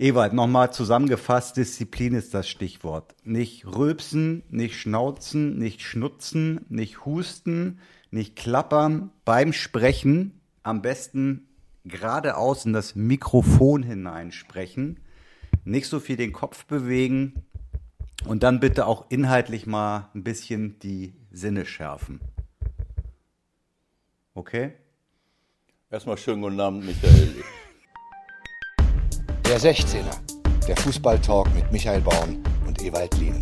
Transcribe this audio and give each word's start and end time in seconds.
Ewald, 0.00 0.32
nochmal 0.32 0.72
zusammengefasst, 0.72 1.56
Disziplin 1.56 2.14
ist 2.14 2.32
das 2.32 2.48
Stichwort. 2.48 3.16
Nicht 3.24 3.66
rülpsen, 3.66 4.44
nicht 4.48 4.76
schnauzen, 4.76 5.58
nicht 5.58 5.82
schnutzen, 5.82 6.64
nicht 6.68 7.04
husten, 7.04 7.80
nicht 8.12 8.36
klappern. 8.36 9.10
Beim 9.24 9.52
Sprechen 9.52 10.40
am 10.62 10.82
besten 10.82 11.48
geradeaus 11.84 12.64
in 12.64 12.72
das 12.72 12.94
Mikrofon 12.94 13.82
hineinsprechen. 13.82 15.00
Nicht 15.64 15.88
so 15.88 15.98
viel 15.98 16.16
den 16.16 16.32
Kopf 16.32 16.64
bewegen 16.66 17.42
und 18.24 18.44
dann 18.44 18.60
bitte 18.60 18.86
auch 18.86 19.10
inhaltlich 19.10 19.66
mal 19.66 20.10
ein 20.14 20.22
bisschen 20.22 20.78
die 20.78 21.14
Sinne 21.32 21.66
schärfen. 21.66 22.20
Okay? 24.34 24.74
Erstmal 25.90 26.18
schönen 26.18 26.42
guten 26.42 26.60
Abend, 26.60 26.86
Michael. 26.86 27.42
Der 29.48 29.58
16er, 29.58 30.04
der 30.68 30.76
Fußballtalk 30.76 31.54
mit 31.54 31.72
Michael 31.72 32.02
Baum 32.02 32.44
und 32.66 32.82
Ewald 32.82 33.16
Lien. 33.16 33.40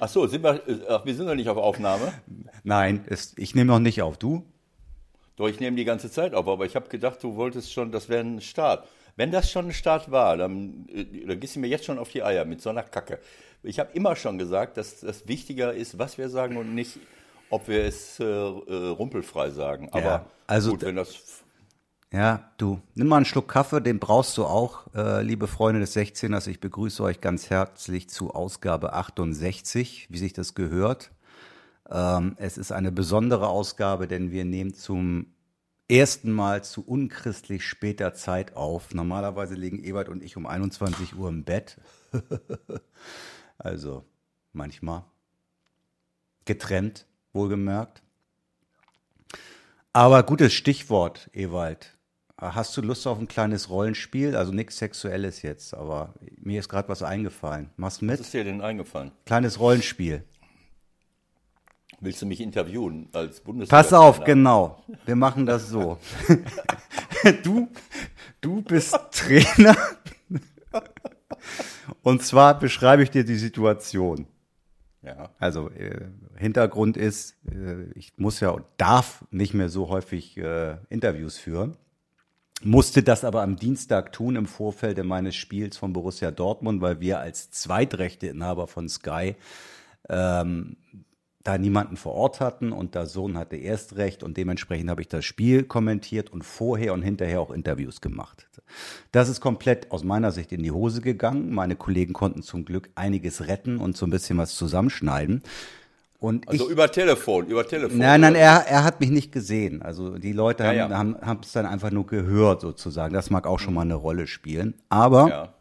Ach 0.00 0.08
so, 0.08 0.26
sind 0.26 0.42
wir, 0.42 0.60
ach, 0.88 1.06
wir 1.06 1.14
sind 1.14 1.26
noch 1.26 1.36
nicht 1.36 1.48
auf 1.48 1.56
Aufnahme. 1.56 2.12
Nein, 2.64 3.04
es, 3.06 3.32
ich 3.38 3.54
nehme 3.54 3.70
noch 3.70 3.78
nicht 3.78 4.02
auf. 4.02 4.18
Du? 4.18 4.44
Doch, 5.36 5.46
ich 5.46 5.60
nehme 5.60 5.76
die 5.76 5.84
ganze 5.84 6.10
Zeit 6.10 6.34
auf, 6.34 6.48
aber 6.48 6.66
ich 6.66 6.74
habe 6.74 6.88
gedacht, 6.88 7.22
du 7.22 7.36
wolltest 7.36 7.72
schon, 7.72 7.92
das 7.92 8.08
wäre 8.08 8.24
ein 8.24 8.40
Start. 8.40 8.88
Wenn 9.14 9.30
das 9.30 9.48
schon 9.48 9.66
ein 9.66 9.72
Start 9.72 10.10
war, 10.10 10.36
dann, 10.36 10.88
äh, 10.92 11.04
dann 11.24 11.38
gehst 11.38 11.54
du 11.54 11.60
mir 11.60 11.68
jetzt 11.68 11.84
schon 11.84 12.00
auf 12.00 12.08
die 12.08 12.24
Eier 12.24 12.44
mit 12.44 12.60
so 12.60 12.70
einer 12.70 12.82
Kacke. 12.82 13.20
Ich 13.62 13.78
habe 13.78 13.92
immer 13.92 14.16
schon 14.16 14.38
gesagt, 14.38 14.76
dass 14.76 14.98
das 14.98 15.28
wichtiger 15.28 15.72
ist, 15.72 15.96
was 15.96 16.18
wir 16.18 16.28
sagen 16.28 16.56
und 16.56 16.74
nicht, 16.74 16.98
ob 17.50 17.68
wir 17.68 17.84
es 17.84 18.18
äh, 18.18 18.24
äh, 18.24 18.88
rumpelfrei 18.88 19.50
sagen. 19.50 19.90
Aber 19.92 20.04
Ja, 20.04 20.26
also 20.48 20.72
gut, 20.72 20.82
wenn 20.82 20.96
das 20.96 21.44
Ja, 22.16 22.50
du, 22.56 22.80
nimm 22.94 23.08
mal 23.08 23.16
einen 23.16 23.26
Schluck 23.26 23.46
Kaffee, 23.46 23.82
den 23.82 23.98
brauchst 23.98 24.38
du 24.38 24.46
auch, 24.46 24.86
äh, 24.94 25.20
liebe 25.20 25.46
Freunde 25.46 25.80
des 25.80 25.94
16ers. 25.94 26.48
Ich 26.48 26.60
begrüße 26.60 27.02
euch 27.02 27.20
ganz 27.20 27.50
herzlich 27.50 28.08
zu 28.08 28.30
Ausgabe 28.30 28.94
68, 28.94 30.06
wie 30.08 30.16
sich 30.16 30.32
das 30.32 30.54
gehört. 30.54 31.10
Ähm, 31.90 32.34
es 32.38 32.56
ist 32.56 32.72
eine 32.72 32.90
besondere 32.90 33.48
Ausgabe, 33.48 34.08
denn 34.08 34.30
wir 34.30 34.46
nehmen 34.46 34.72
zum 34.72 35.26
ersten 35.90 36.32
Mal 36.32 36.64
zu 36.64 36.86
unchristlich 36.86 37.66
später 37.66 38.14
Zeit 38.14 38.56
auf. 38.56 38.94
Normalerweise 38.94 39.54
liegen 39.54 39.84
Ewald 39.84 40.08
und 40.08 40.22
ich 40.22 40.38
um 40.38 40.46
21 40.46 41.16
Uhr 41.16 41.28
im 41.28 41.44
Bett. 41.44 41.76
also 43.58 44.06
manchmal 44.54 45.04
getrennt, 46.46 47.04
wohlgemerkt. 47.34 48.02
Aber 49.92 50.22
gutes 50.22 50.54
Stichwort, 50.54 51.28
Ewald. 51.34 51.95
Hast 52.38 52.76
du 52.76 52.82
Lust 52.82 53.06
auf 53.06 53.18
ein 53.18 53.28
kleines 53.28 53.70
Rollenspiel? 53.70 54.36
Also 54.36 54.52
nichts 54.52 54.76
Sexuelles 54.76 55.40
jetzt, 55.40 55.72
aber 55.72 56.14
mir 56.38 56.60
ist 56.60 56.68
gerade 56.68 56.88
was 56.88 57.02
eingefallen. 57.02 57.70
Machst 57.76 58.02
du 58.02 58.06
was 58.06 58.10
mit? 58.12 58.20
ist 58.20 58.34
dir 58.34 58.44
denn 58.44 58.60
eingefallen. 58.60 59.12
Kleines 59.24 59.58
Rollenspiel. 59.58 60.22
Willst 62.00 62.20
du 62.20 62.26
mich 62.26 62.42
interviewen 62.42 63.08
als 63.12 63.40
Bundes? 63.40 63.70
Pass 63.70 63.92
auf, 63.94 64.22
genau. 64.24 64.82
Wir 65.06 65.16
machen 65.16 65.46
das 65.46 65.70
so. 65.70 65.98
du, 67.42 67.68
du 68.42 68.60
bist 68.60 68.98
Trainer. 69.12 69.76
Und 72.02 72.22
zwar 72.22 72.58
beschreibe 72.58 73.02
ich 73.02 73.10
dir 73.10 73.24
die 73.24 73.36
Situation. 73.36 74.26
Ja. 75.00 75.30
Also 75.38 75.70
äh, 75.70 76.06
Hintergrund 76.36 76.98
ist, 76.98 77.36
äh, 77.50 77.84
ich 77.94 78.12
muss 78.18 78.40
ja 78.40 78.50
und 78.50 78.66
darf 78.76 79.24
nicht 79.30 79.54
mehr 79.54 79.70
so 79.70 79.88
häufig 79.88 80.36
äh, 80.36 80.76
Interviews 80.90 81.38
führen. 81.38 81.78
Musste 82.62 83.02
das 83.02 83.24
aber 83.24 83.42
am 83.42 83.56
Dienstag 83.56 84.12
tun 84.12 84.36
im 84.36 84.46
Vorfeld 84.46 85.02
meines 85.04 85.36
Spiels 85.36 85.76
von 85.76 85.92
Borussia 85.92 86.30
Dortmund, 86.30 86.80
weil 86.80 87.00
wir 87.00 87.20
als 87.20 87.50
Zweitrechteinhaber 87.50 88.66
von 88.66 88.88
Sky 88.88 89.36
ähm, 90.08 90.76
da 91.46 91.58
niemanden 91.58 91.96
vor 91.96 92.14
Ort 92.14 92.40
hatten 92.40 92.72
und 92.72 92.94
der 92.96 93.06
Sohn 93.06 93.36
hatte 93.36 93.56
Erstrecht 93.56 94.24
und 94.24 94.36
dementsprechend 94.36 94.90
habe 94.90 95.02
ich 95.02 95.08
das 95.08 95.24
Spiel 95.24 95.62
kommentiert 95.62 96.32
und 96.32 96.42
vorher 96.42 96.92
und 96.92 97.02
hinterher 97.02 97.40
auch 97.40 97.52
Interviews 97.52 98.00
gemacht. 98.00 98.48
Das 99.12 99.28
ist 99.28 99.40
komplett 99.40 99.92
aus 99.92 100.02
meiner 100.02 100.32
Sicht 100.32 100.50
in 100.50 100.64
die 100.64 100.72
Hose 100.72 101.02
gegangen. 101.02 101.54
Meine 101.54 101.76
Kollegen 101.76 102.14
konnten 102.14 102.42
zum 102.42 102.64
Glück 102.64 102.90
einiges 102.96 103.46
retten 103.46 103.78
und 103.78 103.96
so 103.96 104.06
ein 104.06 104.10
bisschen 104.10 104.38
was 104.38 104.56
zusammenschneiden. 104.56 105.42
Und 106.26 106.48
Also 106.48 106.66
ich, 106.66 106.70
über 106.72 106.90
Telefon, 106.90 107.46
über 107.46 107.66
Telefon. 107.66 107.98
Nein, 107.98 108.20
nein, 108.20 108.34
er, 108.34 108.66
er 108.66 108.82
hat 108.84 109.00
mich 109.00 109.10
nicht 109.10 109.30
gesehen. 109.32 109.82
Also 109.82 110.18
die 110.18 110.32
Leute 110.32 110.64
Ja, 110.64 110.70
haben 110.70 110.90
ja. 110.90 110.98
haben 110.98 111.16
haben 111.22 111.40
es 111.42 111.52
dann 111.52 111.66
einfach 111.66 111.90
nur 111.90 112.06
gehört 112.06 112.60
sozusagen. 112.60 113.14
Das 113.14 113.30
mag 113.30 113.46
auch 113.46 113.58
schon 113.60 113.74
mal 113.74 113.82
eine 113.82 113.94
Rolle 113.94 114.26
spielen. 114.26 114.74
Aber 114.88 115.28
Ja. 115.28 115.54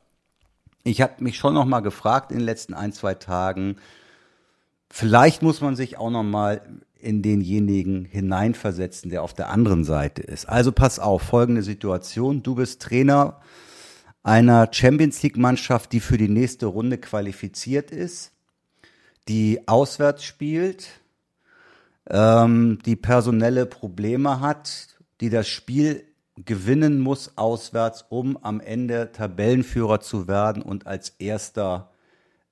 ich 0.84 1.02
habe 1.02 1.24
mich 1.24 1.38
schon 1.38 1.54
noch 1.54 1.66
mal 1.66 1.82
gefragt 1.82 2.32
in 2.32 2.40
den 2.40 2.46
letzten 2.46 2.74
ein 2.74 2.92
zwei 2.94 3.14
Tagen. 3.14 3.76
Vielleicht 4.90 5.42
muss 5.42 5.62
man 5.62 5.76
sich 5.76 5.98
auch 5.98 6.10
noch 6.10 6.24
mal 6.24 6.62
in 7.00 7.22
denjenigen 7.22 8.06
hineinversetzen, 8.06 9.12
der 9.12 9.22
auf 9.22 9.34
der 9.34 9.50
anderen 9.50 9.84
Seite 9.84 10.24
ist. 10.24 10.48
Also 10.50 10.72
pass 10.72 10.98
auf, 11.00 11.22
folgende 11.22 11.62
Situation: 11.62 12.42
Du 12.44 12.56
bist 12.56 12.82
Trainer 12.82 13.40
einer 14.24 14.70
Champions 14.72 15.22
League 15.22 15.38
Mannschaft, 15.38 15.92
die 15.92 16.00
für 16.00 16.18
die 16.18 16.30
nächste 16.30 16.66
Runde 16.66 16.98
qualifiziert 16.98 17.92
ist, 17.92 18.32
die 19.28 19.68
auswärts 19.68 20.24
spielt, 20.24 20.88
ähm, 22.10 22.80
die 22.86 22.96
personelle 22.96 23.66
Probleme 23.66 24.40
hat, 24.40 24.88
die 25.22 25.30
das 25.30 25.48
Spiel 25.48 26.04
gewinnen 26.36 27.00
muss 27.00 27.38
auswärts, 27.38 28.06
um 28.10 28.38
am 28.38 28.60
Ende 28.60 29.12
Tabellenführer 29.12 30.02
zu 30.02 30.28
werden 30.28 30.62
und 30.62 30.86
als 30.86 31.10
erster 31.18 31.92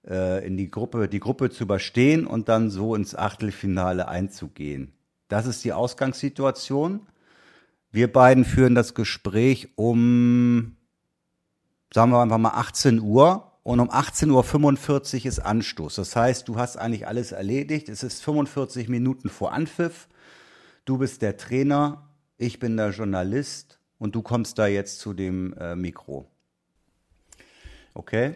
äh, 0.07 0.45
in 0.45 0.57
die 0.57 0.71
Gruppe, 0.71 1.09
die 1.09 1.19
Gruppe 1.19 1.49
zu 1.49 1.63
überstehen 1.63 2.25
und 2.25 2.49
dann 2.49 2.69
so 2.69 2.95
ins 2.95 3.13
Achtelfinale 3.13 4.07
einzugehen. 4.07 4.93
Das 5.27 5.45
ist 5.45 5.63
die 5.63 5.73
Ausgangssituation. 5.73 7.07
Wir 7.91 8.11
beiden 8.11 8.45
führen 8.45 8.75
das 8.75 8.93
Gespräch 8.93 9.69
um, 9.75 10.77
sagen 11.93 12.11
wir 12.11 12.21
einfach 12.21 12.37
mal 12.37 12.51
18 12.51 13.01
Uhr 13.01 13.52
und 13.63 13.79
um 13.79 13.89
18.45 13.89 15.21
Uhr 15.21 15.25
ist 15.25 15.39
Anstoß. 15.39 15.95
Das 15.95 16.15
heißt, 16.15 16.47
du 16.47 16.57
hast 16.57 16.77
eigentlich 16.77 17.07
alles 17.07 17.31
erledigt. 17.31 17.87
Es 17.87 18.03
ist 18.03 18.21
45 18.21 18.89
Minuten 18.89 19.29
vor 19.29 19.53
Anpfiff. 19.53 20.09
Du 20.85 20.97
bist 20.97 21.21
der 21.21 21.37
Trainer, 21.37 22.09
ich 22.37 22.59
bin 22.59 22.75
der 22.75 22.89
Journalist 22.89 23.79
und 23.99 24.15
du 24.15 24.21
kommst 24.21 24.59
da 24.59 24.67
jetzt 24.67 24.99
zu 24.99 25.13
dem 25.13 25.53
äh, 25.53 25.75
Mikro. 25.75 26.27
Okay? 27.93 28.33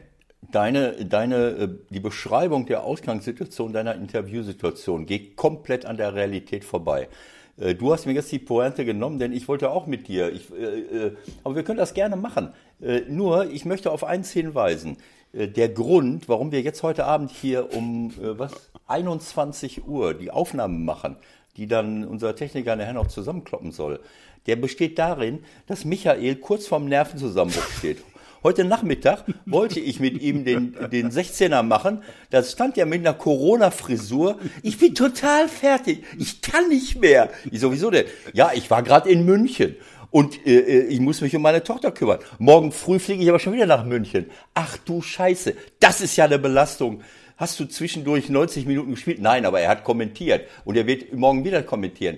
Deine, 0.50 1.06
deine, 1.06 1.36
äh, 1.36 1.70
die 1.90 2.00
Beschreibung 2.00 2.66
der 2.66 2.84
Ausgangssituation 2.84 3.74
deiner 3.74 3.96
Interviewsituation 3.96 5.06
geht 5.06 5.36
komplett 5.36 5.86
an 5.86 5.98
der 5.98 6.14
Realität 6.14 6.64
vorbei. 6.64 7.10
Äh, 7.58 7.76
Du 7.76 7.92
hast 7.92 8.06
mir 8.06 8.14
jetzt 8.14 8.32
die 8.32 8.40
Pointe 8.40 8.86
genommen, 8.86 9.20
denn 9.20 9.34
ich 9.34 9.50
wollte 9.50 9.72
auch 9.72 9.88
mit 9.88 10.08
dir. 10.08 10.32
Ich, 10.32 10.50
äh, 10.54 11.08
äh, 11.08 11.16
aber 11.44 11.56
wir 11.56 11.64
können 11.64 11.80
das 11.80 11.94
gerne 11.94 12.16
machen. 12.16 12.54
Äh, 12.80 13.02
Nur, 13.10 13.50
ich 13.50 13.66
möchte 13.66 13.92
auf 13.92 14.06
eins 14.06 14.32
hinweisen. 14.32 14.98
Äh, 15.38 15.48
Der 15.48 15.70
Grund, 15.70 16.28
warum 16.28 16.52
wir 16.52 16.62
jetzt 16.62 16.84
heute 16.84 17.06
Abend 17.06 17.31
hier 17.31 17.74
um 17.74 18.12
äh, 18.22 18.38
was 18.38 18.52
21 18.88 19.88
Uhr 19.88 20.14
die 20.14 20.31
Aufnahmen 20.31 20.84
machen, 20.86 21.18
die 21.58 21.68
dann 21.68 22.06
unser 22.06 22.36
Techniker 22.36 22.75
nachher 22.75 22.94
noch 22.94 23.08
zusammenkloppen 23.08 23.72
soll, 23.72 24.00
der 24.46 24.56
besteht 24.56 24.98
darin, 24.98 25.40
dass 25.68 25.86
Michael 25.86 26.36
kurz 26.38 26.68
vorm 26.68 26.86
Nervenzusammenbruch 26.86 27.70
steht. 27.78 27.98
Heute 28.44 28.64
Nachmittag 28.64 29.25
wollte 29.46 29.80
ich 29.80 30.00
mit 30.00 30.22
ihm 30.22 30.46
den, 30.46 30.78
den 30.92 31.09
16er 31.09 31.64
machen. 31.64 32.04
Da 32.30 32.44
stand 32.44 32.78
er 32.78 32.86
mit 32.86 33.00
einer 33.00 33.16
Corona-Frisur. 33.16 34.38
Ich 34.62 34.78
bin 34.78 34.94
total 34.94 35.50
fertig. 35.50 36.06
Ich 36.18 36.42
kann 36.42 36.69
nicht 36.69 37.02
mehr. 37.02 37.30
Ich 37.52 37.59
sowieso 37.59 37.90
denn? 37.90 38.06
Ja, 38.34 38.52
ich 38.54 38.69
war 38.69 38.84
gerade 38.84 39.09
in 39.09 39.25
München. 39.25 39.75
Und 40.18 40.48
äh, 40.48 40.62
äh, 40.62 40.88
ich 40.88 41.00
muss 41.00 41.22
mich 41.22 41.36
um 41.36 41.44
meine 41.44 41.64
Tochter 41.64 41.92
kümmern. 41.92 42.18
Morgen 42.40 42.72
früh 42.72 42.98
fliege 42.98 43.22
ich 43.22 43.30
aber 43.30 43.38
schon 43.38 43.54
wieder 43.54 43.68
nach 43.68 43.86
München. 43.86 44.32
Ach 44.56 44.76
du 44.80 45.00
Scheiße, 45.00 45.54
das 45.80 46.02
ist 46.02 46.16
ja 46.16 46.25
eine 46.25 46.40
Belastung. 46.40 47.02
Hast 47.38 47.60
du 47.60 47.66
zwischendurch 47.66 48.28
90 48.28 48.66
Minuten 48.66 48.90
gespielt? 48.90 49.22
Nein, 49.22 49.46
aber 49.46 49.60
er 49.60 49.69
hat 49.69 49.84
kommentiert 49.84 50.48
und 50.66 50.75
er 50.75 50.88
wird 50.88 51.14
morgen 51.14 51.46
wieder 51.46 51.62
kommentieren. 51.62 52.18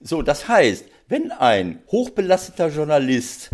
So, 0.00 0.22
das 0.22 0.48
heißt, 0.48 0.86
wenn 1.06 1.30
ein 1.30 1.84
hochbelasteter 1.86 2.66
Journalist 2.66 3.50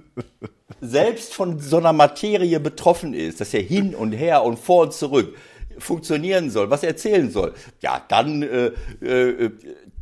selbst 0.82 1.32
von 1.32 1.60
so 1.60 1.78
einer 1.78 1.94
Materie 1.94 2.60
betroffen 2.60 3.14
ist, 3.14 3.40
dass 3.40 3.54
er 3.54 3.62
hin 3.62 3.94
und 3.94 4.12
her 4.12 4.44
und 4.44 4.58
vor 4.58 4.82
und 4.82 4.92
zurück 4.92 5.34
funktionieren 5.78 6.50
soll, 6.50 6.68
was 6.68 6.82
er 6.82 6.90
erzählen 6.90 7.30
soll, 7.30 7.54
ja, 7.80 8.04
dann 8.06 8.42
äh, 8.42 8.66
äh, 9.00 9.50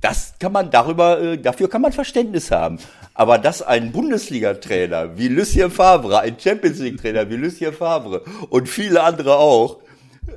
das 0.06 0.34
kann 0.38 0.52
man 0.52 0.70
darüber, 0.70 1.20
äh, 1.20 1.38
dafür 1.38 1.68
kann 1.68 1.82
man 1.82 1.92
Verständnis 1.92 2.50
haben. 2.50 2.78
Aber 3.14 3.38
dass 3.38 3.62
ein 3.62 3.92
Bundesliga-Trainer 3.92 5.18
wie 5.18 5.28
Lucien 5.28 5.70
Favre, 5.70 6.20
ein 6.20 6.38
Champions 6.38 6.78
League-Trainer 6.78 7.28
wie 7.28 7.36
Lucien 7.36 7.72
Favre 7.72 8.22
und 8.50 8.68
viele 8.68 9.02
andere 9.02 9.36
auch 9.36 9.80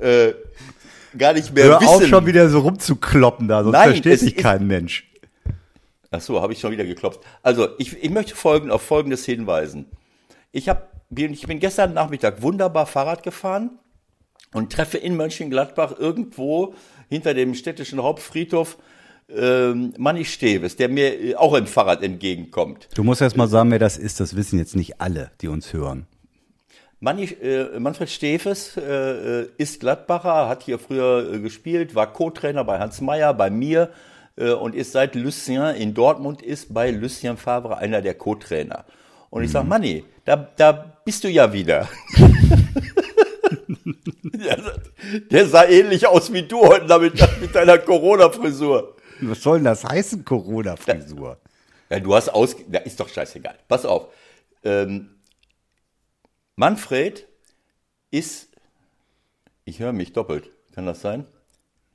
äh, 0.00 0.32
gar 1.16 1.34
nicht 1.34 1.54
mehr 1.54 1.64
Hör 1.64 1.80
wissen. 1.80 1.88
auf, 1.88 2.06
schon 2.06 2.26
wieder 2.26 2.48
so 2.48 2.60
rumzukloppen 2.60 3.46
da, 3.48 3.62
sonst 3.62 3.72
Nein, 3.72 3.90
versteht 3.90 4.20
sich 4.20 4.36
kein 4.36 4.66
Mensch. 4.66 5.08
Ach 6.10 6.20
so, 6.20 6.42
habe 6.42 6.52
ich 6.52 6.58
schon 6.58 6.72
wieder 6.72 6.84
geklopft. 6.84 7.20
Also, 7.42 7.68
ich, 7.78 8.02
ich 8.02 8.10
möchte 8.10 8.34
folgen, 8.34 8.70
auf 8.72 8.82
Folgendes 8.82 9.24
hinweisen. 9.24 9.86
Ich 10.50 10.68
habe 10.68 10.82
bin, 11.10 11.32
ich 11.32 11.46
bin 11.46 11.58
gestern 11.60 11.92
Nachmittag 11.92 12.42
wunderbar 12.42 12.86
Fahrrad 12.86 13.22
gefahren 13.22 13.78
und 14.52 14.72
treffe 14.72 14.98
in 14.98 15.16
Mönchengladbach 15.16 15.98
irgendwo 15.98 16.74
hinter 17.08 17.34
dem 17.34 17.54
städtischen 17.54 18.02
Hauptfriedhof 18.02 18.78
ähm, 19.36 19.94
Manni 19.98 20.24
Steves, 20.24 20.76
der 20.76 20.88
mir 20.88 21.20
äh, 21.20 21.34
auch 21.36 21.54
im 21.54 21.66
Fahrrad 21.66 22.02
entgegenkommt. 22.02 22.88
Du 22.94 23.04
musst 23.04 23.20
erst 23.20 23.36
mal 23.36 23.48
sagen, 23.48 23.70
wer 23.70 23.78
das 23.78 23.98
ist. 23.98 24.20
Das 24.20 24.36
wissen 24.36 24.58
jetzt 24.58 24.76
nicht 24.76 25.00
alle, 25.00 25.30
die 25.40 25.48
uns 25.48 25.72
hören. 25.72 26.06
Manni, 27.02 27.24
äh, 27.24 27.78
Manfred 27.78 28.10
Steves 28.10 28.76
äh, 28.76 29.46
ist 29.56 29.80
Gladbacher, 29.80 30.48
hat 30.48 30.62
hier 30.62 30.78
früher 30.78 31.32
äh, 31.32 31.38
gespielt, 31.38 31.94
war 31.94 32.12
Co-Trainer 32.12 32.62
bei 32.64 32.78
Hans 32.78 33.00
Meyer, 33.00 33.32
bei 33.34 33.50
mir 33.50 33.90
und 34.36 34.74
ist 34.74 34.92
seit 34.92 35.16
Lucien 35.16 35.74
in 35.74 35.92
Dortmund 35.92 36.40
ist 36.40 36.72
bei 36.72 36.90
Lucien 36.92 37.36
Favre 37.36 37.76
einer 37.76 38.00
der 38.00 38.14
Co-Trainer. 38.14 38.86
Und 39.28 39.42
ich 39.44 39.50
sag, 39.50 39.66
Manni, 39.66 40.04
da, 40.24 40.36
da 40.56 40.72
bist 41.04 41.24
du 41.24 41.28
ja 41.28 41.52
wieder. 41.52 41.90
der, 44.22 44.58
der 45.30 45.46
sah 45.46 45.64
ähnlich 45.64 46.06
aus 46.06 46.32
wie 46.32 46.42
du 46.42 46.60
heute 46.62 46.86
Nachmittag 46.86 47.40
mit 47.40 47.54
deiner 47.54 47.76
Corona-Frisur. 47.76 48.96
Was 49.22 49.42
soll 49.42 49.58
denn 49.58 49.64
das 49.64 49.84
heißen, 49.84 50.24
Corona-Frisur? 50.24 51.38
Ja, 51.90 52.00
du 52.00 52.14
hast 52.14 52.28
aus. 52.28 52.56
Ja, 52.70 52.80
ist 52.80 52.98
doch 53.00 53.08
scheißegal. 53.08 53.56
Pass 53.68 53.84
auf. 53.84 54.08
Ähm, 54.62 55.10
Manfred 56.56 57.26
ist. 58.10 58.48
Ich 59.64 59.78
höre 59.80 59.92
mich 59.92 60.12
doppelt. 60.12 60.50
Kann 60.74 60.86
das 60.86 61.00
sein? 61.00 61.26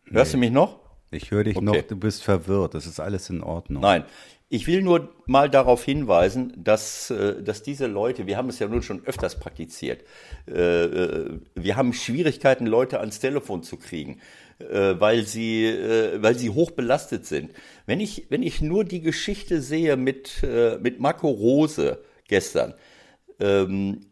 Hörst 0.06 0.34
du 0.34 0.38
mich 0.38 0.52
noch? 0.52 0.80
Ich 1.12 1.32
höre 1.32 1.44
dich 1.44 1.56
Okay. 1.56 1.66
noch, 1.66 1.82
du 1.82 1.96
bist 1.96 2.24
verwirrt. 2.24 2.74
Das 2.74 2.86
ist 2.86 3.00
alles 3.00 3.30
in 3.30 3.42
Ordnung. 3.42 3.82
Nein. 3.82 4.06
Ich 4.48 4.68
will 4.68 4.84
nur 4.84 5.10
mal 5.26 5.50
darauf 5.50 5.84
hinweisen, 5.84 6.54
dass, 6.56 7.10
äh, 7.10 7.42
dass 7.42 7.64
diese 7.64 7.88
Leute, 7.88 8.28
wir 8.28 8.38
haben 8.38 8.50
es 8.50 8.60
ja 8.60 8.68
nun 8.68 8.84
schon 8.84 9.04
öfters 9.06 9.40
praktiziert, 9.40 10.04
äh, 10.48 10.84
äh, 10.84 11.40
wir 11.56 11.76
haben 11.76 11.94
Schwierigkeiten, 11.94 12.68
Leute 12.68 13.00
ans 13.00 13.20
Telefon 13.20 13.64
zu 13.64 13.78
kriegen, 13.78 14.22
weil 14.58 15.26
sie, 15.26 15.66
weil 16.16 16.36
sie 16.36 16.50
hoch 16.50 16.72
belastet 16.72 17.26
sind. 17.26 17.52
Wenn 17.86 18.00
ich, 18.00 18.28
wenn 18.30 18.42
ich 18.42 18.62
nur 18.62 18.86
die 18.86 19.02
Geschichte 19.02 19.62
sehe 19.62 19.98
mit, 19.98 20.48
mit 20.80 21.02
Marco 21.02 21.28
Rose 21.28 22.02
gestern, 22.30 22.74
ähm, 23.42 24.06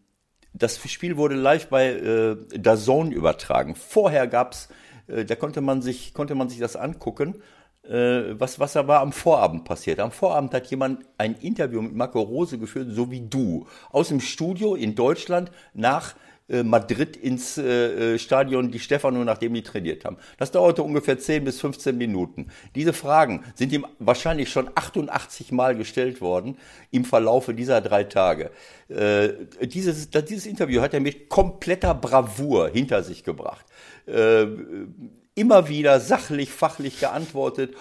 das 0.51 0.81
Spiel 0.91 1.15
wurde 1.15 1.35
live 1.35 1.67
bei 1.67 2.35
DAZN 2.57 3.13
übertragen. 3.13 3.75
Vorher 3.75 4.27
gab's, 4.27 4.67
äh, 5.07 5.25
da 5.25 5.35
konnte 5.35 5.61
man 5.61 5.81
sich, 5.81 6.13
konnte 6.13 6.35
man 6.35 6.49
sich 6.49 6.59
das 6.59 6.75
angucken, 6.75 7.41
was, 7.85 8.59
was 8.59 8.73
da 8.73 8.87
war 8.87 9.01
am 9.01 9.11
Vorabend 9.11 9.65
passiert. 9.65 9.99
Am 9.99 10.11
Vorabend 10.11 10.53
hat 10.53 10.67
jemand 10.67 11.03
ein 11.17 11.35
Interview 11.35 11.81
mit 11.81 11.93
Marco 11.93 12.21
Rose 12.21 12.57
geführt, 12.57 12.87
so 12.91 13.11
wie 13.11 13.27
du, 13.27 13.67
aus 13.91 14.07
dem 14.07 14.21
Studio 14.21 14.75
in 14.75 14.95
Deutschland 14.95 15.51
nach 15.73 16.15
äh, 16.49 16.61
Madrid 16.63 17.15
ins 17.15 17.57
äh, 17.57 18.15
äh, 18.15 18.19
Stadion 18.19 18.69
die 18.69 18.79
Stefano, 18.79 19.23
nachdem 19.23 19.53
die 19.53 19.63
trainiert 19.63 20.03
haben. 20.03 20.17
Das 20.37 20.51
dauerte 20.51 20.83
ungefähr 20.83 21.17
10 21.17 21.45
bis 21.45 21.61
15 21.61 21.97
Minuten. 21.97 22.47
Diese 22.75 22.91
Fragen 22.91 23.45
sind 23.55 23.71
ihm 23.71 23.85
wahrscheinlich 23.99 24.49
schon 24.49 24.69
88 24.75 25.53
Mal 25.53 25.77
gestellt 25.77 26.19
worden 26.19 26.57
im 26.91 27.05
Verlaufe 27.05 27.53
dieser 27.53 27.79
drei 27.79 28.03
Tage. 28.03 28.51
Äh, 28.89 29.29
dieses, 29.61 30.09
dieses 30.09 30.45
Interview 30.45 30.81
hat 30.81 30.93
er 30.93 30.99
mit 30.99 31.29
kompletter 31.29 31.95
Bravour 31.95 32.69
hinter 32.69 33.03
sich 33.03 33.23
gebracht. 33.23 33.65
Immer 35.35 35.67
wieder 35.67 35.99
sachlich, 35.99 36.51
fachlich 36.51 36.99
geantwortet. 36.99 37.75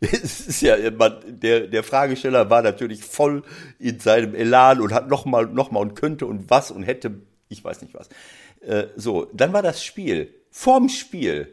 Es 0.00 0.40
ist 0.40 0.62
ja, 0.62 0.76
man, 0.90 1.18
der, 1.26 1.66
der 1.66 1.82
Fragesteller 1.82 2.48
war 2.48 2.62
natürlich 2.62 3.04
voll 3.04 3.42
in 3.78 4.00
seinem 4.00 4.34
Elan 4.34 4.80
und 4.80 4.92
hat 4.92 5.08
nochmal, 5.08 5.46
nochmal 5.46 5.82
und 5.82 5.94
könnte 5.94 6.26
und 6.26 6.48
was 6.48 6.70
und 6.70 6.82
hätte, 6.84 7.20
ich 7.48 7.62
weiß 7.62 7.82
nicht 7.82 7.94
was. 7.94 8.08
Äh, 8.60 8.88
so, 8.96 9.26
dann 9.34 9.52
war 9.52 9.62
das 9.62 9.84
Spiel. 9.84 10.34
Vorm 10.50 10.88
Spiel 10.88 11.52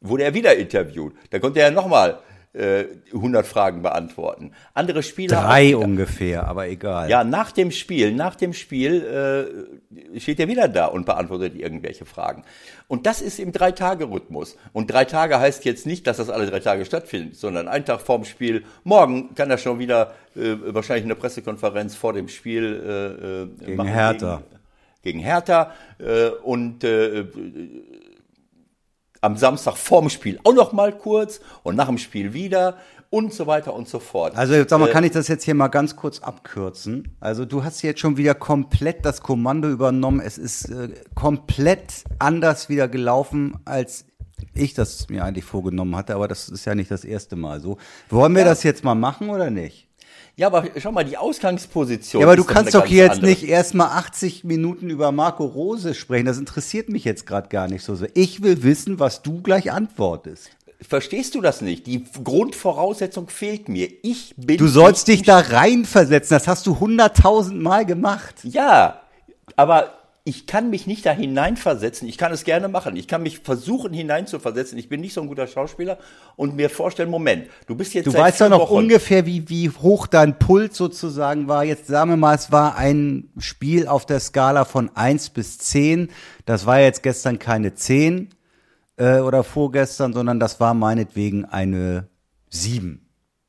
wurde 0.00 0.24
er 0.24 0.34
wieder 0.34 0.54
interviewt. 0.56 1.14
Da 1.30 1.38
konnte 1.38 1.60
er 1.60 1.70
nochmal 1.70 2.20
äh, 2.54 2.84
100 3.12 3.46
Fragen 3.46 3.82
beantworten. 3.82 4.52
Andere 4.74 5.02
Spieler. 5.02 5.42
Drei 5.42 5.76
auch- 5.76 5.80
ungefähr, 5.82 6.46
aber 6.46 6.68
egal. 6.68 7.10
ja, 7.10 7.24
nach 7.24 7.52
dem 7.52 7.70
Spiel, 7.70 8.12
nach 8.14 8.36
dem 8.36 8.52
Spiel 8.52 9.76
äh, 10.14 10.20
steht 10.20 10.40
er 10.40 10.48
wieder 10.48 10.68
da 10.68 10.86
und 10.86 11.04
beantwortet 11.04 11.56
irgendwelche 11.56 12.04
Fragen. 12.04 12.44
Und 12.86 13.06
das 13.06 13.20
ist 13.20 13.38
im 13.40 13.50
Drei-Tage-Rhythmus. 13.52 14.56
Und 14.72 14.92
drei 14.92 15.04
Tage 15.04 15.40
heißt 15.40 15.64
jetzt 15.64 15.86
nicht, 15.86 16.06
dass 16.06 16.18
das 16.18 16.30
alle 16.30 16.46
drei 16.46 16.60
Tage 16.60 16.84
stattfindet, 16.84 17.34
sondern 17.36 17.66
ein 17.68 17.84
Tag 17.84 18.00
vorm 18.00 18.24
Spiel. 18.24 18.64
Morgen 18.84 19.34
kann 19.34 19.50
er 19.50 19.58
schon 19.58 19.78
wieder 19.78 20.14
äh, 20.36 20.54
wahrscheinlich 20.66 21.04
eine 21.04 21.14
Pressekonferenz 21.16 21.96
vor 21.96 22.12
dem 22.12 22.28
Spiel 22.28 23.48
äh, 23.62 23.64
äh, 23.64 23.66
Gegen 23.66 23.84
Hertha. 23.86 24.36
Gegen, 24.36 24.48
gegen 25.02 25.18
Hertha 25.20 25.72
äh, 25.98 26.28
und 26.42 26.84
äh, 26.84 27.24
am 29.24 29.36
Samstag 29.36 29.76
vorm 29.76 30.10
Spiel 30.10 30.38
auch 30.44 30.54
noch 30.54 30.72
mal 30.72 30.92
kurz 30.96 31.40
und 31.62 31.76
nach 31.76 31.86
dem 31.88 31.98
Spiel 31.98 32.32
wieder 32.34 32.76
und 33.10 33.32
so 33.32 33.46
weiter 33.46 33.74
und 33.74 33.88
so 33.88 34.00
fort. 34.00 34.36
Also 34.36 34.54
jetzt 34.54 34.70
sag 34.70 34.80
mal, 34.80 34.88
Äh, 34.88 34.92
kann 34.92 35.04
ich 35.04 35.12
das 35.12 35.28
jetzt 35.28 35.44
hier 35.44 35.54
mal 35.54 35.68
ganz 35.68 35.94
kurz 35.96 36.18
abkürzen? 36.20 37.16
Also 37.20 37.44
du 37.44 37.62
hast 37.64 37.82
jetzt 37.82 38.00
schon 38.00 38.16
wieder 38.16 38.34
komplett 38.34 39.04
das 39.04 39.20
Kommando 39.22 39.68
übernommen. 39.68 40.20
Es 40.20 40.36
ist 40.36 40.70
äh, 40.70 40.88
komplett 41.14 42.04
anders 42.18 42.68
wieder 42.68 42.88
gelaufen, 42.88 43.56
als 43.64 44.04
ich 44.54 44.74
das 44.74 45.08
mir 45.08 45.24
eigentlich 45.24 45.44
vorgenommen 45.44 45.96
hatte. 45.96 46.14
Aber 46.14 46.28
das 46.28 46.48
ist 46.48 46.64
ja 46.64 46.74
nicht 46.74 46.90
das 46.90 47.04
erste 47.04 47.36
Mal 47.36 47.60
so. 47.60 47.78
Wollen 48.10 48.34
wir 48.34 48.42
Ja. 48.42 48.48
das 48.48 48.62
jetzt 48.62 48.84
mal 48.84 48.94
machen 48.94 49.30
oder 49.30 49.48
nicht? 49.50 49.83
Ja, 50.36 50.48
aber 50.48 50.64
schau 50.78 50.90
mal, 50.90 51.04
die 51.04 51.16
Ausgangsposition. 51.16 52.20
Ja, 52.20 52.26
aber 52.26 52.36
du 52.36 52.44
kannst 52.44 52.74
doch 52.74 52.84
hier 52.84 53.04
jetzt 53.04 53.16
andere. 53.16 53.30
nicht 53.30 53.44
erstmal 53.44 53.88
80 53.98 54.42
Minuten 54.42 54.90
über 54.90 55.12
Marco 55.12 55.44
Rose 55.44 55.94
sprechen. 55.94 56.26
Das 56.26 56.38
interessiert 56.38 56.88
mich 56.88 57.04
jetzt 57.04 57.24
gerade 57.24 57.48
gar 57.48 57.68
nicht 57.68 57.84
so 57.84 57.94
sehr. 57.94 58.08
Ich 58.14 58.42
will 58.42 58.64
wissen, 58.64 58.98
was 58.98 59.22
du 59.22 59.42
gleich 59.42 59.70
antwortest. 59.70 60.50
Verstehst 60.80 61.36
du 61.36 61.40
das 61.40 61.60
nicht? 61.60 61.86
Die 61.86 62.04
Grundvoraussetzung 62.24 63.28
fehlt 63.28 63.68
mir. 63.68 63.88
Ich 64.02 64.34
bin. 64.36 64.58
Du 64.58 64.66
sollst 64.66 65.06
dich 65.06 65.22
da 65.22 65.38
reinversetzen. 65.38 66.34
Das 66.34 66.48
hast 66.48 66.66
du 66.66 66.80
hunderttausend 66.80 67.62
Mal 67.62 67.86
gemacht. 67.86 68.34
Ja, 68.42 69.00
aber 69.56 69.92
ich 70.26 70.46
kann 70.46 70.70
mich 70.70 70.86
nicht 70.86 71.04
da 71.04 71.12
hineinversetzen. 71.12 72.08
Ich 72.08 72.16
kann 72.16 72.32
es 72.32 72.44
gerne 72.44 72.68
machen. 72.68 72.96
Ich 72.96 73.06
kann 73.06 73.22
mich 73.22 73.40
versuchen 73.40 73.92
hineinzuversetzen. 73.92 74.78
Ich 74.78 74.88
bin 74.88 75.02
nicht 75.02 75.12
so 75.12 75.20
ein 75.20 75.26
guter 75.26 75.46
Schauspieler 75.46 75.98
und 76.34 76.56
mir 76.56 76.70
vorstellen, 76.70 77.10
Moment, 77.10 77.48
du 77.66 77.74
bist 77.74 77.92
jetzt 77.92 78.06
Du 78.06 78.14
weißt 78.14 78.40
doch 78.40 78.48
noch 78.48 78.60
Wochen- 78.60 78.74
ungefähr, 78.84 79.26
wie, 79.26 79.46
wie 79.50 79.68
hoch 79.68 80.06
dein 80.06 80.38
Puls 80.38 80.78
sozusagen 80.78 81.46
war. 81.46 81.62
Jetzt 81.64 81.88
sagen 81.88 82.08
wir 82.10 82.16
mal, 82.16 82.34
es 82.34 82.50
war 82.50 82.76
ein 82.76 83.28
Spiel 83.36 83.86
auf 83.86 84.06
der 84.06 84.18
Skala 84.18 84.64
von 84.64 84.90
1 84.96 85.28
bis 85.30 85.58
10. 85.58 86.08
Das 86.46 86.64
war 86.64 86.80
jetzt 86.80 87.02
gestern 87.02 87.38
keine 87.38 87.74
10 87.74 88.30
äh, 88.96 89.18
oder 89.18 89.44
vorgestern, 89.44 90.14
sondern 90.14 90.40
das 90.40 90.58
war 90.58 90.72
meinetwegen 90.72 91.44
eine 91.44 92.08
7. 92.48 93.06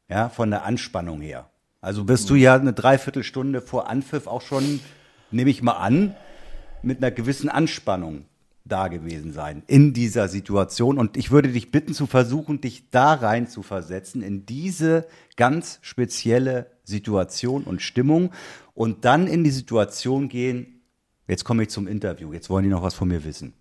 Ja, 0.09 0.27
von 0.27 0.51
der 0.51 0.65
Anspannung 0.65 1.21
her. 1.21 1.49
Also 1.79 2.03
bist 2.03 2.29
du 2.29 2.35
ja 2.35 2.55
eine 2.55 2.73
Dreiviertelstunde 2.73 3.61
vor 3.61 3.89
Anpfiff 3.89 4.27
auch 4.27 4.41
schon, 4.41 4.81
nehme 5.31 5.49
ich 5.49 5.61
mal 5.63 5.73
an, 5.73 6.15
mit 6.85 6.99
einer 6.99 7.11
gewissen 7.11 7.49
Anspannung 7.49 8.25
da 8.65 8.87
gewesen 8.87 9.31
sein 9.31 9.63
in 9.67 9.93
dieser 9.93 10.27
Situation. 10.27 10.97
Und 10.97 11.17
ich 11.17 11.31
würde 11.31 11.49
dich 11.49 11.71
bitten 11.71 11.93
zu 11.93 12.07
versuchen, 12.07 12.61
dich 12.61 12.89
da 12.89 13.13
rein 13.13 13.47
zu 13.47 13.61
versetzen, 13.61 14.21
in 14.21 14.45
diese 14.45 15.05
ganz 15.35 15.79
spezielle 15.81 16.71
Situation 16.83 17.63
und 17.63 17.81
Stimmung 17.81 18.31
und 18.73 19.05
dann 19.05 19.27
in 19.27 19.43
die 19.43 19.51
Situation 19.51 20.29
gehen, 20.29 20.81
jetzt 21.27 21.43
komme 21.43 21.63
ich 21.63 21.69
zum 21.69 21.87
Interview, 21.87 22.33
jetzt 22.33 22.49
wollen 22.49 22.63
die 22.63 22.69
noch 22.69 22.83
was 22.83 22.95
von 22.95 23.07
mir 23.07 23.23
wissen. 23.23 23.53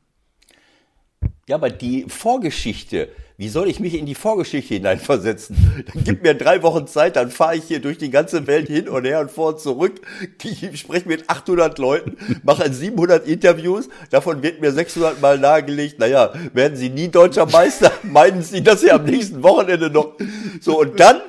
Ja, 1.47 1.57
aber 1.57 1.71
die 1.71 2.07
Vorgeschichte, 2.09 3.09
wie 3.37 3.49
soll 3.49 3.69
ich 3.69 3.81
mich 3.81 3.95
in 3.95 4.07
die 4.07 4.15
Vorgeschichte 4.15 4.75
hineinversetzen? 4.75 5.57
Dann 5.93 6.05
gib 6.05 6.23
mir 6.23 6.35
drei 6.35 6.63
Wochen 6.63 6.87
Zeit, 6.87 7.17
dann 7.17 7.31
fahre 7.31 7.57
ich 7.57 7.65
hier 7.65 7.81
durch 7.81 7.99
die 7.99 8.11
ganze 8.11 8.47
Welt 8.47 8.69
hin 8.69 8.89
und 8.89 9.05
her 9.05 9.21
und 9.21 9.31
vor 9.31 9.49
und 9.49 9.61
zurück. 9.61 10.01
Ich 10.43 10.81
spreche 10.81 11.09
mit 11.09 11.29
800 11.29 11.79
Leuten, 11.79 12.17
mache 12.45 12.73
700 12.73 13.27
Interviews, 13.27 13.89
davon 14.11 14.43
wird 14.43 14.61
mir 14.61 14.73
600 14.73 15.21
Mal 15.21 15.39
nahegelegt, 15.39 15.99
naja, 15.99 16.33
werden 16.53 16.77
Sie 16.77 16.91
nie 16.91 17.09
deutscher 17.09 17.47
Meister? 17.47 17.93
Meinen 18.05 18.43
Sie 18.43 18.63
das 18.63 18.83
ja 18.83 18.95
am 18.95 19.05
nächsten 19.05 19.43
Wochenende 19.43 19.91
noch? 19.91 20.13
So, 20.61 20.81
und 20.81 20.99
dann 21.01 21.21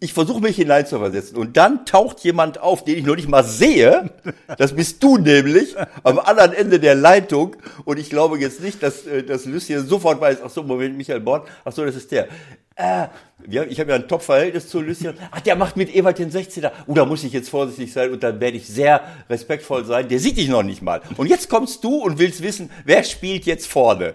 ich 0.00 0.12
versuche 0.12 0.40
mich 0.40 0.56
hineinzuversetzen 0.56 1.36
und 1.36 1.56
dann 1.56 1.84
taucht 1.86 2.20
jemand 2.20 2.60
auf, 2.60 2.84
den 2.84 2.98
ich 2.98 3.04
noch 3.04 3.16
nicht 3.16 3.28
mal 3.28 3.44
sehe. 3.44 4.10
Das 4.58 4.74
bist 4.74 5.02
du 5.02 5.18
nämlich 5.18 5.74
am 6.02 6.18
anderen 6.18 6.52
Ende 6.52 6.78
der 6.80 6.94
Leitung 6.94 7.56
und 7.84 7.98
ich 7.98 8.10
glaube 8.10 8.38
jetzt 8.38 8.60
nicht, 8.60 8.82
dass 8.82 9.06
äh, 9.06 9.22
dass 9.22 9.44
Lucien 9.44 9.86
sofort 9.86 10.20
weiß. 10.20 10.38
Ach 10.44 10.50
so, 10.50 10.62
Moment, 10.62 10.96
Michael 10.96 11.20
Born. 11.20 11.42
Ach 11.64 11.72
so, 11.72 11.84
das 11.84 11.96
ist 11.96 12.10
der. 12.12 12.28
Äh, 12.76 13.08
ich 13.68 13.80
habe 13.80 13.90
ja 13.90 13.96
ein 13.96 14.08
Top-Verhältnis 14.08 14.68
zu 14.68 14.80
Lucien. 14.80 15.14
Ach, 15.30 15.40
der 15.40 15.56
macht 15.56 15.76
mit 15.76 15.94
Ewald 15.94 16.18
den 16.18 16.30
16er. 16.30 16.70
Oh, 16.86 16.94
da 16.94 17.04
muss 17.04 17.24
ich 17.24 17.32
jetzt 17.32 17.50
vorsichtig 17.50 17.92
sein 17.92 18.12
und 18.12 18.22
dann 18.22 18.40
werde 18.40 18.56
ich 18.56 18.68
sehr 18.68 19.02
respektvoll 19.28 19.84
sein. 19.84 20.08
Der 20.08 20.20
sieht 20.20 20.36
dich 20.36 20.48
noch 20.48 20.62
nicht 20.62 20.80
mal. 20.80 21.02
Und 21.16 21.26
jetzt 21.26 21.48
kommst 21.48 21.82
du 21.84 21.96
und 21.96 22.18
willst 22.18 22.42
wissen, 22.42 22.70
wer 22.84 23.02
spielt 23.02 23.44
jetzt 23.44 23.66
vorne. 23.66 24.14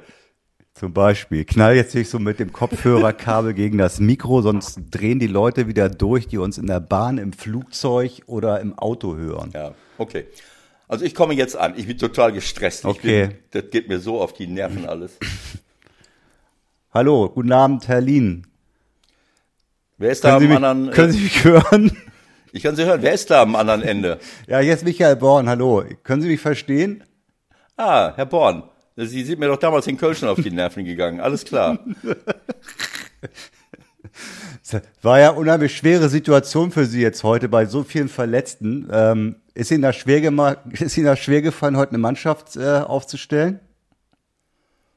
Zum 0.78 0.94
Beispiel. 0.94 1.44
Knall 1.44 1.76
jetzt 1.76 1.96
nicht 1.96 2.08
so 2.08 2.20
mit 2.20 2.40
dem 2.40 2.54
Kopfhörerkabel 2.54 3.56
gegen 3.56 3.80
das 3.80 4.00
Mikro, 4.00 4.44
sonst 4.44 4.80
drehen 4.92 5.18
die 5.18 5.26
Leute 5.26 5.68
wieder 5.68 5.90
durch, 5.90 6.28
die 6.28 6.38
uns 6.38 6.60
in 6.60 6.68
der 6.68 6.80
Bahn, 6.80 7.18
im 7.18 7.34
Flugzeug 7.34 8.22
oder 8.28 8.62
im 8.62 8.78
Auto 8.78 9.16
hören. 9.16 9.50
Ja, 9.56 9.74
okay. 9.98 10.28
Also 10.88 11.04
ich 11.04 11.16
komme 11.16 11.34
jetzt 11.34 11.58
an. 11.58 11.74
Ich 11.78 11.88
bin 11.88 11.98
total 11.98 12.32
gestresst. 12.32 12.86
Okay. 12.86 13.28
Bin, 13.28 13.38
das 13.50 13.72
geht 13.72 13.90
mir 13.90 14.00
so 14.00 14.22
auf 14.22 14.34
die 14.34 14.46
Nerven 14.46 14.86
alles. 14.88 15.18
Hallo, 16.94 17.28
guten 17.30 17.52
Abend, 17.54 17.88
Herr 17.88 18.02
Lien. 18.02 18.46
Wer 19.98 20.12
ist 20.12 20.24
da 20.24 20.38
Können 20.38 20.42
Sie, 20.42 20.46
am 20.46 20.62
mich, 20.62 20.70
anderen? 20.70 20.94
können 20.96 21.12
Sie 21.12 21.22
mich 21.22 21.44
hören? 21.44 21.98
ich 22.52 22.62
kann 22.62 22.76
Sie 22.76 22.86
hören. 22.86 23.02
Wer 23.02 23.14
ist 23.14 23.32
da 23.32 23.42
am 23.42 23.56
anderen 23.56 23.82
Ende? 23.82 24.20
Ja, 24.46 24.62
jetzt 24.62 24.86
Michael 24.86 25.16
Born, 25.16 25.50
hallo. 25.50 25.84
Können 26.04 26.22
Sie 26.22 26.28
mich 26.28 26.40
verstehen? 26.40 27.04
Ah, 27.78 28.14
Herr 28.16 28.28
Born. 28.28 28.62
Sie 29.06 29.24
sind 29.24 29.40
mir 29.40 29.48
doch 29.48 29.58
damals 29.58 29.86
in 29.86 29.96
Köln 29.96 30.16
schon 30.16 30.28
auf 30.28 30.42
die 30.42 30.50
Nerven 30.50 30.84
gegangen. 30.84 31.20
Alles 31.20 31.46
klar. 31.46 31.78
War 35.04 35.20
ja 35.20 35.30
unheimlich 35.30 35.78
schwere 35.78 36.10
Situation 36.10 36.72
für 36.72 36.86
Sie 36.86 37.02
jetzt 37.02 37.24
heute 37.24 37.48
bei 37.48 37.68
so 37.68 37.84
vielen 37.84 38.10
Verletzten. 38.10 38.90
Ähm, 38.92 39.36
ist 39.54 39.70
Ihnen 39.70 39.84
das 39.84 39.96
schwer 39.96 40.18
ist 40.72 40.98
Ihnen 40.98 41.06
das 41.06 41.20
schwer 41.20 41.44
gefallen, 41.44 41.78
heute 41.78 41.92
eine 41.92 42.00
Mannschaft 42.00 42.56
äh, 42.56 42.80
aufzustellen? 42.80 43.60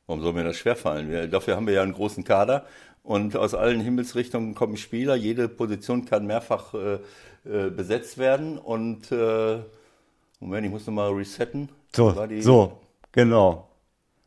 Warum 0.06 0.22
soll 0.22 0.32
mir 0.32 0.44
das 0.44 0.56
schwerfallen? 0.56 1.10
Wir, 1.10 1.28
dafür 1.28 1.56
haben 1.56 1.66
wir 1.66 1.74
ja 1.74 1.82
einen 1.82 1.92
großen 1.92 2.24
Kader 2.24 2.64
und 3.02 3.36
aus 3.36 3.54
allen 3.54 3.80
Himmelsrichtungen 3.80 4.54
kommen 4.54 4.78
Spieler. 4.78 5.14
Jede 5.14 5.46
Position 5.48 6.06
kann 6.06 6.26
mehrfach 6.26 6.72
äh, 6.74 6.94
äh, 7.44 7.70
besetzt 7.70 8.16
werden 8.16 8.56
und 8.56 9.12
äh, 9.12 9.58
Moment, 10.40 10.64
ich 10.66 10.72
muss 10.72 10.86
nochmal 10.86 11.12
resetten. 11.12 11.68
So, 11.92 12.16
so, 12.40 12.80
genau. 13.12 13.69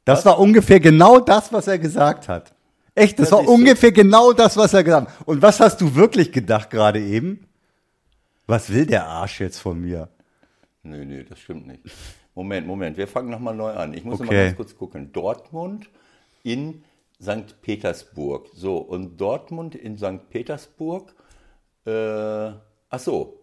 Das 0.06 0.26
war 0.26 0.40
ungefähr 0.40 0.80
genau 0.80 1.20
das, 1.20 1.52
was 1.54 1.68
er 1.68 1.80
gesagt 1.80 2.28
hat. 2.28 2.54
Echt, 2.96 3.18
das 3.20 3.32
Ja, 3.32 3.38
war 3.38 3.48
ungefähr 3.48 3.92
genau 3.92 4.34
das, 4.34 4.56
was 4.58 4.74
er 4.74 4.84
gesagt 4.84 5.08
hat. 5.08 5.28
Und 5.28 5.42
was 5.42 5.60
hast 5.60 5.82
du 5.82 5.96
wirklich 5.96 6.32
gedacht 6.32 6.70
gerade 6.70 7.00
eben? 7.00 7.48
Was 8.46 8.72
will 8.72 8.86
der 8.86 9.08
Arsch 9.08 9.40
jetzt 9.40 9.60
von 9.60 9.80
mir? 9.80 10.10
Nö, 10.84 11.06
nö, 11.06 11.24
das 11.24 11.40
stimmt 11.40 11.66
nicht. 11.68 11.82
Moment, 12.36 12.68
Moment, 12.68 12.98
wir 12.98 13.08
fangen 13.08 13.30
nochmal 13.30 13.56
neu 13.56 13.72
an. 13.72 13.94
Ich 13.94 14.04
muss 14.04 14.20
noch 14.20 14.26
mal 14.26 14.34
Okay. 14.34 14.46
ganz 14.46 14.58
kurz 14.58 14.76
gucken. 14.76 15.12
Dortmund 15.14 15.88
in 16.44 16.84
St. 17.22 17.62
Petersburg. 17.62 18.50
So, 18.54 18.78
und 18.78 19.18
Dortmund 19.22 19.76
in 19.76 19.98
St. 19.98 20.30
Petersburg, 20.30 21.14
äh, 21.86 21.92
ach 22.90 23.00
so. 23.00 23.40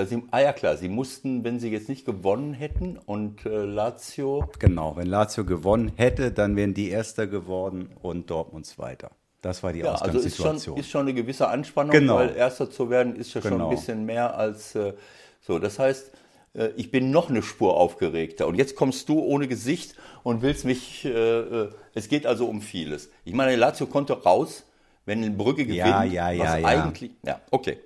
Äh, 0.00 0.06
Sie, 0.06 0.22
ah 0.30 0.40
ja 0.40 0.52
klar, 0.52 0.76
sie 0.76 0.88
mussten, 0.88 1.44
wenn 1.44 1.58
sie 1.60 1.70
jetzt 1.70 1.88
nicht 1.88 2.04
gewonnen 2.04 2.54
hätten 2.54 2.98
und 3.06 3.44
äh, 3.46 3.64
Lazio, 3.64 4.48
Genau, 4.58 4.96
wenn 4.96 5.06
Lazio 5.06 5.44
gewonnen 5.44 5.92
hätte, 5.96 6.30
dann 6.32 6.56
wären 6.56 6.74
die 6.74 6.90
Erster 6.90 7.26
geworden 7.26 7.90
und 8.02 8.30
Dortmund 8.30 8.66
Zweiter. 8.66 9.10
Das 9.42 9.62
war 9.62 9.72
die 9.72 9.80
ja, 9.80 9.92
also 9.94 10.18
ist 10.18 10.36
schon, 10.36 10.46
Ausgangssituation. 10.46 10.76
ist 10.78 10.90
schon 10.90 11.00
eine 11.02 11.14
gewisse 11.14 11.48
Anspannung, 11.48 11.92
Genau. 11.92 12.16
weil 12.16 12.36
Erster 12.36 12.70
zu 12.70 12.90
werden 12.90 13.16
ist 13.16 13.32
ja 13.34 13.40
schon 13.40 13.52
Genau. 13.52 13.70
ein 13.70 13.74
bisschen 13.76 14.04
mehr 14.04 14.36
als 14.36 14.74
äh, 14.74 14.92
so. 15.40 15.58
Das 15.58 15.78
heißt, 15.78 16.12
äh, 16.54 16.68
ich 16.76 16.90
bin 16.90 17.10
noch 17.10 17.30
eine 17.30 17.42
Spur 17.42 17.76
aufgeregter. 17.76 18.46
Und 18.46 18.56
jetzt 18.56 18.76
kommst 18.76 19.08
du 19.08 19.18
ohne 19.20 19.48
Gesicht 19.48 19.94
und 20.24 20.42
willst 20.42 20.64
mich. 20.66 21.04
Äh, 21.06 21.10
äh, 21.10 21.70
es 21.94 22.08
geht 22.08 22.26
also 22.26 22.46
um 22.46 22.60
vieles. 22.60 23.10
Ich 23.24 23.32
meine, 23.32 23.56
Lazio 23.56 23.86
konnte 23.86 24.12
raus, 24.22 24.64
wenn 25.06 25.36
Brücke 25.38 25.64
gewinnt. 25.64 25.78
Ja, 25.78 26.04
ja, 26.04 26.30
ja, 26.30 26.44
was 26.44 26.60
ja. 26.60 26.66
Eigentlich, 26.66 27.12
ja, 27.24 27.40
okay. 27.50 27.78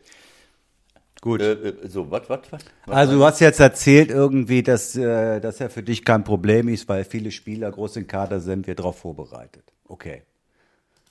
Gut. 1.24 1.40
Äh, 1.40 1.52
äh, 1.52 1.88
so, 1.88 2.10
was, 2.10 2.28
was, 2.28 2.40
was? 2.50 2.62
Also 2.86 3.16
du 3.16 3.24
hast 3.24 3.40
jetzt 3.40 3.58
erzählt 3.58 4.10
irgendwie, 4.10 4.62
dass 4.62 4.94
äh, 4.94 5.40
das 5.40 5.58
ja 5.58 5.70
für 5.70 5.82
dich 5.82 6.04
kein 6.04 6.22
Problem 6.22 6.68
ist, 6.68 6.86
weil 6.86 7.02
viele 7.04 7.30
Spieler 7.30 7.70
groß 7.70 7.96
im 7.96 8.06
Kader 8.06 8.40
sind, 8.40 8.66
wir 8.66 8.74
darauf 8.74 8.98
vorbereitet. 8.98 9.72
Okay. 9.88 10.24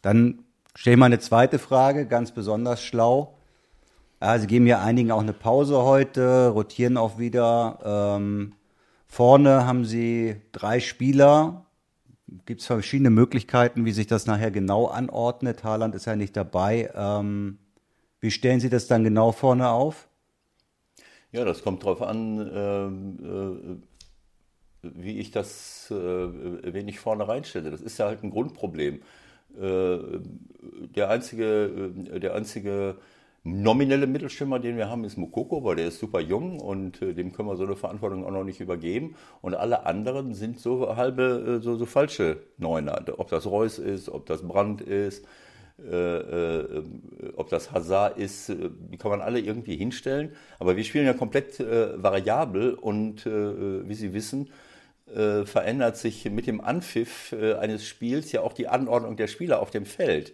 Dann 0.03 0.43
stell 0.75 0.97
mal 0.97 1.07
eine 1.07 1.17
zweite 1.17 1.57
Frage, 1.57 2.05
ganz 2.05 2.31
besonders 2.31 2.83
schlau. 2.83 3.39
Ja, 4.21 4.37
Sie 4.37 4.45
geben 4.45 4.67
ja 4.67 4.83
einigen 4.83 5.11
auch 5.11 5.21
eine 5.21 5.33
Pause 5.33 5.81
heute, 5.81 6.49
rotieren 6.49 6.95
auch 6.95 7.17
wieder. 7.17 7.79
Ähm, 7.83 8.53
vorne 9.07 9.65
haben 9.65 9.83
Sie 9.83 10.35
drei 10.51 10.79
Spieler. 10.79 11.65
Gibt 12.45 12.61
es 12.61 12.67
verschiedene 12.67 13.09
Möglichkeiten, 13.09 13.83
wie 13.83 13.91
sich 13.91 14.05
das 14.05 14.27
nachher 14.27 14.51
genau 14.51 14.85
anordnet. 14.85 15.63
Haaland 15.63 15.95
ist 15.95 16.05
ja 16.05 16.15
nicht 16.15 16.37
dabei. 16.37 16.91
Ähm, 16.95 17.57
wie 18.23 18.31
stellen 18.31 18.61
Sie 18.61 18.69
das 18.69 18.87
dann 18.87 19.03
genau 19.03 19.33
vorne 19.33 19.69
auf? 19.69 20.07
Ja, 21.33 21.43
das 21.43 21.61
kommt 21.61 21.83
drauf 21.83 22.01
an, 22.01 22.49
ähm, 22.53 23.81
äh, 24.81 24.89
wie 24.95 25.19
ich 25.19 25.31
das, 25.31 25.91
äh, 25.91 25.95
wen 25.95 26.87
ich 26.87 27.01
vorne 27.01 27.27
reinstelle. 27.27 27.69
Das 27.69 27.81
ist 27.81 27.97
ja 27.97 28.05
halt 28.05 28.23
ein 28.23 28.29
Grundproblem. 28.29 29.01
Äh, 29.59 29.97
der 30.95 31.09
einzige, 31.09 31.93
äh, 32.13 32.19
der 32.21 32.33
einzige 32.33 32.95
nominelle 33.43 34.07
Mittelstürmer, 34.07 34.59
den 34.59 34.77
wir 34.77 34.89
haben, 34.89 35.03
ist 35.03 35.17
Mukoko, 35.17 35.65
weil 35.65 35.75
der 35.75 35.89
ist 35.89 35.99
super 35.99 36.21
jung 36.21 36.61
und 36.61 37.01
äh, 37.01 37.13
dem 37.13 37.33
können 37.33 37.49
wir 37.49 37.57
so 37.57 37.65
eine 37.65 37.75
Verantwortung 37.75 38.25
auch 38.25 38.31
noch 38.31 38.45
nicht 38.45 38.61
übergeben. 38.61 39.15
Und 39.41 39.53
alle 39.53 39.85
anderen 39.85 40.33
sind 40.33 40.61
so 40.61 40.95
halbe, 40.95 41.57
äh, 41.59 41.61
so, 41.61 41.75
so 41.75 41.85
falsche 41.85 42.37
Neuner. 42.57 43.03
Ob 43.17 43.27
das 43.27 43.45
Reus 43.47 43.79
ist, 43.79 44.07
ob 44.07 44.27
das 44.27 44.47
Brandt 44.47 44.79
ist, 44.79 45.25
äh, 45.25 45.27
äh, 45.27 45.52
ob 47.35 47.49
das 47.49 47.71
Hazard 47.71 48.17
ist, 48.17 48.49
äh, 48.49 48.69
die 48.91 48.97
kann 48.97 49.11
man 49.11 49.21
alle 49.21 49.39
irgendwie 49.39 49.75
hinstellen. 49.75 50.31
Aber 50.59 50.75
wir 50.77 50.83
spielen 50.83 51.05
ja 51.05 51.13
komplett 51.13 51.59
äh, 51.59 52.01
variabel 52.01 52.73
und 52.73 53.25
äh, 53.25 53.87
wie 53.87 53.95
Sie 53.95 54.13
wissen, 54.13 54.49
äh, 55.13 55.45
verändert 55.45 55.97
sich 55.97 56.25
mit 56.31 56.47
dem 56.47 56.61
Anpfiff 56.61 57.33
äh, 57.33 57.53
eines 57.55 57.85
Spiels 57.85 58.31
ja 58.31 58.41
auch 58.41 58.53
die 58.53 58.67
Anordnung 58.67 59.17
der 59.17 59.27
Spieler 59.27 59.61
auf 59.61 59.71
dem 59.71 59.85
Feld. 59.85 60.33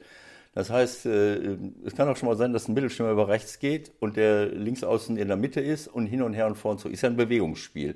Das 0.54 0.70
heißt, 0.70 1.06
äh, 1.06 1.58
es 1.86 1.96
kann 1.96 2.08
auch 2.08 2.18
schon 2.18 2.30
mal 2.30 2.36
sein, 2.36 2.54
dass 2.54 2.68
ein 2.68 2.74
Mittelstürmer 2.74 3.12
über 3.12 3.28
rechts 3.28 3.60
geht 3.60 3.92
und 4.00 4.18
der 4.18 4.48
linksaußen 4.48 5.18
in 5.18 5.28
der 5.28 5.38
Mitte 5.38 5.62
ist 5.62 5.88
und 5.88 6.08
hin 6.08 6.22
und 6.22 6.34
her 6.34 6.48
und 6.48 6.56
vor 6.56 6.72
und 6.72 6.80
zurück. 6.80 6.94
Ist 6.94 7.02
ja 7.02 7.10
ein 7.10 7.18
Bewegungsspiel. 7.18 7.96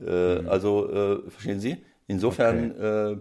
Äh, 0.00 0.10
Also, 0.46 0.90
äh, 0.90 1.30
verstehen 1.30 1.60
Sie? 1.60 1.78
Insofern, 2.06 2.74
äh, 2.78 3.12
äh, 3.12 3.16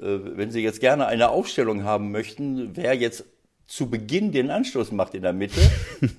wenn 0.00 0.50
Sie 0.50 0.62
jetzt 0.62 0.80
gerne 0.80 1.06
eine 1.06 1.28
Aufstellung 1.30 1.84
haben 1.84 2.10
möchten, 2.10 2.70
wer 2.74 2.94
jetzt 2.94 3.24
zu 3.66 3.88
Beginn 3.88 4.32
den 4.32 4.50
Anstoß 4.50 4.92
macht 4.92 5.14
in 5.14 5.22
der 5.22 5.32
Mitte, 5.32 5.60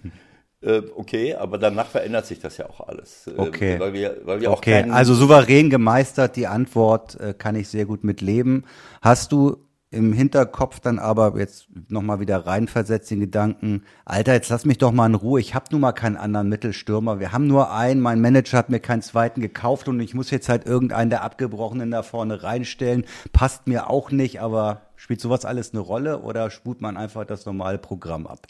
äh, 0.61 0.81
okay, 0.95 1.35
aber 1.35 1.57
danach 1.57 1.87
verändert 1.87 2.25
sich 2.25 2.39
das 2.39 2.57
ja 2.57 2.69
auch 2.69 2.87
alles. 2.87 3.27
Äh, 3.27 3.31
Okay. 3.37 3.79
Weil 3.79 3.93
wir, 3.93 4.17
weil 4.23 4.41
wir 4.41 4.51
auch 4.51 4.57
Okay, 4.57 4.81
keinen, 4.81 4.91
also 4.91 5.13
souverän 5.13 5.69
gemeistert, 5.69 6.35
die 6.35 6.47
Antwort 6.47 7.19
äh, 7.19 7.33
kann 7.37 7.55
ich 7.55 7.67
sehr 7.67 7.85
gut 7.85 8.03
mit 8.03 8.21
leben. 8.21 8.63
Hast 9.01 9.31
du 9.31 9.57
im 9.93 10.13
Hinterkopf 10.13 10.79
dann 10.79 10.99
aber 10.99 11.37
jetzt 11.37 11.67
nochmal 11.89 12.19
wieder 12.19 12.45
reinversetzt 12.45 13.11
den 13.11 13.19
Gedanken, 13.19 13.83
Alter, 14.05 14.33
jetzt 14.33 14.49
lass 14.49 14.65
mich 14.65 14.77
doch 14.77 14.91
mal 14.91 15.05
in 15.05 15.15
Ruhe, 15.15 15.39
ich 15.39 15.55
habe 15.55 15.65
nun 15.71 15.81
mal 15.81 15.91
keinen 15.91 16.17
anderen 16.17 16.49
Mittelstürmer, 16.49 17.19
wir 17.19 17.31
haben 17.31 17.47
nur 17.47 17.71
einen, 17.71 18.01
mein 18.01 18.21
Manager 18.21 18.57
hat 18.57 18.69
mir 18.69 18.79
keinen 18.79 19.01
zweiten 19.01 19.41
gekauft 19.41 19.87
und 19.87 19.99
ich 19.99 20.13
muss 20.13 20.31
jetzt 20.31 20.49
halt 20.49 20.65
irgendeinen 20.65 21.09
der 21.09 21.23
Abgebrochenen 21.23 21.91
da 21.91 22.03
vorne 22.03 22.43
reinstellen, 22.43 23.05
passt 23.31 23.67
mir 23.67 23.89
auch 23.89 24.11
nicht, 24.11 24.41
aber 24.41 24.81
spielt 24.95 25.21
sowas 25.21 25.45
alles 25.45 25.71
eine 25.71 25.81
Rolle 25.81 26.19
oder 26.19 26.49
spult 26.49 26.81
man 26.81 26.97
einfach 26.97 27.25
das 27.25 27.45
normale 27.45 27.77
Programm 27.77 28.27
ab? 28.27 28.47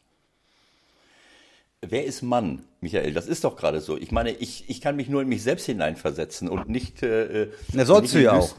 Wer 1.86 2.06
ist 2.06 2.22
Mann, 2.22 2.64
Michael? 2.80 3.14
Das 3.14 3.28
ist 3.28 3.44
doch 3.44 3.58
gerade 3.58 3.82
so. 3.82 3.98
Ich 3.98 4.12
meine, 4.12 4.32
ich, 4.32 4.70
ich 4.70 4.80
kann 4.80 4.96
mich 4.96 5.10
nur 5.10 5.22
in 5.22 5.28
mich 5.28 5.44
selbst 5.44 5.66
hineinversetzen 5.66 6.48
und 6.48 6.70
nicht. 6.70 7.04
Äh, 7.04 7.50
Na, 7.74 7.84
sollst 7.84 8.14
du 8.14 8.22
ja 8.22 8.34
auch. 8.34 8.56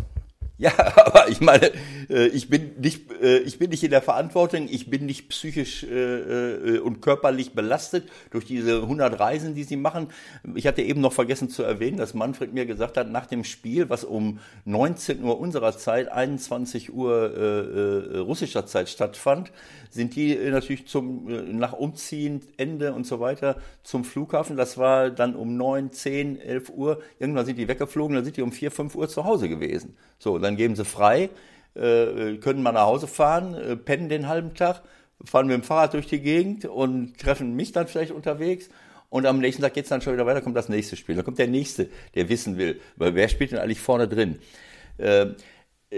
Ja, 0.56 0.73
aber 1.06 1.28
ich 1.28 1.40
meine, 1.40 1.73
äh, 2.08 2.28
ich 2.28 2.49
bin 2.49 2.80
nicht, 2.80 3.11
äh, 3.20 3.38
ich 3.38 3.58
bin 3.58 3.70
nicht 3.70 3.82
in 3.82 3.90
der 3.90 4.02
Verantwortung, 4.02 4.68
ich 4.70 4.88
bin 4.88 5.04
nicht 5.04 5.28
psychisch 5.28 5.82
äh, 5.82 6.78
und 6.78 7.02
körperlich 7.02 7.54
belastet 7.54 8.08
durch 8.30 8.44
diese 8.44 8.82
100 8.82 9.18
Reisen, 9.18 9.56
die 9.56 9.64
sie 9.64 9.76
machen. 9.76 10.08
Ich 10.54 10.68
hatte 10.68 10.82
eben 10.82 11.00
noch 11.00 11.12
vergessen 11.12 11.50
zu 11.50 11.64
erwähnen, 11.64 11.96
dass 11.96 12.14
Manfred 12.14 12.54
mir 12.54 12.66
gesagt 12.66 12.96
hat, 12.96 13.11
nach 13.11 13.26
dem 13.26 13.42
Spiel, 13.42 13.90
was 13.90 14.04
um 14.04 14.38
19 14.64 15.25
Uhr 15.25 15.40
unserer 15.40 15.76
Zeit, 15.76 16.11
21 16.11 16.92
Uhr 16.94 18.25
russischer 18.26 18.66
Zeit 18.66 18.88
stattfand, 18.88 19.50
sind 19.90 20.14
die 20.16 20.34
natürlich 20.37 20.87
zum 20.87 21.56
nach 21.56 21.73
Umziehen, 21.73 22.42
Ende 22.56 22.92
und 22.92 23.06
so 23.06 23.20
weiter 23.20 23.56
zum 23.82 24.04
Flughafen. 24.04 24.56
Das 24.56 24.78
war 24.78 25.11
dann 25.11 25.34
um 25.34 25.56
9, 25.56 25.92
10, 25.92 26.40
11 26.40 26.70
Uhr. 26.70 27.00
Irgendwann 27.18 27.46
sind 27.46 27.58
die 27.58 27.68
weggeflogen, 27.68 28.16
dann 28.16 28.25
sind 28.25 28.37
die 28.37 28.42
um 28.42 28.52
4, 28.52 28.70
5 28.70 28.94
Uhr 28.94 29.08
zu 29.08 29.25
Hause 29.25 29.49
gewesen. 29.49 29.96
So, 30.24 30.38
dann 30.38 30.56
geben 30.56 30.74
sie 30.74 30.86
frei, 30.86 31.28
äh, 31.74 32.38
können 32.38 32.62
mal 32.62 32.72
nach 32.72 32.86
Hause 32.86 33.06
fahren, 33.06 33.52
äh, 33.54 33.76
pennen 33.76 34.08
den 34.08 34.26
halben 34.26 34.54
Tag, 34.54 34.82
fahren 35.22 35.46
mit 35.46 35.54
dem 35.54 35.62
Fahrrad 35.62 35.92
durch 35.92 36.06
die 36.06 36.20
Gegend 36.20 36.64
und 36.64 37.18
treffen 37.18 37.54
mich 37.54 37.72
dann 37.72 37.88
vielleicht 37.88 38.10
unterwegs. 38.10 38.70
Und 39.10 39.26
am 39.26 39.38
nächsten 39.38 39.60
Tag 39.60 39.74
geht's 39.74 39.90
dann 39.90 40.00
schon 40.00 40.14
wieder 40.14 40.24
weiter, 40.24 40.40
kommt 40.40 40.56
das 40.56 40.70
nächste 40.70 40.96
Spiel. 40.96 41.14
Dann 41.14 41.26
kommt 41.26 41.38
der 41.38 41.46
nächste, 41.46 41.90
der 42.14 42.30
wissen 42.30 42.56
will, 42.56 42.80
wer 42.96 43.28
spielt 43.28 43.52
denn 43.52 43.58
eigentlich 43.58 43.80
vorne 43.80 44.08
drin? 44.08 44.38
Äh, 44.96 45.26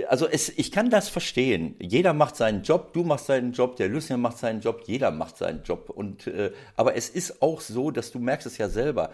also 0.08 0.26
es, 0.26 0.48
ich 0.48 0.72
kann 0.72 0.90
das 0.90 1.08
verstehen. 1.08 1.76
Jeder 1.78 2.12
macht 2.12 2.34
seinen 2.34 2.64
Job, 2.64 2.94
du 2.94 3.04
machst 3.04 3.26
seinen 3.26 3.52
Job, 3.52 3.76
der 3.76 3.88
Lucien 3.88 4.20
macht 4.20 4.38
seinen 4.38 4.60
Job, 4.60 4.82
jeder 4.86 5.12
macht 5.12 5.36
seinen 5.36 5.62
Job. 5.62 5.88
Und, 5.88 6.30
aber 6.74 6.96
es 6.96 7.08
ist 7.08 7.40
auch 7.40 7.62
so, 7.62 7.90
dass 7.90 8.10
du 8.10 8.18
merkst 8.18 8.46
es 8.46 8.58
ja 8.58 8.68
selber. 8.68 9.10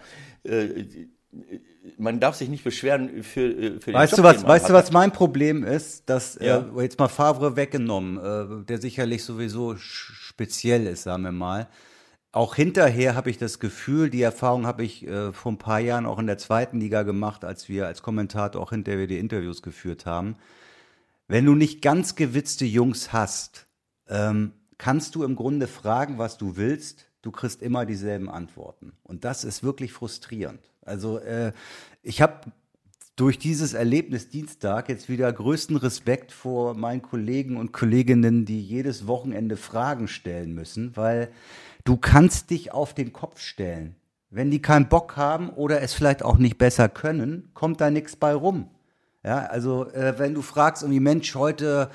Äh, 1.83 1.89
man 1.97 2.19
darf 2.19 2.35
sich 2.35 2.49
nicht 2.49 2.63
beschweren 2.63 3.23
für, 3.23 3.41
äh, 3.41 3.79
für 3.79 3.91
den 3.91 3.95
Weißt 3.95 4.13
Job, 4.13 4.17
du 4.17 4.23
was, 4.23 4.37
den 4.39 4.47
weißt 4.47 4.63
hat. 4.65 4.69
du 4.69 4.73
was 4.75 4.91
mein 4.91 5.11
Problem 5.11 5.63
ist, 5.63 6.09
dass 6.09 6.37
Ja. 6.41 6.59
äh, 6.59 6.81
jetzt 6.81 6.99
mal 6.99 7.07
Favre 7.07 7.55
weggenommen, 7.55 8.17
äh, 8.17 8.65
der 8.65 8.79
sicherlich 8.81 9.23
sowieso 9.23 9.75
speziell 9.77 10.87
ist, 10.87 11.03
sagen 11.03 11.23
wir 11.23 11.31
mal. 11.31 11.67
Auch 12.31 12.55
hinterher 12.55 13.13
habe 13.15 13.29
ich 13.29 13.37
das 13.37 13.59
Gefühl, 13.59 14.09
die 14.09 14.23
Erfahrung 14.23 14.65
habe 14.65 14.83
ich 14.83 15.05
äh, 15.07 15.31
vor 15.33 15.51
ein 15.51 15.59
paar 15.59 15.79
Jahren 15.79 16.07
auch 16.07 16.17
in 16.17 16.25
der 16.25 16.39
zweiten 16.39 16.79
Liga 16.79 17.03
gemacht, 17.03 17.45
als 17.45 17.69
wir 17.69 17.85
als 17.85 18.01
Kommentator 18.01 18.59
auch 18.59 18.71
hinterher 18.71 19.05
die 19.05 19.19
Interviews 19.19 19.61
geführt 19.61 20.07
haben. 20.07 20.35
Wenn 21.27 21.45
du 21.45 21.53
nicht 21.53 21.81
ganz 21.83 22.15
gewitzte 22.15 22.65
Jungs 22.65 23.13
hast, 23.13 23.67
ähm, 24.09 24.53
kannst 24.79 25.13
du 25.13 25.23
im 25.23 25.35
Grunde 25.35 25.67
fragen, 25.67 26.17
was 26.17 26.37
du 26.39 26.57
willst. 26.57 27.05
Du 27.21 27.31
kriegst 27.31 27.61
immer 27.61 27.85
dieselben 27.85 28.29
Antworten. 28.29 28.93
Und 29.03 29.23
das 29.25 29.43
ist 29.43 29.63
wirklich 29.63 29.93
frustrierend. 29.93 30.72
Also 30.85 31.19
äh, 31.19 31.51
ich 32.01 32.21
habe 32.21 32.51
durch 33.15 33.37
dieses 33.37 33.73
Erlebnis 33.73 34.29
Dienstag 34.29 34.89
jetzt 34.89 35.07
wieder 35.07 35.31
größten 35.31 35.77
Respekt 35.77 36.31
vor 36.31 36.73
meinen 36.73 37.01
Kollegen 37.01 37.57
und 37.57 37.71
Kolleginnen, 37.71 38.45
die 38.45 38.61
jedes 38.61 39.07
Wochenende 39.07 39.55
Fragen 39.55 40.07
stellen 40.07 40.53
müssen, 40.53 40.95
weil 40.97 41.29
du 41.83 41.97
kannst 41.97 42.49
dich 42.49 42.71
auf 42.71 42.93
den 42.93 43.13
Kopf 43.13 43.39
stellen. 43.39 43.95
Wenn 44.31 44.49
die 44.49 44.61
keinen 44.61 44.89
Bock 44.89 45.15
haben 45.15 45.49
oder 45.49 45.81
es 45.81 45.93
vielleicht 45.93 46.23
auch 46.23 46.39
nicht 46.39 46.57
besser 46.57 46.89
können, 46.89 47.51
kommt 47.53 47.81
da 47.81 47.91
nichts 47.91 48.15
bei 48.15 48.33
rum. 48.33 48.69
Ja, 49.23 49.45
also 49.45 49.87
äh, 49.91 50.17
wenn 50.17 50.33
du 50.33 50.41
fragst, 50.41 50.81
irgendwie 50.81 50.99
Mensch, 50.99 51.35
heute 51.35 51.89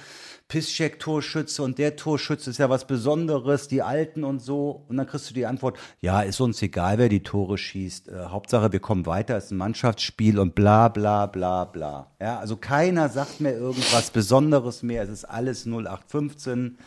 Pisscheck-Torschütze 0.49 1.63
und 1.63 1.79
der 1.79 1.97
Torschütze 1.97 2.49
ist 2.49 2.59
ja 2.59 2.71
was 2.71 2.87
Besonderes, 2.87 3.69
die 3.69 3.83
Alten 3.83 4.25
und 4.25 4.41
so, 4.41 4.85
und 4.89 4.97
dann 4.97 5.07
kriegst 5.07 5.29
du 5.29 5.35
die 5.35 5.45
Antwort, 5.45 5.79
ja, 6.01 6.23
ist 6.23 6.41
uns 6.41 6.63
egal, 6.63 6.97
wer 6.97 7.11
die 7.11 7.23
Tore 7.23 7.59
schießt, 7.59 8.09
äh, 8.09 8.25
Hauptsache 8.29 8.73
wir 8.73 8.81
kommen 8.81 9.05
weiter, 9.05 9.37
ist 9.37 9.51
ein 9.51 9.59
Mannschaftsspiel 9.59 10.39
und 10.39 10.55
bla 10.55 10.89
bla 10.89 11.27
bla 11.27 11.67
bla. 11.67 12.11
Ja, 12.19 12.39
also 12.39 12.57
keiner 12.57 13.11
sagt 13.11 13.41
mir 13.41 13.53
irgendwas 13.53 14.11
Besonderes 14.11 14.83
mehr, 14.83 15.03
es 15.03 15.11
ist 15.11 15.25
alles 15.27 15.67
0815, 15.67 16.79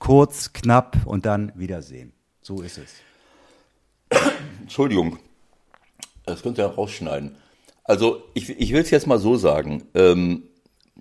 kurz, 0.00 0.52
knapp 0.52 1.06
und 1.06 1.24
dann 1.24 1.52
Wiedersehen. 1.54 2.12
So 2.42 2.62
ist 2.62 2.78
es. 2.78 2.94
Entschuldigung, 4.60 5.18
das 6.26 6.42
könnt 6.42 6.58
ihr 6.58 6.66
rausschneiden. 6.66 7.36
Also 7.84 8.24
ich, 8.34 8.48
ich 8.50 8.72
will 8.72 8.80
es 8.80 8.90
jetzt 8.90 9.06
mal 9.06 9.18
so 9.18 9.36
sagen. 9.36 9.84
Ähm, 9.94 10.44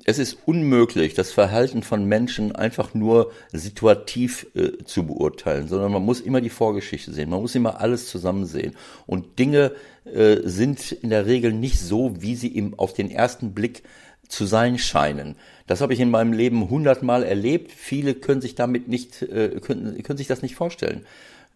es 0.05 0.17
ist 0.17 0.37
unmöglich, 0.45 1.13
das 1.13 1.31
Verhalten 1.31 1.83
von 1.83 2.05
Menschen 2.05 2.55
einfach 2.55 2.93
nur 2.93 3.31
situativ 3.51 4.47
äh, 4.55 4.83
zu 4.85 5.05
beurteilen, 5.05 5.67
sondern 5.67 5.91
man 5.91 6.03
muss 6.03 6.19
immer 6.19 6.41
die 6.41 6.49
Vorgeschichte 6.49 7.13
sehen, 7.13 7.29
man 7.29 7.41
muss 7.41 7.55
immer 7.55 7.79
alles 7.79 8.07
zusammen 8.07 8.45
sehen. 8.45 8.75
Und 9.05 9.37
Dinge 9.37 9.71
äh, 10.05 10.37
sind 10.43 10.91
in 10.91 11.11
der 11.11 11.27
Regel 11.27 11.53
nicht 11.53 11.79
so, 11.79 12.15
wie 12.19 12.35
sie 12.35 12.47
im, 12.47 12.77
auf 12.77 12.93
den 12.93 13.11
ersten 13.11 13.53
Blick 13.53 13.83
zu 14.27 14.45
sein 14.45 14.79
scheinen. 14.79 15.35
Das 15.67 15.81
habe 15.81 15.93
ich 15.93 15.99
in 15.99 16.09
meinem 16.09 16.33
Leben 16.33 16.69
hundertmal 16.69 17.23
erlebt. 17.23 17.71
Viele 17.71 18.15
können 18.15 18.41
sich 18.41 18.55
damit 18.55 18.87
nicht, 18.87 19.21
äh, 19.21 19.59
können, 19.61 20.01
können 20.01 20.17
sich 20.17 20.27
das 20.27 20.41
nicht 20.41 20.55
vorstellen. 20.55 21.05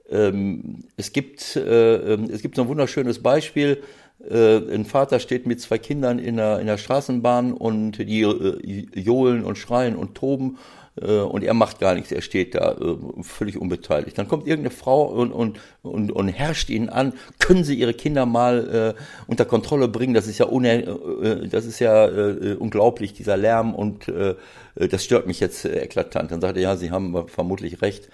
Ähm, 0.10 0.84
es 0.96 1.12
gibt, 1.12 1.56
äh, 1.56 2.14
ähm, 2.14 2.30
es 2.32 2.42
gibt 2.42 2.56
so 2.56 2.62
ein 2.62 2.68
wunderschönes 2.68 3.22
Beispiel. 3.24 3.82
Äh, 4.20 4.58
ein 4.74 4.86
Vater 4.86 5.20
steht 5.20 5.46
mit 5.46 5.62
zwei 5.62 5.78
Kindern 5.78 6.20
in 6.20 6.38
der, 6.38 6.60
in 6.60 6.68
der 6.68 6.78
Straßenbahn 6.78 7.54
und 7.54 7.98
die 7.98 8.22
äh, 8.22 8.88
johlen 9.00 9.44
und 9.44 9.58
schreien 9.58 9.96
und 9.96 10.16
toben 10.16 10.58
äh, 11.02 11.20
und 11.20 11.44
er 11.44 11.54
macht 11.54 11.80
gar 11.80 11.94
nichts, 11.94 12.12
er 12.12 12.22
steht 12.22 12.56
da 12.56 12.74
äh, 12.74 12.98
völlig 13.22 13.58
unbeteiligt. 13.58 14.18
Dann 14.18 14.28
kommt 14.28 14.48
irgendeine 14.48 14.76
Frau 14.76 15.06
und, 15.06 15.32
und, 15.32 15.60
und, 15.84 16.12
und 16.12 16.28
herrscht 16.30 16.70
ihn 16.70 16.90
an, 16.90 17.14
können 17.40 17.64
Sie 17.64 17.76
Ihre 17.76 17.94
Kinder 17.94 18.26
mal 18.26 18.96
äh, 18.98 19.02
unter 19.28 19.46
Kontrolle 19.46 19.88
bringen, 19.88 20.14
das 20.14 20.28
ist 20.28 20.40
ja, 20.40 20.46
uner, 20.46 20.74
äh, 20.74 21.48
das 21.48 21.66
ist 21.66 21.80
ja 21.80 22.08
äh, 22.08 22.56
unglaublich, 22.56 23.14
dieser 23.14 23.38
Lärm. 23.38 23.76
Und 23.76 24.08
äh, 24.08 24.36
das 24.76 25.04
stört 25.04 25.28
mich 25.28 25.40
jetzt 25.40 25.66
äh, 25.66 25.84
eklatant. 25.84 26.32
Dann 26.32 26.42
sagt 26.42 26.58
er, 26.58 26.64
ja, 26.64 26.76
Sie 26.76 26.92
haben 26.92 27.28
vermutlich 27.28 27.82
recht, 27.82 28.10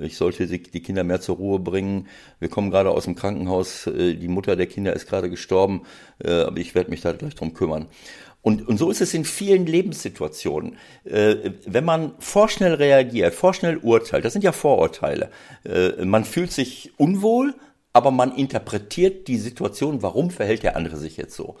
ich 0.00 0.16
sollte 0.16 0.46
die 0.46 0.82
Kinder 0.82 1.04
mehr 1.04 1.20
zur 1.20 1.36
Ruhe 1.36 1.58
bringen. 1.58 2.08
Wir 2.38 2.48
kommen 2.48 2.70
gerade 2.70 2.90
aus 2.90 3.04
dem 3.04 3.14
Krankenhaus, 3.16 3.86
äh, 3.86 4.14
die 4.14 4.28
Mutter 4.28 4.56
der 4.56 4.66
Kinder 4.66 4.94
ist 4.94 5.06
gerade 5.08 5.28
gestorben, 5.28 5.82
äh, 6.24 6.42
aber 6.42 6.56
ich 6.56 6.74
werde 6.74 6.90
mich 6.90 7.02
da 7.02 7.12
gleich 7.12 7.34
drum 7.34 7.52
kümmern. 7.52 7.86
Und, 8.40 8.66
und 8.66 8.78
so 8.78 8.90
ist 8.90 9.00
es 9.00 9.12
in 9.12 9.24
vielen 9.24 9.66
Lebenssituationen. 9.66 10.78
Äh, 11.04 11.50
wenn 11.66 11.84
man 11.84 12.14
vorschnell 12.18 12.74
reagiert, 12.74 13.34
vorschnell 13.34 13.76
urteilt, 13.78 14.24
das 14.24 14.32
sind 14.32 14.44
ja 14.44 14.52
Vorurteile. 14.52 15.30
Man 16.02 16.24
fühlt 16.24 16.52
sich 16.52 16.92
unwohl, 16.96 17.54
aber 17.92 18.12
man 18.12 18.34
interpretiert 18.36 19.26
die 19.26 19.38
Situation, 19.38 20.00
warum 20.02 20.30
verhält 20.30 20.62
der 20.62 20.76
andere 20.76 20.96
sich 20.96 21.16
jetzt 21.16 21.34
so. 21.34 21.56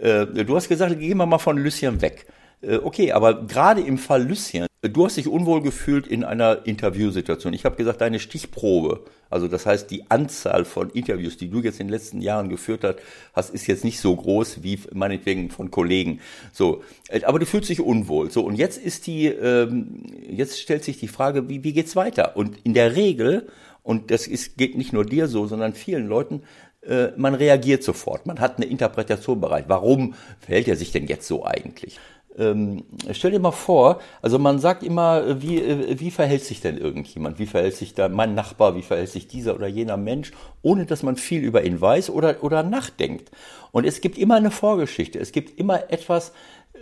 Du 0.00 0.54
hast 0.54 0.68
gesagt, 0.68 1.00
gehen 1.00 1.18
wir 1.18 1.26
mal 1.26 1.38
von 1.38 1.58
Lucien 1.58 2.00
weg. 2.00 2.26
Okay, 2.62 3.10
aber 3.10 3.46
gerade 3.46 3.80
im 3.80 3.98
Fall 3.98 4.22
Lucien, 4.22 4.67
du 4.82 5.04
hast 5.04 5.16
dich 5.16 5.26
unwohl 5.26 5.62
gefühlt 5.62 6.06
in 6.06 6.24
einer 6.24 6.66
Interviewsituation. 6.66 7.52
Ich 7.52 7.64
habe 7.64 7.76
gesagt, 7.76 8.00
deine 8.00 8.20
Stichprobe, 8.20 9.04
also 9.30 9.48
das 9.48 9.66
heißt 9.66 9.90
die 9.90 10.10
Anzahl 10.10 10.64
von 10.64 10.90
Interviews, 10.90 11.36
die 11.36 11.50
du 11.50 11.60
jetzt 11.60 11.80
in 11.80 11.88
den 11.88 11.92
letzten 11.92 12.20
Jahren 12.20 12.48
geführt 12.48 12.84
hast, 13.32 13.50
ist 13.50 13.66
jetzt 13.66 13.84
nicht 13.84 14.00
so 14.00 14.14
groß 14.14 14.62
wie 14.62 14.78
meinetwegen 14.92 15.50
von 15.50 15.70
Kollegen. 15.70 16.20
So, 16.52 16.82
äh, 17.08 17.22
aber 17.24 17.38
du 17.38 17.46
fühlst 17.46 17.70
dich 17.70 17.80
unwohl. 17.80 18.30
So 18.30 18.44
und 18.44 18.54
jetzt 18.54 18.78
ist 18.78 19.06
die, 19.06 19.26
ähm, 19.26 20.04
jetzt 20.28 20.60
stellt 20.60 20.84
sich 20.84 20.98
die 20.98 21.08
Frage, 21.08 21.48
wie 21.48 21.64
wie 21.64 21.72
geht's 21.72 21.96
weiter? 21.96 22.36
Und 22.36 22.58
in 22.64 22.74
der 22.74 22.94
Regel 22.94 23.48
und 23.82 24.10
das 24.10 24.26
ist, 24.26 24.58
geht 24.58 24.76
nicht 24.76 24.92
nur 24.92 25.04
dir 25.04 25.28
so, 25.28 25.46
sondern 25.46 25.72
vielen 25.72 26.06
Leuten, 26.06 26.42
äh, 26.82 27.08
man 27.16 27.34
reagiert 27.34 27.82
sofort. 27.82 28.26
Man 28.26 28.38
hat 28.38 28.58
eine 28.58 28.66
Interpretation 28.66 29.40
bereit. 29.40 29.64
Warum 29.68 30.14
verhält 30.40 30.68
er 30.68 30.76
sich 30.76 30.92
denn 30.92 31.06
jetzt 31.06 31.26
so 31.26 31.44
eigentlich? 31.44 31.98
Ähm, 32.38 32.84
stell 33.12 33.32
dir 33.32 33.40
mal 33.40 33.50
vor, 33.50 34.00
also 34.22 34.38
man 34.38 34.58
sagt 34.58 34.82
immer, 34.82 35.26
äh, 35.26 35.42
wie, 35.42 35.58
äh, 35.60 35.98
wie 35.98 36.10
verhält 36.10 36.44
sich 36.44 36.60
denn 36.60 36.78
irgendjemand? 36.78 37.38
Wie 37.38 37.46
verhält 37.46 37.74
sich 37.74 37.94
da 37.94 38.08
mein 38.08 38.34
Nachbar? 38.34 38.76
Wie 38.76 38.82
verhält 38.82 39.10
sich 39.10 39.26
dieser 39.26 39.54
oder 39.54 39.66
jener 39.66 39.96
Mensch? 39.96 40.30
Ohne 40.62 40.86
dass 40.86 41.02
man 41.02 41.16
viel 41.16 41.42
über 41.42 41.64
ihn 41.64 41.80
weiß 41.80 42.10
oder, 42.10 42.42
oder 42.42 42.62
nachdenkt. 42.62 43.30
Und 43.72 43.84
es 43.84 44.00
gibt 44.00 44.18
immer 44.18 44.36
eine 44.36 44.50
Vorgeschichte. 44.50 45.18
Es 45.18 45.32
gibt 45.32 45.58
immer 45.58 45.90
etwas, 45.90 46.32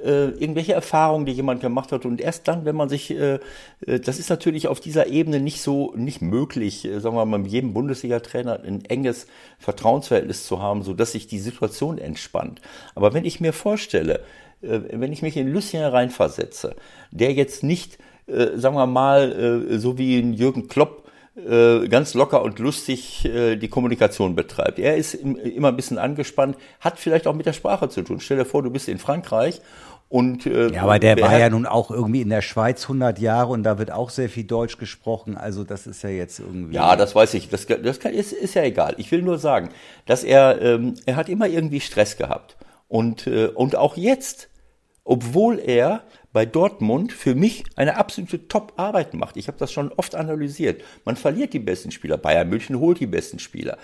äh, 0.05 0.29
irgendwelche 0.31 0.73
Erfahrungen, 0.73 1.27
die 1.27 1.33
jemand 1.33 1.61
gemacht 1.61 1.93
hat. 1.93 2.05
Und 2.05 2.21
erst 2.21 2.49
dann, 2.49 2.65
wenn 2.65 2.77
man 2.77 2.89
sich, 2.89 3.11
äh, 3.11 3.39
äh, 3.87 4.01
das 4.01 4.19
ist 4.19 4.31
natürlich 4.31 4.69
auf 4.69 4.81
dieser 4.81 5.07
Ebene 5.07 5.41
nicht 5.41 5.63
so, 5.63 5.93
nicht 5.97 6.21
möglich, 6.21 6.85
äh, 6.85 7.01
sagen 7.01 7.17
wir 7.17 7.25
mal, 7.25 7.39
mit 7.39 7.51
jedem 7.51 7.73
Bundesliga-Trainer 7.73 8.61
ein 8.63 8.85
enges 8.85 9.27
Vertrauensverhältnis 9.59 10.47
zu 10.47 10.61
haben, 10.61 10.83
so 10.83 10.93
dass 10.93 11.13
sich 11.13 11.27
die 11.27 11.39
Situation 11.39 11.99
entspannt. 11.99 12.61
Aber 12.95 13.15
wenn 13.15 13.25
ich 13.25 13.41
mir 13.41 13.53
vorstelle, 13.53 14.21
wenn 14.61 15.13
ich 15.13 15.23
mich 15.23 15.37
in 15.37 15.53
Lucien 15.53 15.85
reinversetze, 15.85 16.77
der 17.11 17.33
jetzt 17.33 17.63
nicht, 17.63 17.99
äh, 18.27 18.57
sagen 18.57 18.77
wir 18.77 18.87
mal, 18.87 19.67
äh, 19.71 19.79
so 19.79 19.99
wie 19.99 20.19
ein 20.19 20.33
Jürgen 20.33 20.69
Klopp, 20.69 21.07
äh, 21.37 21.87
ganz 21.89 22.15
locker 22.15 22.43
und 22.43 22.59
lustig 22.59 23.27
äh, 23.27 23.57
die 23.57 23.69
Kommunikation 23.69 24.35
betreibt. 24.35 24.79
Er 24.79 24.97
ist 24.97 25.15
im, 25.15 25.37
immer 25.37 25.69
ein 25.69 25.77
bisschen 25.77 25.99
angespannt, 25.99 26.57
hat 26.81 26.99
vielleicht 26.99 27.27
auch 27.27 27.35
mit 27.35 27.45
der 27.45 27.53
Sprache 27.53 27.89
zu 27.91 28.03
tun. 28.03 28.21
Stell 28.21 28.39
dir 28.39 28.47
vor, 28.47 28.63
du 28.63 28.71
bist 28.71 28.89
in 28.89 28.99
Frankreich 28.99 29.61
und 30.09 30.47
äh, 30.47 30.73
Ja, 30.73 30.83
aber 30.83 30.99
der 30.99 31.21
war 31.21 31.37
ja 31.37 31.51
nun 31.51 31.67
auch 31.67 31.91
irgendwie 31.91 32.23
in 32.23 32.29
der 32.29 32.41
Schweiz 32.41 32.85
100 32.85 33.19
Jahre 33.19 33.53
und 33.53 33.65
da 33.65 33.79
wird 33.79 33.91
auch 33.91 34.11
sehr 34.11 34.29
viel 34.29 34.45
Deutsch 34.45 34.79
gesprochen. 34.79 35.37
Also 35.37 35.65
das 35.65 35.87
ist 35.87 36.03
ja 36.03 36.11
jetzt 36.11 36.39
irgendwie. 36.39 36.75
Ja, 36.75 36.95
das 36.97 37.15
weiß 37.15 37.35
ich. 37.35 37.49
Das, 37.49 37.67
das 37.67 38.01
kann, 38.01 38.13
ist, 38.13 38.33
ist 38.33 38.55
ja 38.55 38.63
egal. 38.63 38.95
Ich 38.99 39.11
will 39.11 39.23
nur 39.23 39.39
sagen, 39.39 39.71
dass 40.07 40.23
er, 40.23 40.63
ähm, 40.63 40.95
er 41.07 41.17
hat 41.17 41.29
immer 41.29 41.49
irgendwie 41.49 41.81
Stress 41.81 42.17
gehabt. 42.17 42.56
Und, 42.89 43.27
äh, 43.27 43.47
und 43.47 43.77
auch 43.77 43.97
jetzt, 43.97 44.49
obwohl 45.05 45.59
er 45.59 46.05
bei 46.33 46.45
Dortmund 46.45 47.13
für 47.13 47.35
mich 47.35 47.65
eine 47.77 47.97
absolute 47.97 48.49
Top-Arbeit 48.49 49.15
macht. 49.15 49.37
Ich 49.37 49.49
habe 49.49 49.59
das 49.59 49.73
schon 49.73 49.93
oft 49.93 50.15
analysiert. 50.15 50.83
Man 51.05 51.17
verliert 51.17 51.53
die 51.53 51.61
besten 51.61 51.91
Spieler. 51.91 52.19
Bayern 52.19 52.49
München 52.49 52.79
holt 52.79 53.01
die 53.01 53.07
besten 53.07 53.39
Spieler. 53.39 53.79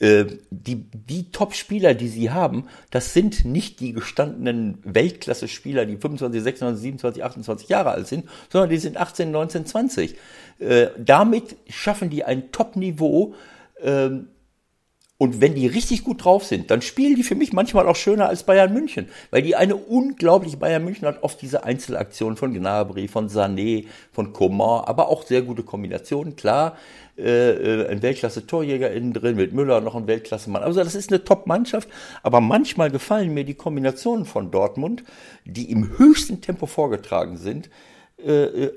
Äh, 0.00 0.26
Die, 0.50 0.84
die 0.92 1.30
Top-Spieler, 1.30 1.94
die 1.94 2.08
sie 2.08 2.30
haben, 2.30 2.66
das 2.90 3.14
sind 3.14 3.44
nicht 3.44 3.80
die 3.80 3.92
gestandenen 3.92 4.78
Weltklasse-Spieler, 4.82 5.86
die 5.86 5.96
25, 5.96 6.42
26, 6.42 6.82
27, 6.82 7.24
28 7.24 7.68
Jahre 7.68 7.92
alt 7.92 8.06
sind, 8.08 8.28
sondern 8.50 8.70
die 8.70 8.78
sind 8.78 8.96
18, 8.96 9.30
19, 9.30 9.66
20. 9.66 10.16
Äh, 10.58 10.88
Damit 10.98 11.56
schaffen 11.68 12.10
die 12.10 12.24
ein 12.24 12.50
Top-Niveau, 12.50 13.34
ähm, 13.80 14.28
und 15.16 15.40
wenn 15.40 15.54
die 15.54 15.68
richtig 15.68 16.02
gut 16.02 16.24
drauf 16.24 16.44
sind, 16.44 16.70
dann 16.70 16.82
spielen 16.82 17.14
die 17.14 17.22
für 17.22 17.36
mich 17.36 17.52
manchmal 17.52 17.86
auch 17.86 17.94
schöner 17.94 18.28
als 18.28 18.42
Bayern 18.42 18.72
München, 18.72 19.08
weil 19.30 19.42
die 19.42 19.54
eine 19.54 19.76
unglaubliche 19.76 20.56
Bayern 20.56 20.84
München 20.84 21.06
hat 21.06 21.22
oft 21.22 21.40
diese 21.40 21.64
Einzelaktionen 21.64 22.36
von 22.36 22.52
Gnabry, 22.52 23.06
von 23.06 23.28
Sané, 23.28 23.86
von 24.12 24.32
Coman, 24.32 24.84
aber 24.84 25.08
auch 25.08 25.24
sehr 25.24 25.42
gute 25.42 25.62
Kombinationen, 25.62 26.34
klar. 26.34 26.76
Äh, 27.16 27.50
äh, 27.50 27.88
ein 27.88 28.02
Weltklasse-Torjäger 28.02 28.90
innen 28.90 29.12
drin, 29.12 29.36
mit 29.36 29.52
Müller 29.52 29.80
noch 29.80 29.94
ein 29.94 30.08
Weltklasse-Mann. 30.08 30.64
Also 30.64 30.82
das 30.82 30.96
ist 30.96 31.12
eine 31.12 31.22
Top-Mannschaft, 31.22 31.88
aber 32.24 32.40
manchmal 32.40 32.90
gefallen 32.90 33.32
mir 33.32 33.44
die 33.44 33.54
Kombinationen 33.54 34.24
von 34.24 34.50
Dortmund, 34.50 35.04
die 35.44 35.70
im 35.70 35.96
höchsten 35.96 36.40
Tempo 36.40 36.66
vorgetragen 36.66 37.36
sind, 37.36 37.70
äh, 38.18 38.64
äh, 38.64 38.72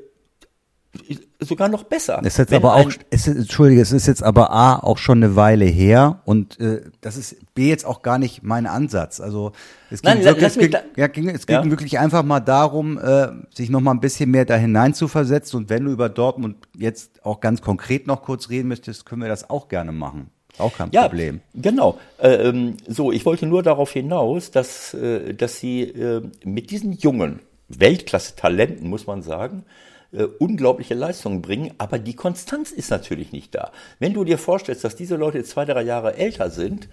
sogar 1.39 1.69
noch 1.69 1.83
besser. 1.83 2.19
Es 2.21 2.33
ist 2.33 2.37
jetzt 2.39 2.51
Wenn 2.51 2.57
aber 2.57 2.75
auch, 2.75 2.91
es 3.09 3.27
ist, 3.27 3.35
Entschuldige, 3.37 3.81
es 3.81 3.91
ist 3.91 4.07
jetzt 4.07 4.23
aber 4.23 4.51
A, 4.51 4.77
auch 4.77 4.97
schon 4.97 5.23
eine 5.23 5.35
Weile 5.35 5.65
her 5.65 6.21
und 6.25 6.59
äh, 6.59 6.81
das 7.01 7.17
ist 7.17 7.35
B 7.53 7.69
jetzt 7.69 7.85
auch 7.85 8.01
gar 8.01 8.17
nicht 8.17 8.43
mein 8.43 8.65
Ansatz. 8.65 9.19
Also 9.19 9.51
es 9.89 10.01
ging 10.01 10.13
Nein, 10.15 10.23
wirklich, 10.25 10.45
es 10.47 10.57
ging, 10.57 10.75
ja, 10.95 11.07
ging, 11.07 11.29
es 11.29 11.45
ging 11.47 11.55
Ja. 11.55 11.69
wirklich 11.69 11.99
einfach 11.99 12.23
mal 12.23 12.39
darum, 12.39 12.97
äh, 12.97 13.27
sich 13.53 13.69
noch 13.69 13.81
mal 13.81 13.91
ein 13.91 13.99
bisschen 13.99 14.31
mehr 14.31 14.45
da 14.45 14.55
hinein 14.55 14.93
zu 14.93 15.07
versetzen 15.07 15.57
und 15.57 15.69
wenn 15.69 15.85
du 15.85 15.91
über 15.91 16.09
Dortmund 16.09 16.57
jetzt 16.77 17.23
auch 17.25 17.39
ganz 17.39 17.61
konkret 17.61 18.07
noch 18.07 18.23
kurz 18.23 18.49
reden 18.49 18.67
möchtest, 18.67 19.05
können 19.05 19.21
wir 19.21 19.29
das 19.29 19.49
auch 19.49 19.67
gerne 19.67 19.91
machen. 19.91 20.29
Auch 20.59 20.75
kein 20.75 20.89
Ja, 20.91 21.03
Problem. 21.03 21.41
genau. 21.53 21.99
Äh, 22.17 22.29
ähm, 22.49 22.77
so, 22.87 23.11
ich 23.11 23.25
wollte 23.27 23.45
nur 23.45 23.61
darauf 23.61 23.91
hinaus, 23.91 24.49
dass, 24.49 24.95
äh, 24.95 25.35
dass 25.35 25.59
sie 25.59 25.83
äh, 25.83 26.23
mit 26.43 26.71
diesen 26.71 26.93
jungen 26.93 27.41
Weltklasse-Talenten, 27.69 28.89
muss 28.89 29.07
man 29.07 29.21
sagen, 29.21 29.63
äh, 30.11 30.23
unglaubliche 30.23 30.93
Leistungen 30.93 31.41
bringen, 31.41 31.73
aber 31.77 31.99
die 31.99 32.15
Konstanz 32.15 32.71
ist 32.71 32.91
natürlich 32.91 33.31
nicht 33.31 33.55
da. 33.55 33.71
Wenn 33.99 34.13
du 34.13 34.23
dir 34.23 34.37
vorstellst, 34.37 34.83
dass 34.83 34.95
diese 34.95 35.15
Leute 35.15 35.43
zwei, 35.43 35.65
drei 35.65 35.83
Jahre 35.83 36.15
älter 36.15 36.49
sind, 36.49 36.87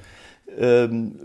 ähm, 0.59 1.19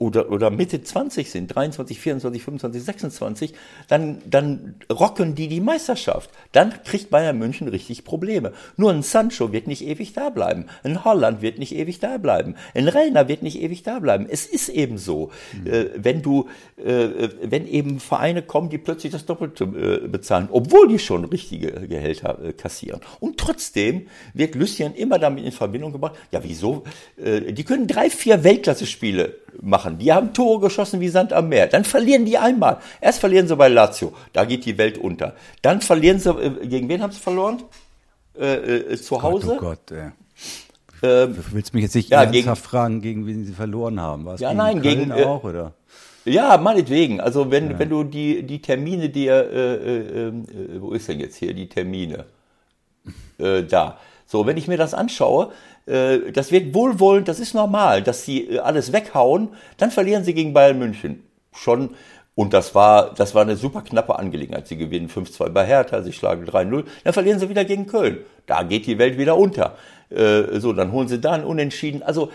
oder, 0.00 0.32
oder 0.32 0.50
Mitte 0.50 0.82
20 0.82 1.30
sind, 1.30 1.54
23, 1.54 2.00
24, 2.00 2.42
25, 2.42 2.82
26, 2.82 3.54
dann, 3.86 4.22
dann 4.28 4.76
rocken 4.90 5.34
die 5.34 5.46
die 5.46 5.60
Meisterschaft. 5.60 6.30
Dann 6.52 6.72
kriegt 6.84 7.10
Bayern 7.10 7.38
München 7.38 7.68
richtig 7.68 8.04
Probleme. 8.04 8.52
Nur 8.78 8.92
ein 8.92 9.02
Sancho 9.02 9.52
wird 9.52 9.66
nicht 9.66 9.86
ewig 9.86 10.14
da 10.14 10.30
bleiben. 10.30 10.66
Ein 10.84 11.04
Holland 11.04 11.42
wird 11.42 11.58
nicht 11.58 11.74
ewig 11.74 11.98
da 11.98 12.16
bleiben. 12.16 12.54
Ein 12.74 12.88
Reiner 12.88 13.28
wird 13.28 13.42
nicht 13.42 13.60
ewig 13.60 13.82
da 13.82 13.98
bleiben. 13.98 14.26
Es 14.28 14.46
ist 14.46 14.70
eben 14.70 14.96
so. 14.96 15.32
Äh, 15.66 15.90
wenn 15.96 16.22
du, 16.22 16.48
äh, 16.82 17.28
wenn 17.42 17.68
eben 17.68 18.00
Vereine 18.00 18.40
kommen, 18.40 18.70
die 18.70 18.78
plötzlich 18.78 19.12
das 19.12 19.26
Doppelte 19.26 19.64
äh, 19.64 20.08
bezahlen, 20.08 20.48
obwohl 20.50 20.88
die 20.88 20.98
schon 20.98 21.26
richtige 21.26 21.72
Gehälter 21.72 22.42
äh, 22.42 22.52
kassieren. 22.54 23.02
Und 23.20 23.36
trotzdem 23.36 24.06
wird 24.32 24.54
Lucien 24.54 24.94
immer 24.94 25.18
damit 25.18 25.44
in 25.44 25.52
Verbindung 25.52 25.92
gebracht, 25.92 26.14
ja 26.32 26.42
wieso, 26.42 26.84
äh, 27.22 27.52
die 27.52 27.64
können 27.64 27.86
drei, 27.86 28.08
vier 28.08 28.42
Weltklasse-Spiele 28.42 29.34
machen. 29.60 29.98
Die 29.98 30.12
haben 30.12 30.32
Tore 30.32 30.60
geschossen 30.60 31.00
wie 31.00 31.08
Sand 31.08 31.32
am 31.32 31.48
Meer. 31.48 31.66
Dann 31.66 31.84
verlieren 31.84 32.24
die 32.24 32.38
einmal. 32.38 32.78
Erst 33.00 33.20
verlieren 33.20 33.48
sie 33.48 33.56
bei 33.56 33.68
Lazio. 33.68 34.12
Da 34.32 34.44
geht 34.44 34.64
die 34.64 34.78
Welt 34.78 34.98
unter. 34.98 35.34
Dann 35.62 35.80
verlieren 35.80 36.18
sie, 36.18 36.30
äh, 36.30 36.66
gegen 36.66 36.88
wen 36.88 37.02
haben 37.02 37.12
sie 37.12 37.20
verloren? 37.20 37.62
Äh, 38.38 38.54
äh, 38.54 38.96
zu 38.96 39.22
Hause? 39.22 39.54
Oh 39.56 39.60
Gott, 39.60 39.90
ey. 39.90 40.10
Ähm, 41.02 41.34
Du 41.34 41.52
willst 41.52 41.74
mich 41.74 41.82
jetzt 41.82 41.94
nicht 41.94 42.10
Ja, 42.10 42.22
ernsthaft 42.24 42.64
fragen, 42.64 43.00
gegen 43.00 43.26
wen 43.26 43.44
sie 43.44 43.52
verloren 43.52 44.00
haben. 44.00 44.24
Was 44.26 44.40
Ja, 44.40 44.48
gegen 44.50 44.58
nein, 44.58 44.82
Köln 44.82 44.98
gegen, 44.98 45.10
äh, 45.10 45.24
auch, 45.24 45.44
oder? 45.44 45.72
Ja, 46.24 46.58
meinetwegen. 46.58 47.20
Also 47.20 47.50
wenn, 47.50 47.78
wenn 47.78 47.88
du 47.88 48.04
die, 48.04 48.42
die 48.42 48.60
Termine 48.60 49.08
dir, 49.08 49.32
äh, 49.32 49.74
äh, 49.74 50.28
äh, 50.28 50.32
wo 50.80 50.92
ist 50.92 51.08
denn 51.08 51.18
jetzt 51.20 51.36
hier 51.36 51.54
die 51.54 51.68
Termine? 51.68 52.26
Äh, 53.38 53.62
da. 53.64 53.98
So, 54.26 54.46
wenn 54.46 54.56
ich 54.56 54.68
mir 54.68 54.76
das 54.76 54.94
anschaue, 54.94 55.50
äh, 55.86 56.32
das 56.32 56.52
wird 56.52 56.74
wohlwollend, 56.74 57.28
das 57.28 57.40
ist 57.40 57.54
normal, 57.54 58.02
dass 58.02 58.24
sie 58.24 58.48
äh, 58.48 58.58
alles 58.58 58.92
weghauen, 58.92 59.48
dann 59.76 59.90
verlieren 59.90 60.24
sie 60.24 60.34
gegen 60.34 60.52
Bayern 60.52 60.78
München. 60.78 61.24
Schon. 61.52 61.90
Und 62.34 62.54
das 62.54 62.74
war, 62.74 63.12
das 63.14 63.34
war 63.34 63.42
eine 63.42 63.56
super 63.56 63.82
knappe 63.82 64.18
Angelegenheit. 64.18 64.66
Sie 64.66 64.76
gewinnen 64.76 65.08
5-2 65.08 65.50
bei 65.50 65.66
Hertha, 65.66 66.02
sie 66.02 66.12
schlagen 66.12 66.46
3-0, 66.46 66.84
dann 67.04 67.12
verlieren 67.12 67.38
sie 67.38 67.48
wieder 67.48 67.64
gegen 67.64 67.86
Köln. 67.86 68.18
Da 68.46 68.62
geht 68.62 68.86
die 68.86 68.98
Welt 68.98 69.18
wieder 69.18 69.36
unter. 69.36 69.76
Äh, 70.10 70.58
so, 70.60 70.72
dann 70.72 70.92
holen 70.92 71.08
sie 71.08 71.20
da 71.20 71.32
einen 71.32 71.44
Unentschieden. 71.44 72.02
Also, 72.02 72.30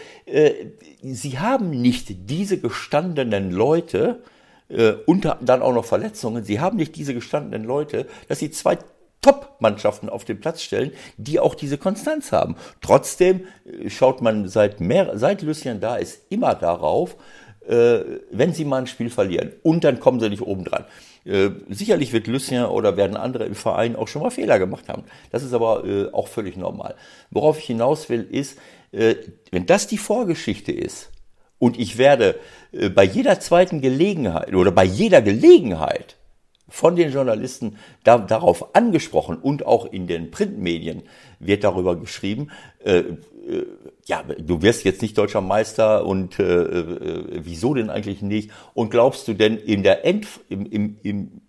sie 1.02 1.40
haben 1.40 1.72
nicht 1.72 2.30
diese 2.30 2.60
gestandenen 2.60 3.52
Leute, 3.52 4.20
äh, 4.70 4.94
und 5.06 5.26
dann 5.42 5.62
auch 5.62 5.74
noch 5.74 5.86
Verletzungen. 5.86 6.44
Sie 6.44 6.60
haben 6.60 6.78
nicht 6.78 6.96
diese 6.96 7.14
gestandenen 7.14 7.68
Leute, 7.68 8.08
dass 8.28 8.40
sie 8.40 8.52
zwei 8.52 8.78
Top-Mannschaften 9.26 10.08
auf 10.08 10.24
den 10.24 10.40
Platz 10.40 10.62
stellen, 10.62 10.92
die 11.18 11.40
auch 11.40 11.56
diese 11.56 11.80
Konstanz 11.80 12.32
haben. 12.32 12.56
Trotzdem 12.82 13.48
äh, 13.66 13.90
schaut 13.90 14.22
man 14.22 14.48
seit 14.48 14.80
mehr, 14.80 15.18
seit 15.18 15.42
Lucien 15.42 15.80
da 15.80 15.96
ist, 15.96 16.22
immer 16.30 16.54
darauf, 16.54 17.16
äh, 17.68 18.02
wenn 18.30 18.54
sie 18.54 18.66
mal 18.66 18.82
ein 18.82 18.88
Spiel 18.88 19.10
verlieren. 19.10 19.52
Und 19.64 19.84
dann 19.84 20.00
kommen 20.00 20.20
sie 20.20 20.30
nicht 20.30 20.44
oben 20.44 20.64
dran. 20.64 20.86
Äh, 21.26 21.50
sicherlich 21.70 22.14
wird 22.14 22.28
Lucien 22.28 22.66
oder 22.66 22.98
werden 22.98 23.18
andere 23.18 23.46
im 23.46 23.56
Verein 23.56 23.96
auch 23.96 24.08
schon 24.08 24.22
mal 24.22 24.30
Fehler 24.30 24.60
gemacht 24.60 24.90
haben. 24.90 25.06
Das 25.32 25.42
ist 25.42 25.54
aber 25.54 25.84
äh, 25.84 26.12
auch 26.12 26.28
völlig 26.28 26.56
normal. 26.56 26.94
Worauf 27.32 27.58
ich 27.58 27.66
hinaus 27.66 28.08
will, 28.10 28.28
ist, 28.30 28.60
äh, 28.92 29.16
wenn 29.50 29.66
das 29.66 29.88
die 29.88 29.98
Vorgeschichte 29.98 30.72
ist, 30.72 31.10
und 31.58 31.80
ich 31.80 31.98
werde 31.98 32.36
äh, 32.74 32.90
bei 32.90 33.04
jeder 33.04 33.40
zweiten 33.40 33.82
Gelegenheit 33.82 34.54
oder 34.54 34.72
bei 34.72 34.84
jeder 34.84 35.24
Gelegenheit 35.24 36.16
von 36.76 36.98
den 36.98 37.10
Journalisten 37.10 37.78
da, 38.04 38.18
darauf 38.18 38.76
angesprochen 38.76 39.38
und 39.38 39.66
auch 39.66 39.86
in 39.86 40.08
den 40.08 40.30
Printmedien 40.30 41.04
wird 41.40 41.64
darüber 41.64 41.96
geschrieben, 41.96 42.50
äh, 42.84 42.98
äh, 42.98 43.16
ja, 44.06 44.24
du 44.24 44.62
wirst 44.62 44.84
jetzt 44.84 45.02
nicht 45.02 45.18
deutscher 45.18 45.40
Meister 45.40 46.06
und 46.06 46.38
äh, 46.38 46.44
äh, 46.44 47.40
wieso 47.44 47.74
denn 47.74 47.90
eigentlich 47.90 48.22
nicht? 48.22 48.52
Und 48.74 48.90
glaubst 48.90 49.26
du 49.30 49.34
denn 49.34 49.56
in 49.56 49.84
der 49.84 50.04
End, 50.04 50.28
im, 50.50 50.66
im, 50.66 50.98
im 51.02 51.42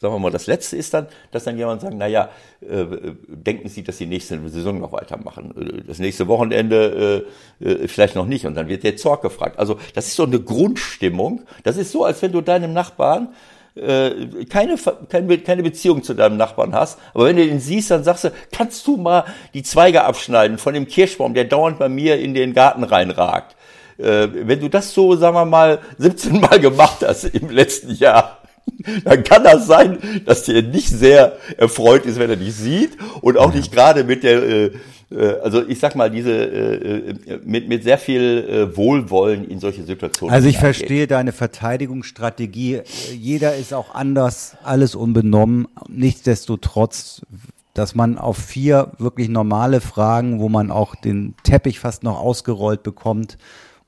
sagen 0.00 0.14
wir 0.14 0.18
mal, 0.20 0.30
das 0.30 0.46
Letzte 0.46 0.76
ist 0.76 0.94
dann, 0.94 1.08
dass 1.32 1.44
dann 1.44 1.58
jemand 1.58 1.82
sagt, 1.82 1.94
naja, 1.94 2.30
äh, 2.60 2.86
denken 3.26 3.68
Sie, 3.68 3.82
dass 3.82 3.98
Sie 3.98 4.06
nächste 4.06 4.40
Saison 4.48 4.80
noch 4.80 4.92
weitermachen. 4.92 5.52
Äh, 5.56 5.82
Das 5.82 5.98
nächste 5.98 6.28
Wochenende 6.28 7.26
äh, 7.60 7.64
äh, 7.64 7.88
vielleicht 7.88 8.14
noch 8.14 8.26
nicht. 8.26 8.46
Und 8.46 8.54
dann 8.54 8.68
wird 8.68 8.84
der 8.84 8.96
Zorg 8.96 9.20
gefragt. 9.20 9.58
Also 9.58 9.78
das 9.94 10.06
ist 10.06 10.16
so 10.16 10.22
eine 10.24 10.40
Grundstimmung. 10.40 11.42
Das 11.64 11.76
ist 11.76 11.92
so, 11.92 12.04
als 12.04 12.22
wenn 12.22 12.32
du 12.32 12.40
deinem 12.40 12.72
Nachbarn 12.72 13.34
äh, 13.76 14.44
keine, 14.48 14.76
keine, 15.08 15.62
Beziehung 15.62 16.02
zu 16.02 16.14
deinem 16.14 16.36
Nachbarn 16.36 16.74
hast. 16.74 16.98
Aber 17.14 17.26
wenn 17.26 17.36
du 17.36 17.46
den 17.46 17.60
siehst, 17.60 17.90
dann 17.90 18.04
sagst 18.04 18.24
du, 18.24 18.32
kannst 18.52 18.86
du 18.86 18.96
mal 18.96 19.24
die 19.54 19.62
Zweige 19.62 20.04
abschneiden 20.04 20.58
von 20.58 20.74
dem 20.74 20.88
Kirschbaum, 20.88 21.34
der 21.34 21.44
dauernd 21.44 21.78
bei 21.78 21.88
mir 21.88 22.18
in 22.18 22.34
den 22.34 22.52
Garten 22.52 22.84
reinragt. 22.84 23.56
Äh, 23.98 24.28
wenn 24.32 24.60
du 24.60 24.68
das 24.68 24.92
so, 24.92 25.16
sagen 25.16 25.36
wir 25.36 25.44
mal, 25.44 25.78
17 25.98 26.40
Mal 26.40 26.60
gemacht 26.60 27.04
hast 27.06 27.24
im 27.24 27.50
letzten 27.50 27.94
Jahr, 27.94 28.38
dann 29.04 29.24
kann 29.24 29.44
das 29.44 29.66
sein, 29.66 29.98
dass 30.26 30.44
der 30.44 30.62
nicht 30.62 30.88
sehr 30.88 31.36
erfreut 31.56 32.06
ist, 32.06 32.18
wenn 32.18 32.30
er 32.30 32.36
dich 32.36 32.54
sieht 32.54 32.96
und 33.20 33.38
auch 33.38 33.52
nicht 33.52 33.72
gerade 33.72 34.04
mit 34.04 34.22
der, 34.22 34.42
äh, 34.42 34.70
also 35.42 35.66
ich 35.66 35.80
sag 35.80 35.96
mal, 35.96 36.10
diese 36.10 36.30
äh, 36.30 37.10
äh, 37.10 37.40
mit, 37.44 37.68
mit 37.68 37.82
sehr 37.82 37.98
viel 37.98 38.70
äh, 38.72 38.76
Wohlwollen 38.76 39.44
in 39.48 39.58
solche 39.58 39.82
Situationen. 39.82 40.32
Also 40.32 40.48
ich 40.48 40.58
verstehe 40.58 41.08
deine 41.08 41.32
Verteidigungsstrategie. 41.32 42.82
Jeder 43.12 43.56
ist 43.56 43.74
auch 43.74 43.94
anders, 43.94 44.56
alles 44.62 44.94
unbenommen. 44.94 45.66
Nichtsdestotrotz, 45.88 47.22
dass 47.74 47.96
man 47.96 48.18
auf 48.18 48.36
vier 48.36 48.92
wirklich 48.98 49.28
normale 49.28 49.80
Fragen, 49.80 50.38
wo 50.38 50.48
man 50.48 50.70
auch 50.70 50.94
den 50.94 51.34
Teppich 51.42 51.80
fast 51.80 52.04
noch 52.04 52.20
ausgerollt 52.20 52.84
bekommt, 52.84 53.36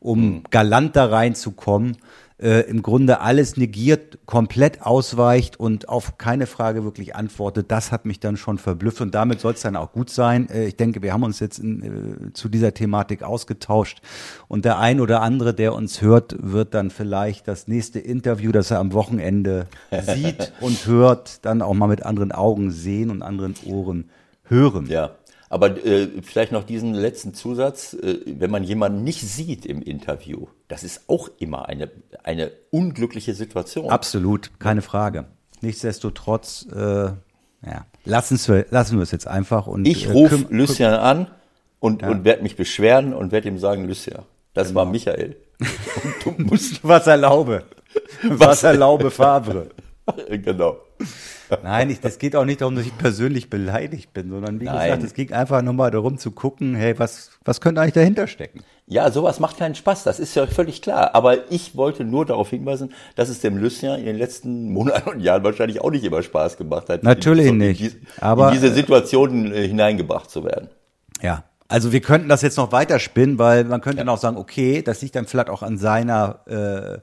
um 0.00 0.42
galant 0.50 0.96
da 0.96 1.06
reinzukommen, 1.06 1.98
äh, 2.42 2.60
im 2.62 2.82
Grunde 2.82 3.20
alles 3.20 3.56
negiert, 3.56 4.18
komplett 4.26 4.82
ausweicht 4.82 5.58
und 5.58 5.88
auf 5.88 6.18
keine 6.18 6.46
Frage 6.46 6.84
wirklich 6.84 7.14
antwortet, 7.14 7.70
das 7.70 7.92
hat 7.92 8.04
mich 8.04 8.20
dann 8.20 8.36
schon 8.36 8.58
verblüfft 8.58 9.00
und 9.00 9.14
damit 9.14 9.40
soll 9.40 9.52
es 9.52 9.60
dann 9.60 9.76
auch 9.76 9.92
gut 9.92 10.10
sein. 10.10 10.48
Äh, 10.50 10.66
ich 10.66 10.76
denke, 10.76 11.02
wir 11.02 11.12
haben 11.12 11.22
uns 11.22 11.40
jetzt 11.40 11.58
in, 11.58 11.82
äh, 12.28 12.32
zu 12.32 12.48
dieser 12.48 12.74
Thematik 12.74 13.22
ausgetauscht 13.22 14.02
und 14.48 14.64
der 14.64 14.78
ein 14.78 15.00
oder 15.00 15.22
andere, 15.22 15.54
der 15.54 15.74
uns 15.74 16.02
hört, 16.02 16.34
wird 16.38 16.74
dann 16.74 16.90
vielleicht 16.90 17.46
das 17.46 17.68
nächste 17.68 18.00
Interview, 18.00 18.52
das 18.52 18.70
er 18.70 18.80
am 18.80 18.92
Wochenende 18.92 19.66
sieht 19.90 20.52
und 20.60 20.86
hört, 20.86 21.44
dann 21.44 21.62
auch 21.62 21.74
mal 21.74 21.86
mit 21.86 22.04
anderen 22.04 22.32
Augen 22.32 22.70
sehen 22.70 23.10
und 23.10 23.22
anderen 23.22 23.54
Ohren 23.66 24.10
hören. 24.44 24.86
Ja, 24.86 25.10
aber 25.52 25.84
äh, 25.84 26.08
vielleicht 26.22 26.50
noch 26.50 26.64
diesen 26.64 26.94
letzten 26.94 27.34
Zusatz, 27.34 27.92
äh, 27.92 28.20
wenn 28.24 28.50
man 28.50 28.64
jemanden 28.64 29.04
nicht 29.04 29.20
sieht 29.20 29.66
im 29.66 29.82
Interview, 29.82 30.46
das 30.66 30.82
ist 30.82 31.02
auch 31.08 31.28
immer 31.38 31.68
eine, 31.68 31.90
eine 32.24 32.52
unglückliche 32.70 33.34
Situation. 33.34 33.90
Absolut, 33.90 34.58
keine 34.58 34.80
Frage. 34.80 35.26
Nichtsdestotrotz, 35.60 36.66
äh, 36.74 36.78
ja, 36.78 37.86
lassen 38.06 38.40
wir, 38.48 38.64
lassen 38.70 38.96
wir 38.96 39.02
es 39.02 39.10
jetzt 39.10 39.26
einfach 39.26 39.66
und 39.66 39.86
Ich 39.86 40.06
äh, 40.06 40.12
rufe 40.12 40.46
Lucien 40.48 40.94
an 40.94 41.26
und, 41.80 42.02
und 42.02 42.24
werde 42.24 42.42
mich 42.42 42.56
beschweren 42.56 43.12
und 43.12 43.30
werde 43.30 43.48
ihm 43.48 43.58
sagen, 43.58 43.86
Lucien, 43.86 44.20
das 44.54 44.74
war 44.74 44.84
Genau. 44.84 44.92
Michael. 44.92 45.36
Und 45.60 46.14
du 46.24 46.42
musst, 46.44 46.82
was 46.82 47.06
erlaube. 47.06 47.64
Was 48.22 48.62
erlaube 48.62 49.10
Favre. 49.10 49.68
genau. 50.30 50.78
Nein, 51.62 51.90
ich, 51.90 52.00
das 52.00 52.18
geht 52.18 52.34
auch 52.36 52.44
nicht 52.44 52.60
darum, 52.60 52.76
dass 52.76 52.86
ich 52.86 52.96
persönlich 52.98 53.50
beleidigt 53.50 54.12
bin, 54.12 54.30
sondern 54.30 54.60
wie 54.60 54.64
Nein. 54.64 54.84
gesagt, 54.86 55.02
es 55.02 55.14
ging 55.14 55.32
einfach 55.32 55.62
nur 55.62 55.74
mal 55.74 55.90
darum 55.90 56.18
zu 56.18 56.30
gucken, 56.30 56.74
hey, 56.74 56.98
was, 56.98 57.30
was 57.44 57.60
könnte 57.60 57.80
eigentlich 57.80 57.94
dahinter 57.94 58.26
stecken? 58.26 58.60
Ja, 58.86 59.10
sowas 59.10 59.40
macht 59.40 59.58
keinen 59.58 59.74
Spaß, 59.74 60.02
das 60.04 60.18
ist 60.20 60.34
ja 60.34 60.46
völlig 60.46 60.82
klar. 60.82 61.14
Aber 61.14 61.50
ich 61.50 61.76
wollte 61.76 62.04
nur 62.04 62.26
darauf 62.26 62.50
hinweisen, 62.50 62.92
dass 63.16 63.28
es 63.28 63.40
dem 63.40 63.56
Lucien 63.56 63.98
in 63.98 64.04
den 64.06 64.16
letzten 64.16 64.70
Monaten 64.72 65.08
und 65.10 65.20
Jahren 65.20 65.44
wahrscheinlich 65.44 65.80
auch 65.80 65.90
nicht 65.90 66.04
immer 66.04 66.22
Spaß 66.22 66.56
gemacht 66.56 66.88
hat. 66.88 67.02
Natürlich 67.02 67.46
in, 67.46 67.58
nicht, 67.58 67.80
In, 67.80 67.86
dies- 67.90 67.96
aber- 68.20 68.48
in 68.48 68.54
diese 68.54 68.72
Situationen 68.72 69.52
äh, 69.52 69.66
hineingebracht 69.66 70.30
zu 70.30 70.44
werden. 70.44 70.68
Ja. 71.22 71.44
Also 71.68 71.90
wir 71.92 72.00
könnten 72.02 72.28
das 72.28 72.42
jetzt 72.42 72.58
noch 72.58 72.70
weiterspinnen, 72.72 73.38
weil 73.38 73.64
man 73.64 73.80
könnte 73.80 73.98
dann 73.98 74.08
auch 74.10 74.18
sagen, 74.18 74.36
okay, 74.36 74.82
das 74.82 75.00
liegt 75.00 75.16
dann 75.16 75.26
vielleicht 75.26 75.48
auch 75.48 75.62
an 75.62 75.78
seiner, 75.78 76.40
äh, 76.46 76.98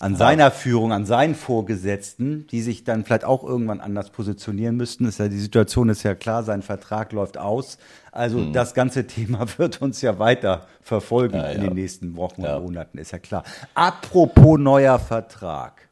an 0.00 0.14
seiner 0.14 0.50
Führung, 0.52 0.92
an 0.92 1.04
seinen 1.06 1.34
Vorgesetzten, 1.34 2.46
die 2.46 2.62
sich 2.62 2.84
dann 2.84 3.04
vielleicht 3.04 3.24
auch 3.24 3.42
irgendwann 3.42 3.80
anders 3.80 4.10
positionieren 4.10 4.76
müssten. 4.76 5.06
Ist 5.06 5.18
ja, 5.18 5.28
die 5.28 5.38
Situation 5.40 5.88
ist 5.88 6.04
ja 6.04 6.14
klar, 6.14 6.44
sein 6.44 6.62
Vertrag 6.62 7.12
läuft 7.12 7.36
aus. 7.36 7.78
Also 8.12 8.38
Hm. 8.38 8.52
das 8.52 8.74
ganze 8.74 9.06
Thema 9.08 9.46
wird 9.58 9.82
uns 9.82 10.00
ja 10.00 10.18
weiter 10.20 10.66
verfolgen 10.82 11.36
Ja, 11.36 11.48
in 11.50 11.62
ja. 11.62 11.68
den 11.68 11.74
nächsten 11.74 12.16
Wochen 12.16 12.42
Ja. 12.42 12.56
und 12.56 12.64
Monaten, 12.64 12.98
ist 12.98 13.10
ja 13.10 13.18
klar. 13.18 13.42
Apropos 13.74 14.58
neuer 14.58 14.98
Vertrag. 15.00 15.88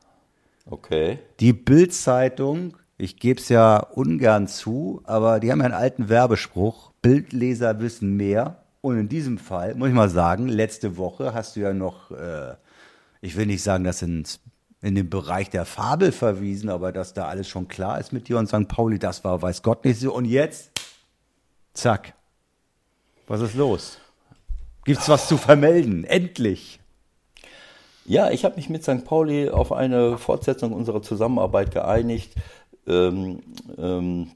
Okay. 0.68 1.18
Die 1.40 1.52
Bild-Zeitung, 1.52 2.76
ich 2.98 3.18
gebe 3.18 3.40
es 3.40 3.48
ja 3.48 3.78
ungern 3.78 4.46
zu, 4.48 5.00
aber 5.04 5.40
die 5.40 5.50
haben 5.50 5.58
ja 5.60 5.66
einen 5.66 5.74
alten 5.74 6.08
Werbespruch, 6.08 6.92
Bildleser 7.02 7.80
wissen 7.80 8.16
mehr. 8.16 8.62
Und 8.80 8.98
in 8.98 9.08
diesem 9.08 9.38
Fall, 9.38 9.74
muss 9.74 9.88
ich 9.88 9.94
mal 9.94 10.08
sagen, 10.08 10.46
letzte 10.48 10.96
Woche 10.96 11.34
hast 11.34 11.56
du 11.56 11.60
ja 11.60 11.72
noch, 11.72 12.12
äh, 12.12 12.54
ich 13.26 13.36
will 13.36 13.46
nicht 13.46 13.62
sagen, 13.62 13.82
das 13.82 14.02
ins, 14.02 14.40
in 14.80 14.94
den 14.94 15.10
Bereich 15.10 15.50
der 15.50 15.64
Fabel 15.64 16.12
verwiesen, 16.12 16.70
aber 16.70 16.92
dass 16.92 17.12
da 17.12 17.26
alles 17.26 17.48
schon 17.48 17.66
klar 17.66 17.98
ist 17.98 18.12
mit 18.12 18.28
dir 18.28 18.38
und 18.38 18.46
St. 18.46 18.68
Pauli, 18.68 18.98
das 18.98 19.24
war 19.24 19.42
weiß 19.42 19.62
Gott 19.62 19.84
nicht 19.84 19.98
so. 19.98 20.14
Und 20.14 20.26
jetzt, 20.26 20.70
zack, 21.74 22.14
was 23.26 23.40
ist 23.40 23.54
los? 23.54 23.98
Gibt's 24.84 25.08
was 25.08 25.26
zu 25.26 25.36
vermelden? 25.36 26.04
Endlich! 26.04 26.78
Ja, 28.04 28.30
ich 28.30 28.44
habe 28.44 28.54
mich 28.54 28.70
mit 28.70 28.84
St. 28.84 29.04
Pauli 29.04 29.50
auf 29.50 29.72
eine 29.72 30.16
Fortsetzung 30.16 30.72
unserer 30.72 31.02
Zusammenarbeit 31.02 31.72
geeinigt. 31.72 32.32
Ähm, 32.86 33.42
ähm, 33.76 34.30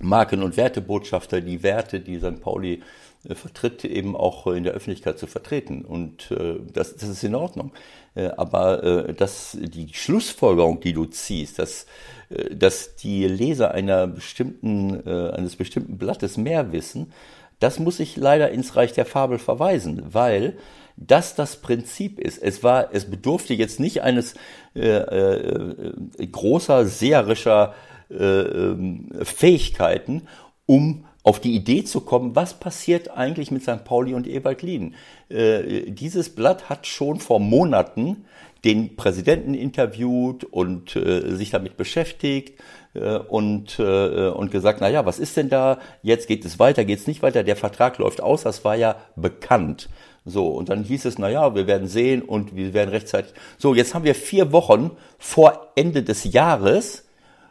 Marken- 0.00 0.42
und 0.42 0.56
Wertebotschafter, 0.56 1.40
die 1.40 1.62
Werte, 1.62 2.00
die 2.00 2.18
St. 2.18 2.40
Pauli 2.40 2.82
vertritt, 3.30 3.84
eben 3.84 4.16
auch 4.16 4.46
in 4.48 4.64
der 4.64 4.72
Öffentlichkeit 4.72 5.18
zu 5.18 5.26
vertreten. 5.26 5.84
Und 5.84 6.30
äh, 6.32 6.56
das, 6.72 6.96
das 6.96 7.08
ist 7.08 7.22
in 7.22 7.34
Ordnung. 7.34 7.72
Äh, 8.14 8.30
aber 8.36 8.82
äh, 8.82 9.14
dass 9.14 9.56
die 9.60 9.88
Schlussfolgerung, 9.92 10.80
die 10.80 10.92
du 10.92 11.04
ziehst, 11.04 11.58
dass, 11.58 11.86
äh, 12.30 12.54
dass 12.54 12.96
die 12.96 13.26
Leser 13.26 13.72
einer 13.72 14.06
bestimmten, 14.08 15.06
äh, 15.06 15.30
eines 15.30 15.56
bestimmten 15.56 15.98
Blattes 15.98 16.36
mehr 16.36 16.72
wissen, 16.72 17.12
das 17.60 17.78
muss 17.78 18.00
ich 18.00 18.16
leider 18.16 18.50
ins 18.50 18.74
Reich 18.74 18.92
der 18.92 19.06
Fabel 19.06 19.38
verweisen, 19.38 20.02
weil 20.10 20.56
das 20.96 21.36
das 21.36 21.56
Prinzip 21.56 22.18
ist. 22.18 22.42
Es 22.42 22.64
war, 22.64 22.92
es 22.92 23.08
bedurfte 23.08 23.54
jetzt 23.54 23.78
nicht 23.78 24.02
eines 24.02 24.34
äh, 24.74 24.80
äh, 24.80 25.92
äh, 26.18 26.26
großer 26.26 26.86
seherischer 26.86 27.74
äh, 28.10 28.14
ähm, 28.14 29.10
Fähigkeiten, 29.22 30.22
um 30.66 31.04
auf 31.22 31.40
die 31.40 31.54
Idee 31.54 31.84
zu 31.84 32.00
kommen, 32.00 32.34
was 32.34 32.54
passiert 32.54 33.10
eigentlich 33.10 33.50
mit 33.50 33.62
St. 33.62 33.84
Pauli 33.84 34.14
und 34.14 34.26
Ewald 34.26 34.62
Lien. 34.62 34.94
Äh, 35.28 35.90
dieses 35.90 36.34
Blatt 36.34 36.68
hat 36.68 36.86
schon 36.86 37.20
vor 37.20 37.40
Monaten 37.40 38.24
den 38.64 38.96
Präsidenten 38.96 39.54
interviewt 39.54 40.44
und 40.44 40.94
äh, 40.96 41.34
sich 41.34 41.50
damit 41.50 41.76
beschäftigt 41.76 42.60
äh, 42.94 43.18
und, 43.18 43.78
äh, 43.78 44.28
und 44.28 44.50
gesagt, 44.50 44.80
na 44.80 44.88
ja, 44.88 45.04
was 45.04 45.18
ist 45.18 45.36
denn 45.36 45.48
da? 45.48 45.78
Jetzt 46.02 46.28
geht 46.28 46.44
es 46.44 46.58
weiter, 46.58 46.84
geht 46.84 47.00
es 47.00 47.06
nicht 47.06 47.22
weiter? 47.22 47.42
Der 47.42 47.56
Vertrag 47.56 47.98
läuft 47.98 48.20
aus, 48.20 48.42
das 48.42 48.64
war 48.64 48.76
ja 48.76 48.96
bekannt. 49.16 49.88
So, 50.24 50.48
und 50.48 50.68
dann 50.68 50.84
hieß 50.84 51.04
es, 51.06 51.18
na 51.18 51.28
ja, 51.28 51.54
wir 51.56 51.66
werden 51.66 51.88
sehen 51.88 52.22
und 52.22 52.54
wir 52.54 52.74
werden 52.74 52.90
rechtzeitig. 52.90 53.32
So, 53.58 53.74
jetzt 53.74 53.94
haben 53.94 54.04
wir 54.04 54.14
vier 54.14 54.52
Wochen 54.52 54.92
vor 55.18 55.72
Ende 55.74 56.04
des 56.04 56.24
Jahres 56.32 57.08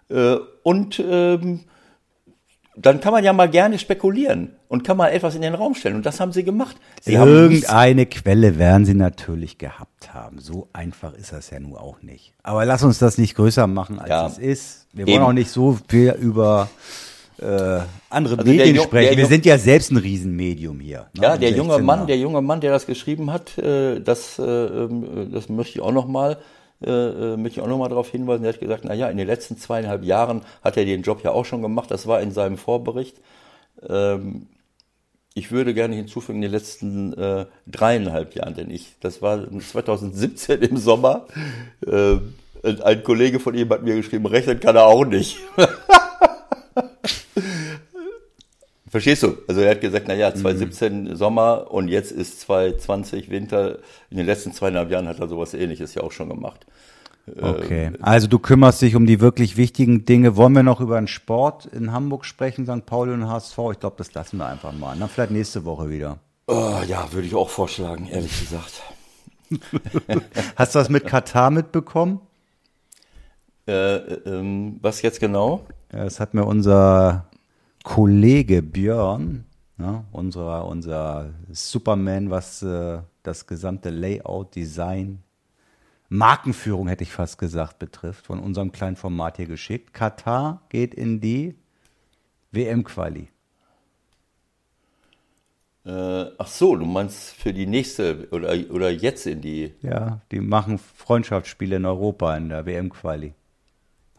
äh, 0.10 0.38
und 0.64 1.04
ähm, 1.06 1.62
dann 2.76 3.02
kann 3.02 3.12
man 3.12 3.24
ja 3.24 3.34
mal 3.34 3.50
gerne 3.50 3.78
spekulieren 3.80 4.56
und 4.70 4.84
kann 4.84 4.96
mal 4.98 5.10
etwas 5.10 5.36
in 5.36 5.42
den 5.42 5.56
Raum 5.56 5.76
stellen. 5.76 5.96
Und 5.96 6.06
das 6.06 6.20
haben 6.22 6.32
sie 6.32 6.44
gemacht. 6.44 6.78
Sie 7.02 7.14
Irgendeine 7.14 8.06
Quelle 8.06 8.58
werden 8.58 8.86
sie 8.86 8.94
natürlich 8.94 9.58
gehabt 9.58 10.14
haben. 10.14 10.40
So 10.40 10.70
einfach 10.72 11.14
ist 11.14 11.34
das 11.34 11.50
ja 11.50 11.60
nun 11.60 11.76
auch 11.76 12.02
nicht. 12.02 12.34
Aber 12.44 12.66
lass 12.66 12.82
uns 12.84 12.98
das 13.00 13.18
nicht 13.18 13.36
größer 13.36 13.68
machen, 13.68 14.00
als 14.00 14.10
Ja. 14.10 14.28
es 14.28 14.38
ist. 14.38 14.88
Wir 14.94 15.06
Eben. 15.08 15.18
wollen 15.18 15.24
auch 15.30 15.34
nicht 15.34 15.52
so 15.52 15.78
viel 15.90 16.12
über 16.20 16.70
äh, 17.42 17.80
andere 18.10 18.38
Also 18.38 18.50
Medien 18.52 18.76
Ju- 18.78 18.84
sprechen. 18.84 19.18
Wir 19.18 19.26
sind 19.26 19.46
ja 19.46 19.58
selbst 19.58 19.92
ein 19.92 19.98
Riesenmedium 19.98 20.80
hier. 20.80 21.08
ne? 21.16 21.24
Ja, 21.24 21.38
der 21.38 21.50
junge 21.52 21.74
16er. 21.76 21.82
Mann, 21.82 22.08
der 22.08 22.18
junge 22.18 22.42
Mann, 22.42 22.62
der 22.62 22.72
das 22.72 22.86
geschrieben 22.86 23.34
hat, 23.34 23.58
äh, 23.58 24.00
das, 24.00 24.38
äh, 24.38 24.44
ähm, 24.44 25.30
das 25.34 25.50
möchte 25.50 25.80
ich 25.80 25.82
auch 25.82 25.92
noch 25.92 26.08
mal, 26.08 26.38
äh, 26.86 27.34
äh, 27.34 27.38
möchte 27.38 27.60
ich 27.60 27.64
auch 27.64 27.70
noch 27.70 27.78
mal 27.78 27.90
darauf 27.90 28.10
hinweisen. 28.10 28.44
Der 28.44 28.54
hat 28.54 28.60
gesagt, 28.60 28.84
na 28.86 28.94
ja, 28.94 29.10
in 29.10 29.18
den 29.18 29.28
letzten 29.28 29.58
zweieinhalb 29.58 30.04
Jahren 30.04 30.42
hat 30.64 30.78
er 30.78 30.86
den 30.86 31.04
Job 31.04 31.24
ja 31.24 31.32
auch 31.32 31.46
schon 31.46 31.62
gemacht. 31.62 31.92
Das 31.92 32.08
war 32.08 32.22
in 32.22 32.32
seinem 32.32 32.58
Vorbericht. 32.58 33.18
Ähm, 33.88 34.48
ich 35.34 35.52
würde 35.52 35.74
gerne 35.74 35.96
hinzufügen, 35.96 36.40
in 36.40 36.44
den 36.44 36.52
letzten 36.52 37.14
äh, 37.14 37.46
dreieinhalb 37.68 38.36
Jahren, 38.36 38.54
denn 38.54 38.70
ich, 38.70 38.96
das 39.00 39.22
war 39.22 39.48
2017 39.50 40.62
im 40.62 40.78
Sommer. 40.78 41.28
Äh, 41.88 42.18
ein 42.64 43.04
Kollege 43.04 43.40
von 43.40 43.56
ihm 43.56 43.70
hat 43.70 43.84
mir 43.84 43.96
geschrieben, 43.96 44.26
rechnen 44.26 44.60
kann 44.60 44.76
er 44.76 44.86
auch 44.86 45.06
nicht. 45.06 45.38
Verstehst 48.92 49.24
du? 49.24 49.38
Also 49.48 49.62
er 49.62 49.72
hat 49.72 49.80
gesagt, 49.80 50.10
na 50.10 50.14
ja, 50.16 50.36
2017 50.36 51.16
Sommer 51.16 51.72
und 51.72 51.88
jetzt 51.88 52.12
ist 52.12 52.42
2020 52.42 53.30
Winter. 53.30 53.78
In 54.10 54.18
den 54.18 54.26
letzten 54.26 54.52
zweieinhalb 54.52 54.92
Jahren 54.92 55.08
hat 55.08 55.18
er 55.18 55.30
sowas 55.30 55.54
ähnliches 55.54 55.96
ja 55.96 56.04
auch 56.04 56.12
schon 56.12 56.28
gemacht. 56.28 56.66
Okay, 57.42 57.92
also 58.02 58.28
du 58.28 58.38
kümmerst 58.38 58.82
dich 58.82 58.98
um 58.98 59.06
die 59.06 59.22
wirklich 59.22 59.56
wichtigen 59.56 60.04
Dinge. 60.04 60.36
Wollen 60.36 60.52
wir 60.52 60.64
noch 60.64 60.82
über 60.82 61.00
den 61.00 61.08
Sport 61.08 61.68
in 61.68 61.94
Hamburg 61.94 62.26
sprechen, 62.26 62.66
St. 62.66 62.86
Pauli 62.86 63.14
und 63.14 63.30
HSV? 63.30 63.58
Ich 63.72 63.80
glaube, 63.80 63.96
das 63.98 64.14
lassen 64.14 64.36
wir 64.36 64.48
einfach 64.48 64.74
mal. 64.74 64.94
Na, 65.00 65.08
vielleicht 65.08 65.32
nächste 65.32 65.64
Woche 65.64 65.90
wieder. 65.90 66.20
Oh, 66.48 66.82
ja, 66.86 67.08
würde 67.14 67.28
ich 67.28 67.34
auch 67.36 67.50
vorschlagen, 67.50 68.10
ehrlich 68.12 68.38
gesagt. 68.42 68.82
Hast 70.58 70.76
du 70.76 70.80
das 70.80 70.90
mit 70.90 71.08
Katar 71.08 71.50
mitbekommen? 71.50 72.20
Äh, 73.68 73.96
ähm, 73.96 74.80
was 74.82 75.02
jetzt 75.02 75.22
genau? 75.22 75.66
Das 75.88 76.20
hat 76.20 76.34
mir 76.34 76.44
unser 76.44 77.31
Kollege 77.84 78.62
Björn, 78.62 79.46
ne, 79.78 80.06
unser, 80.12 80.66
unser 80.68 81.34
Superman, 81.52 82.30
was 82.30 82.62
äh, 82.62 83.00
das 83.24 83.48
gesamte 83.48 83.90
Layout, 83.90 84.56
Design, 84.56 85.24
Markenführung 86.10 86.90
hätte 86.90 87.04
ich 87.04 87.12
fast 87.12 87.38
gesagt, 87.38 87.80
betrifft, 87.80 88.26
von 88.26 88.40
unserem 88.40 88.72
kleinen 88.74 88.98
Format 88.98 89.38
hier 89.38 89.46
geschickt. 89.46 89.94
Katar 89.94 90.62
geht 90.68 90.94
in 90.94 91.22
die 91.22 91.56
WM-Quali. 92.52 93.30
Äh, 95.86 96.26
ach 96.38 96.48
so, 96.48 96.76
du 96.76 96.86
meinst 96.86 97.30
für 97.30 97.54
die 97.54 97.66
nächste 97.66 98.28
oder, 98.32 98.54
oder 98.70 98.92
jetzt 98.92 99.26
in 99.26 99.42
die. 99.42 99.74
Ja, 99.82 100.20
die 100.32 100.42
machen 100.42 100.78
Freundschaftsspiele 100.78 101.78
in 101.78 101.86
Europa 101.86 102.36
in 102.36 102.50
der 102.50 102.66
WM-Quali. 102.66 103.34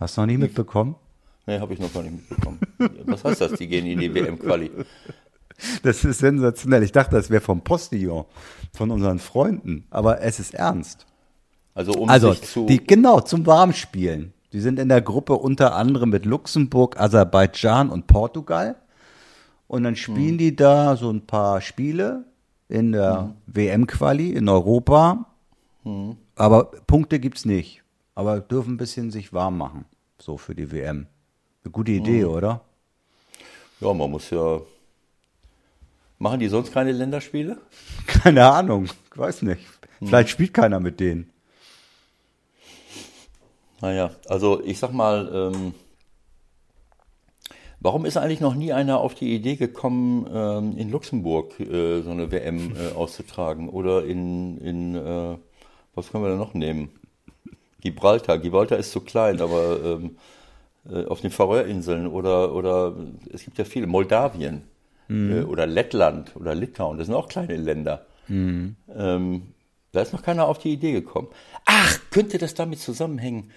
Hast 0.00 0.16
du 0.16 0.22
noch 0.22 0.26
nie 0.26 0.38
mitbekommen? 0.38 0.96
Nee, 1.46 1.60
habe 1.60 1.74
ich 1.74 1.78
noch 1.78 1.92
gar 1.92 2.02
nicht 2.02 2.14
mitbekommen. 2.14 2.58
Was 3.06 3.24
heißt 3.24 3.40
das? 3.40 3.52
Die 3.54 3.66
gehen 3.68 3.86
in 3.86 3.98
die 4.00 4.14
WM-Quali. 4.14 4.70
Das 5.82 6.04
ist 6.04 6.18
sensationell. 6.18 6.82
Ich 6.82 6.92
dachte, 6.92 7.14
das 7.14 7.30
wäre 7.30 7.40
vom 7.40 7.62
Postillon, 7.62 8.24
von 8.72 8.90
unseren 8.90 9.18
Freunden. 9.18 9.86
Aber 9.90 10.20
es 10.20 10.40
ist 10.40 10.54
ernst. 10.54 11.06
Also 11.74 11.92
um 11.92 12.08
Also, 12.08 12.32
sich 12.32 12.42
zu. 12.42 12.66
die, 12.66 12.84
genau, 12.84 13.20
zum 13.20 13.46
Warmspielen. 13.46 14.32
Die 14.52 14.60
sind 14.60 14.78
in 14.78 14.88
der 14.88 15.00
Gruppe 15.00 15.34
unter 15.34 15.74
anderem 15.76 16.10
mit 16.10 16.26
Luxemburg, 16.26 17.00
Aserbaidschan 17.00 17.88
und 17.90 18.06
Portugal. 18.06 18.76
Und 19.68 19.84
dann 19.84 19.96
spielen 19.96 20.36
die 20.36 20.54
da 20.54 20.96
so 20.96 21.10
ein 21.10 21.26
paar 21.26 21.60
Spiele 21.62 22.24
in 22.68 22.92
der 22.92 23.34
WM-Quali 23.46 24.30
in 24.32 24.48
Europa. 24.48 25.26
Mhm. 25.84 26.16
Aber 26.36 26.64
Punkte 26.86 27.20
gibt's 27.20 27.44
nicht. 27.46 27.82
Aber 28.14 28.40
dürfen 28.40 28.74
ein 28.74 28.76
bisschen 28.78 29.10
sich 29.10 29.32
warm 29.32 29.56
machen. 29.56 29.86
So 30.18 30.36
für 30.36 30.54
die 30.54 30.70
WM. 30.70 31.06
Eine 31.64 31.72
gute 31.72 31.92
Idee, 31.92 32.24
Mhm. 32.24 32.30
oder? 32.30 32.60
Ja, 33.82 33.92
man 33.92 34.10
muss 34.10 34.30
ja. 34.30 34.60
Machen 36.18 36.38
die 36.38 36.48
sonst 36.48 36.72
keine 36.72 36.92
Länderspiele? 36.92 37.58
Keine 38.06 38.46
Ahnung. 38.48 38.84
Ich 38.84 39.18
weiß 39.18 39.42
nicht. 39.42 39.60
Mhm. 39.98 40.06
Vielleicht 40.06 40.28
spielt 40.28 40.54
keiner 40.54 40.78
mit 40.78 41.00
denen. 41.00 41.30
Naja, 43.80 44.12
also 44.28 44.62
ich 44.64 44.78
sag 44.78 44.92
mal, 44.92 45.28
ähm, 45.34 45.74
warum 47.80 48.04
ist 48.04 48.16
eigentlich 48.16 48.40
noch 48.40 48.54
nie 48.54 48.72
einer 48.72 49.00
auf 49.00 49.14
die 49.14 49.34
Idee 49.34 49.56
gekommen, 49.56 50.28
ähm, 50.32 50.78
in 50.78 50.90
Luxemburg 50.90 51.58
äh, 51.58 52.02
so 52.02 52.10
eine 52.10 52.30
WM 52.30 52.76
äh, 52.76 52.94
auszutragen? 52.94 53.68
Oder 53.68 54.04
in, 54.04 54.58
in 54.58 54.94
äh, 54.94 55.36
was 55.96 56.12
können 56.12 56.22
wir 56.22 56.30
da 56.30 56.36
noch 56.36 56.54
nehmen? 56.54 56.90
Gibraltar. 57.80 58.38
Gibraltar 58.38 58.78
ist 58.78 58.92
zu 58.92 59.00
klein, 59.00 59.40
aber 59.40 59.80
ähm, 59.84 60.04
äh, 60.06 60.18
auf 61.08 61.20
den 61.20 61.30
Färöerinseln 61.30 62.06
oder, 62.06 62.54
oder 62.54 62.94
es 63.32 63.44
gibt 63.44 63.58
ja 63.58 63.64
viele, 63.64 63.86
Moldawien 63.86 64.62
äh, 65.08 65.42
oder 65.42 65.66
Lettland 65.66 66.34
oder 66.36 66.54
Litauen, 66.54 66.98
das 66.98 67.06
sind 67.06 67.14
auch 67.14 67.28
kleine 67.28 67.56
Länder. 67.56 68.06
Ähm, 68.28 69.54
da 69.92 70.00
ist 70.00 70.12
noch 70.12 70.22
keiner 70.22 70.46
auf 70.46 70.58
die 70.58 70.72
Idee 70.72 70.92
gekommen. 70.92 71.28
Ach, 71.66 71.98
könnte 72.10 72.38
das 72.38 72.54
damit 72.54 72.80
zusammenhängen, 72.80 73.50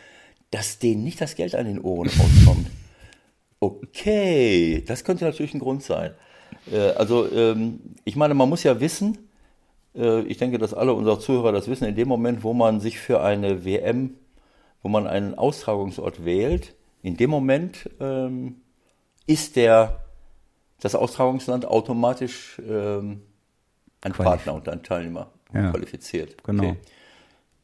dass 0.52 0.80
denen 0.80 1.04
nicht 1.04 1.20
das 1.20 1.36
Geld 1.36 1.56
an 1.56 1.66
den 1.66 1.82
Ohren 1.82 2.10
rauskommt? 2.10 2.68
Okay, 3.60 4.84
das 4.86 5.04
könnte 5.04 5.26
natürlich 5.26 5.54
ein 5.54 5.60
Grund 5.60 5.82
sein. 5.82 6.12
Äh, 6.72 6.92
also, 6.92 7.32
ähm, 7.32 7.80
ich 8.04 8.16
meine, 8.16 8.34
man 8.34 8.50
muss 8.50 8.64
ja 8.64 8.80
wissen, 8.80 9.18
Äh, 9.96 10.24
ich 10.24 10.38
denke, 10.38 10.58
dass 10.58 10.74
alle 10.74 10.94
unsere 10.94 11.20
Zuhörer 11.20 11.52
das 11.52 11.68
wissen. 11.68 11.86
In 11.86 11.96
dem 11.96 12.08
Moment, 12.08 12.44
wo 12.44 12.54
man 12.54 12.82
sich 12.82 13.00
für 13.00 13.22
eine 13.22 13.64
WM, 13.64 14.16
wo 14.84 14.90
man 14.90 15.08
einen 15.08 15.36
Austragungsort 15.36 16.26
wählt, 16.26 16.76
in 17.06 17.18
dem 17.18 17.30
Moment 17.30 17.88
ähm, 18.00 18.62
ist 19.28 19.56
der, 19.56 20.04
das 20.80 20.96
Austragungsland 20.96 21.66
automatisch 21.66 22.60
ähm, 22.68 23.22
ein 24.02 24.12
Qualif 24.12 24.44
Partner 24.44 24.56
und 24.56 24.68
ein 24.68 24.82
Teilnehmer 24.82 25.32
Ja. 25.54 25.70
qualifiziert. 25.70 26.44
Genau. 26.44 26.76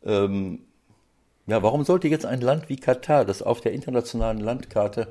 Ähm, 0.04 0.60
ja, 1.48 1.64
warum 1.64 1.84
sollte 1.84 2.08
jetzt 2.08 2.26
ein 2.26 2.42
Land 2.42 2.70
wie 2.70 2.76
Katar, 2.76 3.26
das 3.26 3.42
auf 3.42 3.62
der 3.62 3.74
internationalen 3.74 4.40
Landkarte 4.40 5.08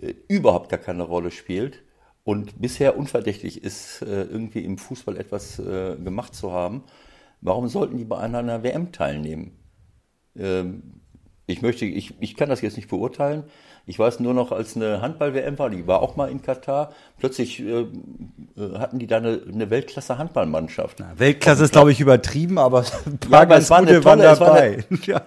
äh, 0.00 0.14
überhaupt 0.28 0.70
gar 0.70 0.80
keine 0.80 1.02
Rolle 1.02 1.30
spielt 1.30 1.82
und 2.24 2.58
bisher 2.62 2.96
unverdächtig 2.96 3.62
ist, 3.62 4.00
äh, 4.00 4.22
irgendwie 4.22 4.64
im 4.64 4.78
Fußball 4.78 5.18
etwas 5.18 5.58
äh, 5.58 5.96
gemacht 5.96 6.34
zu 6.34 6.52
haben, 6.52 6.84
warum 7.42 7.68
sollten 7.68 7.98
die 7.98 8.06
bei 8.06 8.16
einer 8.16 8.62
WM 8.62 8.92
teilnehmen? 8.92 9.58
Ähm, 10.36 11.02
ich 11.46 11.60
möchte, 11.60 11.84
ich, 11.84 12.14
ich 12.20 12.36
kann 12.36 12.48
das 12.48 12.62
jetzt 12.62 12.76
nicht 12.76 12.88
beurteilen. 12.88 13.44
Ich 13.86 13.98
weiß 13.98 14.20
nur 14.20 14.32
noch, 14.32 14.50
als 14.50 14.76
eine 14.76 15.02
Handball-WM 15.02 15.58
war, 15.58 15.68
die 15.68 15.86
war 15.86 16.00
auch 16.00 16.16
mal 16.16 16.30
in 16.30 16.40
Katar, 16.40 16.92
plötzlich 17.18 17.60
äh, 17.60 17.80
äh, 17.82 17.86
hatten 18.78 18.98
die 18.98 19.06
da 19.06 19.18
eine, 19.18 19.40
eine 19.52 19.68
Weltklasse-Handballmannschaft. 19.70 21.02
Weltklasse 21.16 21.64
ist, 21.64 21.72
glaube 21.72 21.92
ich, 21.92 22.00
übertrieben, 22.00 22.58
aber 22.58 22.84
ein 23.06 23.18
paar 23.18 23.40
Ja, 23.40 23.44
ganz 23.44 23.70
eine 23.70 23.86
gute 23.86 24.04
waren 24.04 24.18
tolle- 24.20 24.32
es 24.32 24.40
war 24.40 24.46
dabei. 24.48 24.84
ja. 25.06 25.22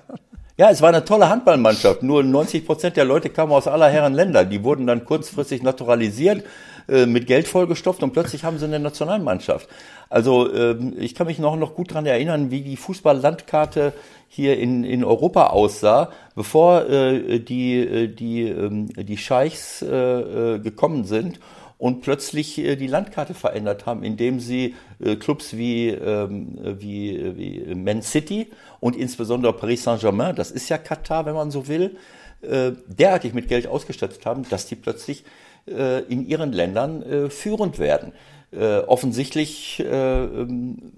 Ja, 0.60 0.72
es 0.72 0.82
war 0.82 0.90
eine 0.90 1.06
tolle 1.06 1.30
Handballmannschaft. 1.30 2.02
Nur 2.02 2.24
90 2.24 2.66
Prozent 2.66 2.98
der 2.98 3.06
Leute 3.06 3.30
kamen 3.30 3.52
aus 3.52 3.68
aller 3.68 3.90
Herren 3.90 4.16
Länder. 4.16 4.44
Die 4.44 4.64
wurden 4.64 4.88
dann 4.88 5.06
kurzfristig 5.06 5.62
naturalisiert, 5.62 6.44
äh, 6.90 7.06
mit 7.06 7.28
Geld 7.28 7.48
vollgestopft 7.48 8.02
und 8.02 8.12
plötzlich 8.12 8.44
haben 8.44 8.58
sie 8.58 8.66
eine 8.66 8.80
Nationalmannschaft. 8.80 9.68
Also 10.10 10.54
ähm, 10.54 10.96
ich 10.98 11.16
kann 11.16 11.28
mich 11.28 11.40
noch, 11.40 11.56
noch 11.56 11.76
gut 11.76 11.94
dran 11.94 12.06
erinnern, 12.06 12.52
wie 12.52 12.62
die 12.62 12.78
Fußball-Landkarte 12.78 13.94
hier 14.28 14.58
in, 14.58 14.84
in 14.84 15.04
Europa 15.04 15.48
aussah, 15.48 16.12
bevor 16.36 16.90
äh, 16.90 17.40
die, 17.40 17.78
äh, 17.78 18.08
die, 18.08 18.44
ähm, 18.44 18.88
die 18.90 19.18
Scheichs 19.18 19.82
äh, 19.82 19.88
äh, 19.88 20.60
gekommen 20.60 21.06
sind 21.06 21.40
und 21.78 22.02
plötzlich 22.02 22.58
äh, 22.58 22.76
die 22.76 22.88
Landkarte 22.88 23.34
verändert 23.34 23.86
haben, 23.86 24.04
indem 24.04 24.40
sie 24.40 24.76
äh, 25.00 25.16
Clubs 25.16 25.56
wie, 25.56 25.90
ähm, 25.90 26.58
wie, 26.80 27.38
wie 27.38 27.76
Man 27.76 28.02
City 28.02 28.50
und 28.80 28.96
insbesondere 28.96 29.54
Paris 29.54 29.84
Saint-Germain, 29.84 30.36
das 30.36 30.52
ist 30.52 30.70
ja 30.70 30.78
Katar, 30.78 31.26
wenn 31.26 31.36
man 31.36 31.52
so 31.52 31.68
will, 31.68 31.98
äh, 32.42 32.72
derartig 32.88 33.34
mit 33.34 33.48
Geld 33.48 33.68
ausgestattet 33.68 34.26
haben, 34.26 34.48
dass 34.50 34.68
die 34.68 34.76
plötzlich 34.76 35.24
äh, 35.68 36.04
in 36.04 36.28
ihren 36.28 36.54
Ländern 36.54 37.02
äh, 37.02 37.30
führend 37.30 37.80
werden. 37.80 38.14
Äh, 38.52 38.80
offensichtlich 38.80 39.82
äh, 39.82 40.24
ähm, 40.24 40.94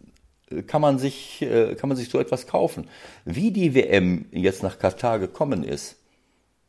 kann 0.67 0.81
man 0.81 0.99
sich 0.99 1.41
äh, 1.41 1.73
kann 1.73 1.89
man 1.89 1.97
sich 1.97 2.09
so 2.09 2.19
etwas 2.19 2.45
kaufen. 2.45 2.87
Wie 3.25 3.49
die 3.49 3.73
WM 3.73 4.25
jetzt 4.31 4.61
nach 4.61 4.77
Katar 4.77 5.17
gekommen 5.17 5.63
ist, 5.63 5.97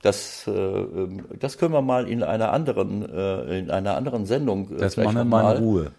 das, 0.00 0.46
äh, 0.46 0.50
ähm, 0.50 1.26
das 1.38 1.58
können 1.58 1.74
wir 1.74 1.82
mal 1.82 2.08
in 2.08 2.22
einer 2.22 2.52
anderen, 2.52 3.02
in 3.02 3.70
einer 3.70 3.94
anderen 3.96 4.24
Sendung 4.24 4.74
Das 4.78 4.94
vielleicht 4.94 5.12
machen 5.12 5.30
wir 5.30 5.42
mal 5.42 5.56
in 5.56 5.62
Ruhe. 5.62 5.92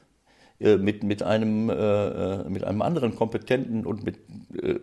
mit, 0.59 1.03
mit, 1.03 1.21
einem, 1.21 1.67
mit 1.67 2.63
einem 2.63 2.81
anderen 2.81 3.15
kompetenten 3.15 3.85
und 3.85 4.03
mit 4.03 4.17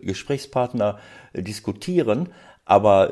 Gesprächspartner 0.01 0.99
diskutieren. 1.35 2.29
Aber 2.63 3.09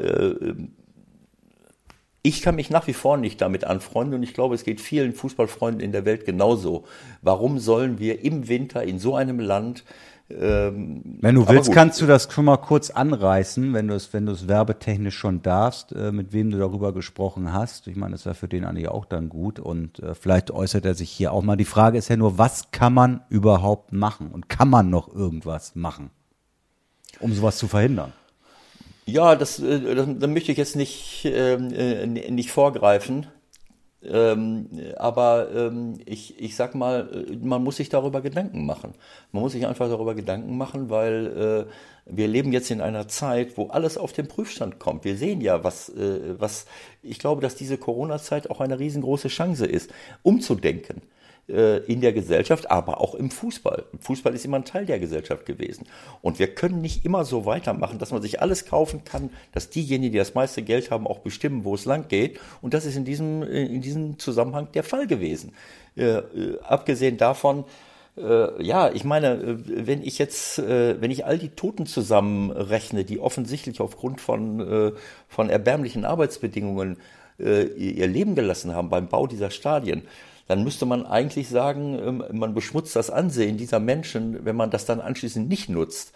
ich 2.24 2.42
kann 2.42 2.56
mich 2.56 2.70
nach 2.70 2.88
wie 2.88 2.94
vor 2.94 3.18
nicht 3.18 3.42
damit 3.42 3.64
anfreunden 3.64 4.16
und 4.16 4.24
ich 4.24 4.34
glaube, 4.34 4.56
es 4.56 4.64
geht 4.64 4.82
vielen 4.82 5.14
Fußballfreunden 5.14 5.82
in 5.82 5.92
der 5.92 6.06
Welt 6.06 6.26
genauso. 6.26 6.84
Warum 7.22 7.60
sollen 7.60 8.00
wir 8.00 8.24
im 8.24 8.48
Winter 8.48 8.84
in 8.84 9.00
so 9.00 9.16
einem 9.16 9.40
Land 9.40 9.84
ähm, 10.30 11.02
Wenn 11.22 11.36
du 11.36 11.48
willst, 11.48 11.68
gut. 11.68 11.76
kannst 11.76 12.02
du 12.02 12.06
das 12.06 12.32
schon 12.32 12.46
mal 12.46 12.58
kurz 12.58 12.90
anreißen, 12.90 13.74
wenn 13.74 13.88
du 13.88 13.96
es, 13.96 14.12
wenn 14.12 14.26
du 14.26 14.34
es 14.34 14.48
werbetechnisch 14.48 15.16
schon 15.16 15.42
darfst, 15.42 15.94
äh, 15.94 16.12
mit 16.12 16.34
wem 16.34 16.52
du 16.52 16.58
darüber 16.58 16.94
gesprochen 16.94 17.54
hast. 17.54 17.88
Ich 17.88 17.96
meine, 17.96 18.12
das 18.12 18.26
wäre 18.26 18.36
für 18.36 18.50
den 18.50 18.66
eigentlich 18.66 18.90
auch 18.90 19.06
dann 19.06 19.30
gut 19.30 19.60
und 19.60 20.00
äh, 20.00 20.16
vielleicht 20.16 20.52
äußert 20.52 20.86
er 20.86 20.96
sich 20.96 21.10
hier 21.10 21.32
auch 21.32 21.44
mal. 21.44 21.56
Die 21.56 21.66
Frage 21.66 21.98
ist 21.98 22.10
ja 22.10 22.18
nur, 22.18 22.38
was 22.38 22.72
kann 22.72 22.94
man 22.94 23.22
überhaupt 23.30 23.94
machen 23.94 24.32
und 24.32 24.50
kann 24.50 24.70
man 24.70 24.90
noch 24.90 25.14
irgendwas 25.14 25.76
machen, 25.76 26.10
um 27.22 27.34
sowas 27.34 27.58
zu 27.58 27.70
verhindern? 27.70 28.12
Ja, 29.08 29.36
das, 29.36 29.60
äh, 29.60 29.96
das, 29.96 30.08
da 30.20 30.28
möchte 30.28 30.52
ich 30.52 30.58
jetzt 30.58 30.76
nicht, 30.76 31.24
ähm, 31.26 31.72
äh, 31.74 32.06
nicht 32.06 32.52
vorgreifen. 32.52 33.28
Ähm, 34.04 34.70
aber 34.98 35.50
ähm, 35.56 36.00
ich, 36.06 36.40
ich 36.40 36.56
sag 36.56 36.76
mal, 36.76 37.10
äh, 37.30 37.36
man 37.38 37.64
muss 37.64 37.78
sich 37.78 37.90
darüber 37.90 38.22
Gedanken 38.22 38.66
machen. 38.66 38.94
Man 39.32 39.44
muss 39.44 39.54
sich 39.54 39.66
einfach 39.66 39.88
darüber 39.90 40.14
Gedanken 40.14 40.58
machen, 40.58 40.90
weil 40.90 41.68
äh, 41.68 42.14
wir 42.14 42.28
leben 42.28 42.52
jetzt 42.52 42.70
in 42.70 42.82
einer 42.82 43.08
Zeit, 43.08 43.58
wo 43.58 43.68
alles 43.68 43.98
auf 43.98 44.14
den 44.14 44.28
Prüfstand 44.28 44.80
kommt. 44.80 45.06
Wir 45.06 45.18
sehen 45.18 45.42
ja, 45.42 45.64
was, 45.64 45.90
äh, 45.90 46.40
was 46.40 46.66
ich 47.02 47.18
glaube, 47.20 47.42
dass 47.42 47.56
diese 47.56 47.78
Corona-Zeit 47.78 48.50
auch 48.50 48.60
eine 48.62 48.78
riesengroße 48.80 49.30
Chance 49.30 49.66
ist, 49.66 49.90
umzudenken 50.22 51.02
äh, 51.50 51.78
in 51.86 52.02
der 52.02 52.12
Gesellschaft, 52.12 52.70
aber 52.70 53.00
auch 53.00 53.16
im 53.16 53.32
Fußball. 53.32 53.86
Fußball 54.02 54.34
ist 54.36 54.44
immer 54.44 54.58
ein 54.58 54.66
Teil 54.66 54.86
der 54.86 55.00
Gesellschaft 55.00 55.46
gewesen. 55.46 55.86
Und 56.22 56.40
wir 56.40 56.54
können 56.54 56.82
nicht 56.82 57.06
immer 57.06 57.24
so 57.24 57.46
weitermachen, 57.46 58.00
dass 58.00 58.12
man 58.12 58.22
sich 58.22 58.42
alles 58.42 58.66
kaufen 58.66 59.06
kann, 59.06 59.30
dass 59.54 59.70
diejenigen, 59.70 60.12
die 60.12 60.18
das 60.18 60.36
meiste 60.36 60.62
Geld 60.62 60.92
haben, 60.92 61.08
auch 61.08 61.20
bestimmen, 61.20 61.64
wo 61.64 61.76
es 61.76 61.86
lang 61.86 62.10
geht. 62.10 62.38
Und 62.62 62.74
das 62.74 62.86
ist 62.86 62.98
in 62.98 63.06
diesem, 63.06 63.44
äh, 63.44 63.64
in 63.64 63.82
diesem 63.82 64.20
Zusammenhang 64.20 64.68
der 64.74 64.84
Fall 64.84 65.08
gewesen. 65.08 65.54
Äh, 65.96 66.18
äh, 66.18 66.60
abgesehen 66.64 67.16
davon, 67.16 67.64
äh, 68.18 68.62
ja, 68.62 68.92
ich 68.92 69.06
meine, 69.06 69.58
wenn 69.66 70.04
ich 70.04 70.18
jetzt, 70.18 70.58
wenn 70.58 71.12
ich 71.12 71.26
all 71.26 71.38
die 71.38 71.50
Toten 71.50 71.86
zusammenrechne, 71.86 73.06
die 73.06 73.20
offensichtlich 73.20 73.80
aufgrund 73.80 74.20
von, 74.20 74.94
von 75.30 75.50
erbärmlichen 75.50 76.04
Arbeitsbedingungen 76.04 76.98
ihr 77.40 78.08
Leben 78.08 78.34
gelassen 78.34 78.74
haben 78.74 78.90
beim 78.90 79.08
Bau 79.08 79.28
dieser 79.28 79.52
Stadien, 79.52 80.02
dann 80.48 80.64
müsste 80.64 80.86
man 80.86 81.06
eigentlich 81.06 81.50
sagen, 81.50 82.00
ähm, 82.00 82.24
man 82.32 82.54
beschmutzt 82.54 82.96
das 82.96 83.10
Ansehen 83.10 83.58
dieser 83.58 83.80
Menschen, 83.80 84.46
wenn 84.46 84.56
man 84.56 84.72
das 84.72 84.86
dann 84.86 85.02
anschließend 85.02 85.48
nicht 85.48 85.70
nutzt. 85.70 86.14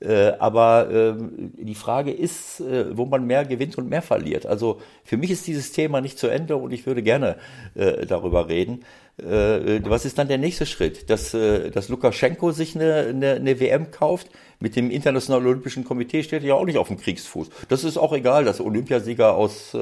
Äh, 0.00 0.32
Aber 0.38 0.88
ähm, 0.90 1.52
die 1.56 1.74
Frage 1.74 2.12
ist, 2.12 2.60
äh, 2.60 2.96
wo 2.96 3.06
man 3.06 3.26
mehr 3.26 3.44
gewinnt 3.44 3.78
und 3.78 3.88
mehr 3.88 4.02
verliert. 4.02 4.46
Also 4.46 4.80
für 5.04 5.16
mich 5.16 5.30
ist 5.30 5.46
dieses 5.46 5.72
Thema 5.72 6.00
nicht 6.00 6.18
zu 6.18 6.28
Ende 6.28 6.56
und 6.56 6.72
ich 6.72 6.86
würde 6.86 7.02
gerne 7.02 7.36
äh, 7.74 8.06
darüber 8.06 8.48
reden. 8.48 8.84
Was 9.16 10.04
ist 10.04 10.18
dann 10.18 10.26
der 10.26 10.38
nächste 10.38 10.66
Schritt? 10.66 11.08
Dass, 11.08 11.30
dass 11.30 11.88
Lukaschenko 11.88 12.50
sich 12.50 12.74
eine, 12.74 12.94
eine, 13.10 13.34
eine 13.34 13.60
WM 13.60 13.92
kauft? 13.92 14.28
Mit 14.58 14.74
dem 14.74 14.90
Internationalen 14.90 15.46
Olympischen 15.46 15.84
Komitee 15.84 16.24
steht 16.24 16.42
er 16.42 16.48
ja 16.48 16.54
auch 16.54 16.64
nicht 16.64 16.78
auf 16.78 16.88
dem 16.88 16.96
Kriegsfuß. 16.96 17.48
Das 17.68 17.84
ist 17.84 17.96
auch 17.96 18.12
egal, 18.12 18.44
dass 18.44 18.60
Olympiasieger 18.60 19.36
aus 19.36 19.72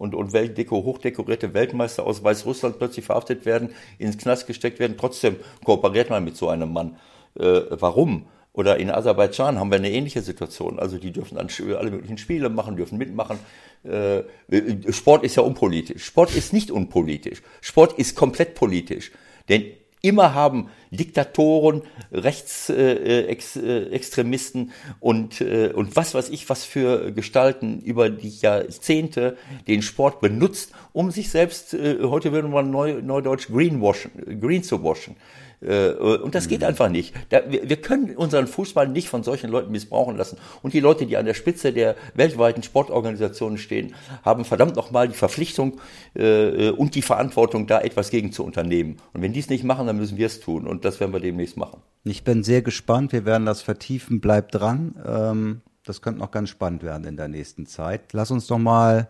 und, 0.00 0.14
und 0.14 0.32
Weltdeko, 0.32 0.82
hochdekorierte 0.82 1.52
Weltmeister 1.52 2.06
aus 2.06 2.24
Weißrussland 2.24 2.78
plötzlich 2.78 3.04
verhaftet 3.04 3.44
werden, 3.44 3.74
ins 3.98 4.16
Knast 4.16 4.46
gesteckt 4.46 4.78
werden. 4.78 4.96
Trotzdem 4.98 5.36
kooperiert 5.62 6.08
man 6.08 6.24
mit 6.24 6.38
so 6.38 6.48
einem 6.48 6.72
Mann. 6.72 6.96
Äh, 7.38 7.60
warum? 7.68 8.24
Oder 8.54 8.78
in 8.78 8.90
Aserbaidschan 8.90 9.58
haben 9.58 9.70
wir 9.70 9.76
eine 9.76 9.90
ähnliche 9.90 10.22
Situation. 10.22 10.78
Also 10.78 10.96
die 10.96 11.12
dürfen 11.12 11.36
dann 11.36 11.48
alle 11.76 11.90
möglichen 11.90 12.16
Spiele 12.16 12.48
machen, 12.48 12.76
dürfen 12.76 12.96
mitmachen. 12.96 13.38
Äh, 13.84 14.20
äh, 14.20 14.90
Sport 14.90 15.22
ist 15.22 15.36
ja 15.36 15.42
unpolitisch. 15.42 16.02
Sport 16.02 16.34
ist 16.34 16.54
nicht 16.54 16.70
unpolitisch. 16.70 17.42
Sport 17.60 17.98
ist 17.98 18.16
komplett 18.16 18.54
politisch. 18.54 19.12
Denn 19.50 19.64
immer 20.02 20.34
haben 20.34 20.68
Diktatoren, 20.90 21.82
Rechtsextremisten 22.12 23.66
äh, 23.66 23.88
äh, 23.88 23.92
Extremisten 23.92 24.72
und, 24.98 25.40
äh, 25.40 25.72
und 25.74 25.96
was 25.96 26.14
weiß 26.14 26.30
ich, 26.30 26.48
was 26.48 26.64
für 26.64 27.12
Gestalten 27.12 27.80
über 27.80 28.10
die 28.10 28.28
Jahrzehnte 28.28 29.36
den 29.68 29.82
Sport 29.82 30.20
benutzt, 30.20 30.72
um 30.92 31.10
sich 31.10 31.30
selbst, 31.30 31.74
äh, 31.74 31.98
heute 32.02 32.32
würde 32.32 32.48
man 32.48 32.70
neu, 32.70 33.00
neudeutsch 33.02 33.48
greenwashen, 33.48 34.40
green 34.40 34.62
zu 34.62 34.82
waschen. 34.82 35.16
Äh, 35.16 35.49
Und 35.60 36.34
das 36.34 36.48
geht 36.48 36.64
einfach 36.64 36.88
nicht. 36.88 37.14
Wir 37.28 37.76
können 37.76 38.16
unseren 38.16 38.46
Fußball 38.46 38.88
nicht 38.88 39.08
von 39.08 39.22
solchen 39.22 39.50
Leuten 39.50 39.70
missbrauchen 39.70 40.16
lassen. 40.16 40.38
Und 40.62 40.72
die 40.72 40.80
Leute, 40.80 41.04
die 41.04 41.18
an 41.18 41.26
der 41.26 41.34
Spitze 41.34 41.72
der 41.72 41.96
weltweiten 42.14 42.62
Sportorganisationen 42.62 43.58
stehen, 43.58 43.94
haben 44.24 44.46
verdammt 44.46 44.74
nochmal 44.76 45.08
die 45.08 45.14
Verpflichtung 45.14 45.78
äh, 46.14 46.70
und 46.70 46.94
die 46.94 47.02
Verantwortung, 47.02 47.66
da 47.66 47.80
etwas 47.80 48.10
gegen 48.10 48.32
zu 48.32 48.42
unternehmen. 48.42 48.96
Und 49.12 49.20
wenn 49.20 49.34
die 49.34 49.40
es 49.40 49.50
nicht 49.50 49.64
machen, 49.64 49.86
dann 49.86 49.98
müssen 49.98 50.16
wir 50.16 50.26
es 50.26 50.40
tun. 50.40 50.66
Und 50.66 50.86
das 50.86 50.98
werden 50.98 51.12
wir 51.12 51.20
demnächst 51.20 51.58
machen. 51.58 51.82
Ich 52.04 52.24
bin 52.24 52.42
sehr 52.42 52.62
gespannt. 52.62 53.12
Wir 53.12 53.26
werden 53.26 53.44
das 53.44 53.60
vertiefen. 53.60 54.20
Bleibt 54.20 54.54
dran. 54.54 54.94
Ähm, 55.06 55.60
das 55.84 56.02
könnte 56.02 56.20
noch 56.20 56.30
ganz 56.30 56.48
spannend 56.48 56.82
werden 56.82 57.04
in 57.04 57.16
der 57.16 57.28
nächsten 57.28 57.66
Zeit. 57.66 58.12
Lass 58.12 58.30
uns 58.30 58.46
doch 58.46 58.58
mal, 58.58 59.08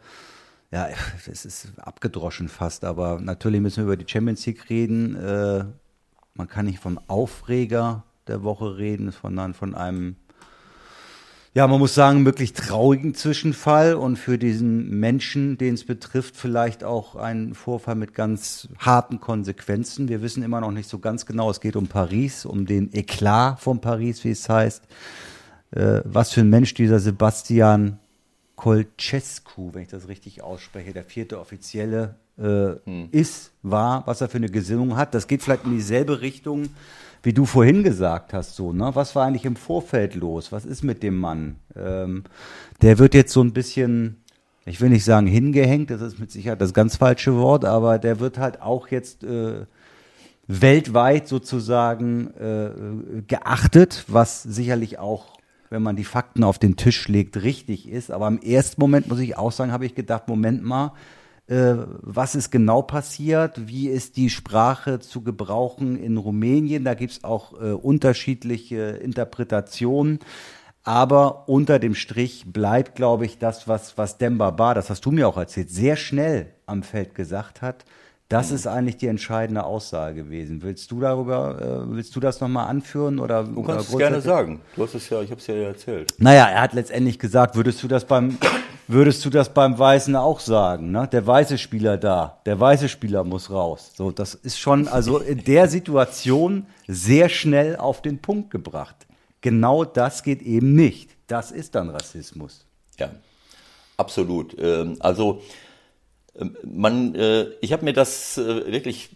ja, 0.72 0.88
es 1.30 1.44
ist 1.44 1.72
abgedroschen 1.78 2.48
fast, 2.48 2.84
aber 2.84 3.20
natürlich 3.20 3.60
müssen 3.60 3.78
wir 3.78 3.84
über 3.84 3.96
die 3.96 4.10
Champions 4.10 4.44
League 4.46 4.68
reden. 4.68 5.14
Äh, 5.16 5.64
man 6.34 6.48
kann 6.48 6.66
nicht 6.66 6.78
vom 6.78 6.98
Aufreger 7.06 8.04
der 8.26 8.42
Woche 8.42 8.76
reden, 8.76 9.10
sondern 9.10 9.54
von 9.54 9.74
einem 9.74 10.16
Ja, 11.52 11.66
man 11.66 11.80
muss 11.80 11.94
sagen, 11.94 12.24
wirklich 12.24 12.52
traurigen 12.52 13.14
Zwischenfall 13.14 13.94
und 13.94 14.16
für 14.16 14.38
diesen 14.38 14.88
Menschen, 15.00 15.58
den 15.58 15.74
es 15.74 15.84
betrifft, 15.84 16.36
vielleicht 16.36 16.84
auch 16.84 17.16
ein 17.16 17.54
Vorfall 17.54 17.96
mit 17.96 18.14
ganz 18.14 18.68
harten 18.78 19.18
Konsequenzen. 19.18 20.08
Wir 20.08 20.22
wissen 20.22 20.44
immer 20.44 20.60
noch 20.60 20.70
nicht 20.70 20.88
so 20.88 21.00
ganz 21.00 21.26
genau, 21.26 21.50
es 21.50 21.60
geht 21.60 21.74
um 21.74 21.88
Paris, 21.88 22.46
um 22.46 22.66
den 22.66 22.92
Eklat 22.94 23.58
von 23.58 23.80
Paris, 23.80 24.22
wie 24.22 24.30
es 24.30 24.48
heißt. 24.48 24.84
Äh, 25.72 26.02
was 26.04 26.30
für 26.32 26.42
ein 26.42 26.50
Mensch 26.50 26.74
dieser 26.74 27.00
Sebastian 27.00 27.98
Kolcescu, 28.54 29.72
wenn 29.72 29.82
ich 29.82 29.88
das 29.88 30.06
richtig 30.06 30.42
ausspreche, 30.42 30.92
der 30.92 31.04
vierte 31.04 31.40
Offizielle 31.40 32.16
äh, 32.40 32.76
hm. 32.84 33.08
ist, 33.12 33.52
war, 33.62 34.06
was 34.06 34.20
er 34.20 34.28
für 34.28 34.38
eine 34.38 34.48
Gesinnung 34.48 34.96
hat. 34.96 35.14
Das 35.14 35.26
geht 35.26 35.42
vielleicht 35.42 35.64
in 35.64 35.72
dieselbe 35.72 36.20
Richtung 36.20 36.70
wie 37.22 37.32
du 37.32 37.44
vorhin 37.44 37.82
gesagt 37.82 38.32
hast, 38.32 38.56
so, 38.56 38.72
ne? 38.72 38.90
Was 38.94 39.14
war 39.14 39.26
eigentlich 39.26 39.44
im 39.44 39.56
Vorfeld 39.56 40.14
los? 40.14 40.52
Was 40.52 40.64
ist 40.64 40.82
mit 40.82 41.02
dem 41.02 41.18
Mann? 41.18 41.56
Ähm, 41.76 42.24
der 42.80 42.98
wird 42.98 43.14
jetzt 43.14 43.32
so 43.32 43.42
ein 43.42 43.52
bisschen, 43.52 44.22
ich 44.64 44.80
will 44.80 44.88
nicht 44.88 45.04
sagen 45.04 45.26
hingehängt, 45.26 45.90
das 45.90 46.00
ist 46.00 46.18
mit 46.18 46.30
Sicherheit 46.30 46.60
das 46.60 46.72
ganz 46.72 46.96
falsche 46.96 47.36
Wort, 47.36 47.64
aber 47.64 47.98
der 47.98 48.20
wird 48.20 48.38
halt 48.38 48.62
auch 48.62 48.88
jetzt 48.88 49.22
äh, 49.22 49.66
weltweit 50.46 51.28
sozusagen 51.28 52.28
äh, 52.38 53.22
geachtet, 53.26 54.04
was 54.08 54.42
sicherlich 54.42 54.98
auch 54.98 55.38
wenn 55.72 55.84
man 55.84 55.94
die 55.94 56.02
Fakten 56.02 56.42
auf 56.42 56.58
den 56.58 56.74
Tisch 56.74 57.06
legt, 57.06 57.44
richtig 57.44 57.88
ist. 57.88 58.10
Aber 58.10 58.26
im 58.26 58.42
ersten 58.42 58.80
Moment 58.80 59.06
muss 59.06 59.20
ich 59.20 59.38
auch 59.38 59.52
sagen, 59.52 59.70
habe 59.70 59.86
ich 59.86 59.94
gedacht, 59.94 60.26
Moment 60.26 60.64
mal, 60.64 60.90
was 61.52 62.36
ist 62.36 62.50
genau 62.50 62.82
passiert, 62.82 63.66
wie 63.66 63.88
ist 63.88 64.16
die 64.16 64.30
Sprache 64.30 65.00
zu 65.00 65.22
gebrauchen 65.22 66.00
in 66.00 66.16
Rumänien. 66.16 66.84
Da 66.84 66.94
gibt 66.94 67.12
es 67.12 67.24
auch 67.24 67.60
äh, 67.60 67.72
unterschiedliche 67.72 68.76
Interpretationen. 68.76 70.20
Aber 70.84 71.48
unter 71.48 71.78
dem 71.78 71.94
Strich 71.94 72.44
bleibt, 72.46 72.94
glaube 72.94 73.26
ich, 73.26 73.38
das, 73.38 73.66
was, 73.66 73.98
was 73.98 74.16
Demba 74.16 74.50
Ba, 74.50 74.74
das 74.74 74.90
hast 74.90 75.04
du 75.04 75.10
mir 75.10 75.28
auch 75.28 75.36
erzählt, 75.36 75.70
sehr 75.70 75.96
schnell 75.96 76.54
am 76.66 76.82
Feld 76.82 77.14
gesagt 77.14 77.62
hat. 77.62 77.84
Das 78.30 78.52
ist 78.52 78.68
eigentlich 78.68 78.96
die 78.96 79.08
entscheidende 79.08 79.64
Aussage 79.64 80.22
gewesen. 80.22 80.62
Willst 80.62 80.88
du 80.92 81.00
darüber, 81.00 81.60
äh, 81.60 81.92
willst 81.92 82.14
du 82.14 82.20
das 82.20 82.40
nochmal 82.40 82.68
anführen 82.68 83.18
oder? 83.18 83.42
Du 83.42 83.60
kannst 83.64 83.90
es 83.90 83.98
gerne 83.98 84.20
sagen. 84.20 84.60
Du 84.76 84.84
hast 84.84 84.94
es 84.94 85.10
ja, 85.10 85.20
ich 85.20 85.32
habe 85.32 85.40
es 85.40 85.48
ja 85.48 85.54
erzählt. 85.54 86.14
Naja, 86.18 86.44
er 86.46 86.60
hat 86.60 86.72
letztendlich 86.72 87.18
gesagt, 87.18 87.56
würdest 87.56 87.82
du 87.82 87.88
das 87.88 88.04
beim, 88.04 88.38
würdest 88.86 89.24
du 89.24 89.30
das 89.30 89.52
beim 89.52 89.76
Weißen 89.76 90.14
auch 90.14 90.38
sagen? 90.38 90.92
Ne? 90.92 91.08
Der 91.10 91.26
weiße 91.26 91.58
Spieler 91.58 91.98
da, 91.98 92.38
der 92.46 92.60
weiße 92.60 92.88
Spieler 92.88 93.24
muss 93.24 93.50
raus. 93.50 93.90
So, 93.96 94.12
das 94.12 94.34
ist 94.34 94.60
schon 94.60 94.86
also 94.86 95.18
in 95.18 95.42
der 95.42 95.66
Situation 95.66 96.66
sehr 96.86 97.28
schnell 97.30 97.74
auf 97.74 98.00
den 98.00 98.20
Punkt 98.20 98.52
gebracht. 98.52 99.08
Genau 99.40 99.84
das 99.84 100.22
geht 100.22 100.42
eben 100.42 100.76
nicht. 100.76 101.10
Das 101.26 101.50
ist 101.50 101.74
dann 101.74 101.90
Rassismus. 101.90 102.64
Ja, 102.96 103.10
absolut. 103.96 104.56
Ähm, 104.56 104.98
also 105.00 105.42
man, 106.64 107.14
äh, 107.14 107.46
ich 107.60 107.72
habe 107.72 107.84
mir 107.84 107.92
das 107.92 108.38
äh, 108.38 108.72
wirklich 108.72 109.10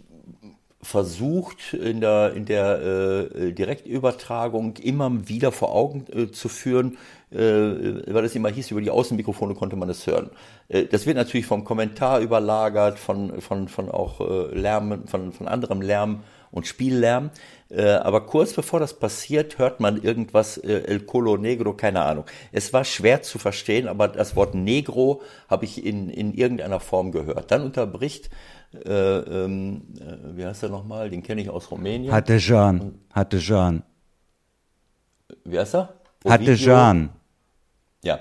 versucht 0.84 1.72
in 1.72 2.00
der, 2.00 2.34
in 2.34 2.44
der 2.44 2.80
äh, 2.80 3.52
Direktübertragung 3.52 4.76
immer 4.76 5.28
wieder 5.28 5.50
vor 5.50 5.74
Augen 5.74 6.04
äh, 6.12 6.30
zu 6.30 6.48
führen, 6.48 6.98
äh, 7.30 7.38
weil 7.38 8.24
es 8.24 8.34
immer 8.34 8.50
hieß, 8.50 8.70
über 8.70 8.80
die 8.80 8.90
Außenmikrofone 8.90 9.54
konnte 9.54 9.76
man 9.76 9.88
es 9.88 10.06
hören. 10.06 10.30
Äh, 10.68 10.84
das 10.84 11.06
wird 11.06 11.16
natürlich 11.16 11.46
vom 11.46 11.64
Kommentar 11.64 12.20
überlagert, 12.20 12.98
von, 12.98 13.40
von, 13.40 13.68
von 13.68 13.90
auch 13.90 14.20
äh, 14.20 14.54
Lärm, 14.54 15.06
von, 15.06 15.32
von 15.32 15.48
anderem 15.48 15.80
Lärm 15.80 16.22
und 16.54 16.66
Spiellärm. 16.66 17.30
Äh, 17.68 17.90
aber 17.90 18.26
kurz 18.26 18.52
bevor 18.52 18.78
das 18.78 18.98
passiert, 18.98 19.58
hört 19.58 19.80
man 19.80 20.00
irgendwas, 20.00 20.56
äh, 20.58 20.84
El 20.84 21.00
Colo 21.00 21.36
Negro, 21.36 21.74
keine 21.74 22.02
Ahnung. 22.02 22.24
Es 22.52 22.72
war 22.72 22.84
schwer 22.84 23.22
zu 23.22 23.38
verstehen, 23.38 23.88
aber 23.88 24.06
das 24.08 24.36
Wort 24.36 24.54
Negro 24.54 25.22
habe 25.48 25.64
ich 25.64 25.84
in, 25.84 26.08
in 26.08 26.32
irgendeiner 26.32 26.78
Form 26.78 27.10
gehört. 27.10 27.50
Dann 27.50 27.62
unterbricht, 27.62 28.30
äh, 28.72 28.88
ähm, 28.88 29.82
äh, 29.98 30.36
wie 30.36 30.46
heißt 30.46 30.62
er 30.62 30.68
nochmal, 30.68 31.10
den 31.10 31.22
kenne 31.22 31.42
ich 31.42 31.50
aus 31.50 31.70
Rumänien. 31.70 32.12
Hatte 32.12 32.38
Jean, 32.38 33.00
hatte 33.12 33.38
Jean. 33.38 33.82
Wie 35.44 35.58
heißt 35.58 35.74
er? 35.74 35.94
Hatte 36.24 36.54
Jean. 36.54 37.10
Ja. 38.04 38.20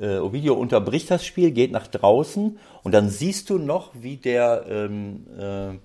Äh, 0.00 0.18
Ovidio 0.18 0.54
unterbricht 0.54 1.10
das 1.10 1.24
Spiel, 1.24 1.50
geht 1.50 1.72
nach 1.72 1.86
draußen 1.86 2.58
und 2.82 2.92
dann 2.92 3.08
siehst 3.08 3.50
du 3.50 3.58
noch, 3.58 3.90
wie 3.94 4.16
der, 4.16 4.64
ähm, 4.68 5.26
äh, 5.38 5.78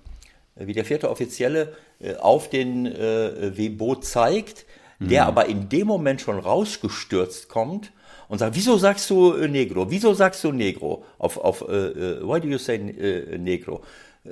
wie 0.56 0.72
der 0.72 0.84
vierte 0.84 1.10
Offizielle 1.10 1.74
äh, 2.00 2.14
auf 2.16 2.48
den 2.48 2.86
äh, 2.86 3.56
Webo 3.56 3.96
zeigt, 3.96 4.66
der 5.00 5.22
mhm. 5.22 5.28
aber 5.28 5.46
in 5.46 5.68
dem 5.68 5.86
Moment 5.86 6.20
schon 6.20 6.38
rausgestürzt 6.38 7.48
kommt 7.48 7.92
und 8.28 8.38
sagt, 8.38 8.54
wieso 8.54 8.76
sagst 8.78 9.10
du 9.10 9.32
äh, 9.34 9.48
Negro? 9.48 9.90
Wieso 9.90 10.14
sagst 10.14 10.42
du 10.44 10.52
Negro? 10.52 11.04
Auf, 11.18 11.38
auf 11.38 11.62
äh, 11.68 11.88
äh 11.88 12.20
why 12.22 12.40
do 12.40 12.48
you 12.48 12.58
say 12.58 12.76
äh, 12.76 13.38
Negro? 13.38 13.82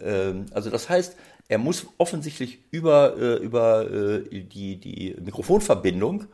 Ähm, 0.00 0.46
also 0.52 0.70
das 0.70 0.88
heißt, 0.88 1.16
er 1.48 1.58
muss 1.58 1.86
offensichtlich 1.98 2.60
über, 2.70 3.16
äh, 3.18 3.34
über 3.36 3.90
äh, 3.90 4.42
die, 4.42 4.76
die 4.76 5.16
Mikrofonverbindung 5.20 6.26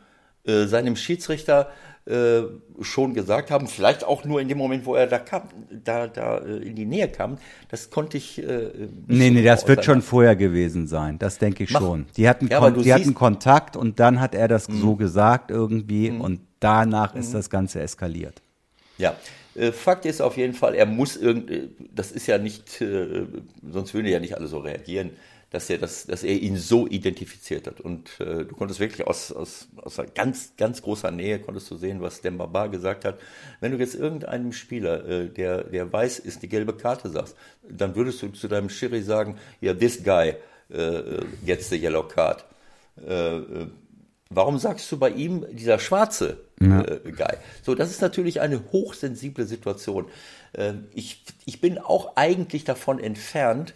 seinem 0.44 0.96
Schiedsrichter 0.96 1.70
äh, 2.08 2.42
schon 2.80 3.12
gesagt 3.12 3.50
haben, 3.50 3.66
vielleicht 3.66 4.02
auch 4.02 4.24
nur 4.24 4.40
in 4.40 4.48
dem 4.48 4.56
Moment, 4.56 4.86
wo 4.86 4.94
er 4.94 5.06
da 5.06 5.18
kam, 5.18 5.42
da, 5.84 6.06
da 6.06 6.38
äh, 6.38 6.56
in 6.56 6.74
die 6.74 6.86
Nähe 6.86 7.08
kam, 7.08 7.36
das 7.68 7.90
konnte 7.90 8.16
ich. 8.16 8.42
Äh, 8.42 8.88
nee, 9.06 9.30
nee, 9.30 9.42
das 9.42 9.68
wird 9.68 9.84
schon 9.84 10.00
vorher 10.00 10.34
gewesen 10.34 10.86
sein, 10.86 11.18
das 11.18 11.38
denke 11.38 11.64
ich 11.64 11.70
Mach. 11.70 11.80
schon. 11.80 12.06
Die 12.16 12.28
hatten, 12.28 12.48
ja, 12.48 12.70
die 12.70 12.94
hatten 12.94 13.14
Kontakt 13.14 13.76
und 13.76 14.00
dann 14.00 14.20
hat 14.20 14.34
er 14.34 14.48
das 14.48 14.68
mhm. 14.68 14.80
so 14.80 14.96
gesagt 14.96 15.50
irgendwie 15.50 16.10
mhm. 16.10 16.20
und 16.22 16.40
danach 16.60 17.14
mhm. 17.14 17.20
ist 17.20 17.34
das 17.34 17.50
Ganze 17.50 17.80
eskaliert. 17.80 18.40
Ja, 18.96 19.14
äh, 19.54 19.70
Fakt 19.70 20.06
ist 20.06 20.22
auf 20.22 20.38
jeden 20.38 20.54
Fall, 20.54 20.74
er 20.74 20.86
muss 20.86 21.16
irgendwie, 21.16 21.68
das 21.94 22.10
ist 22.10 22.26
ja 22.26 22.38
nicht, 22.38 22.82
sonst 23.70 23.92
würden 23.92 24.06
ja 24.06 24.18
nicht 24.18 24.34
alle 24.34 24.46
so 24.46 24.58
reagieren 24.58 25.10
dass 25.50 25.70
er, 25.70 25.78
das, 25.78 26.06
dass 26.06 26.24
er 26.24 26.34
ihn 26.34 26.56
so 26.56 26.86
identifiziert 26.86 27.66
hat. 27.66 27.80
Und 27.80 28.20
äh, 28.20 28.44
du 28.44 28.54
konntest 28.54 28.80
wirklich 28.80 29.06
aus, 29.06 29.32
aus, 29.32 29.68
aus 29.76 29.98
ganz, 30.14 30.52
ganz 30.56 30.82
großer 30.82 31.10
Nähe 31.10 31.38
konntest 31.38 31.70
du 31.70 31.76
sehen, 31.76 32.02
was 32.02 32.20
Dembaba 32.20 32.66
gesagt 32.66 33.06
hat. 33.06 33.18
Wenn 33.60 33.72
du 33.72 33.78
jetzt 33.78 33.94
irgendeinem 33.94 34.52
Spieler, 34.52 35.06
äh, 35.06 35.28
der, 35.28 35.64
der 35.64 35.90
weiß 35.90 36.18
ist, 36.18 36.42
die 36.42 36.48
gelbe 36.48 36.74
Karte 36.74 37.08
sagst, 37.08 37.34
dann 37.68 37.96
würdest 37.96 38.20
du 38.22 38.28
zu 38.28 38.48
deinem 38.48 38.68
Schiri 38.68 39.02
sagen, 39.02 39.38
ja, 39.60 39.72
this 39.72 40.02
guy 40.04 40.34
äh, 40.70 41.24
gets 41.44 41.70
the 41.70 41.76
yellow 41.76 42.02
card. 42.02 42.44
Äh, 43.06 43.36
äh 43.38 43.66
warum 44.30 44.58
sagst 44.58 44.92
du 44.92 44.98
bei 44.98 45.08
ihm 45.08 45.46
dieser 45.52 45.78
schwarze 45.78 46.38
ja. 46.60 46.82
äh, 46.82 47.00
Guy? 47.04 47.38
So, 47.62 47.74
das 47.74 47.88
ist 47.88 48.02
natürlich 48.02 48.42
eine 48.42 48.62
hochsensible 48.72 49.46
Situation. 49.46 50.04
Äh, 50.52 50.74
ich, 50.92 51.24
ich 51.46 51.62
bin 51.62 51.78
auch 51.78 52.16
eigentlich 52.16 52.64
davon 52.64 52.98
entfernt, 52.98 53.72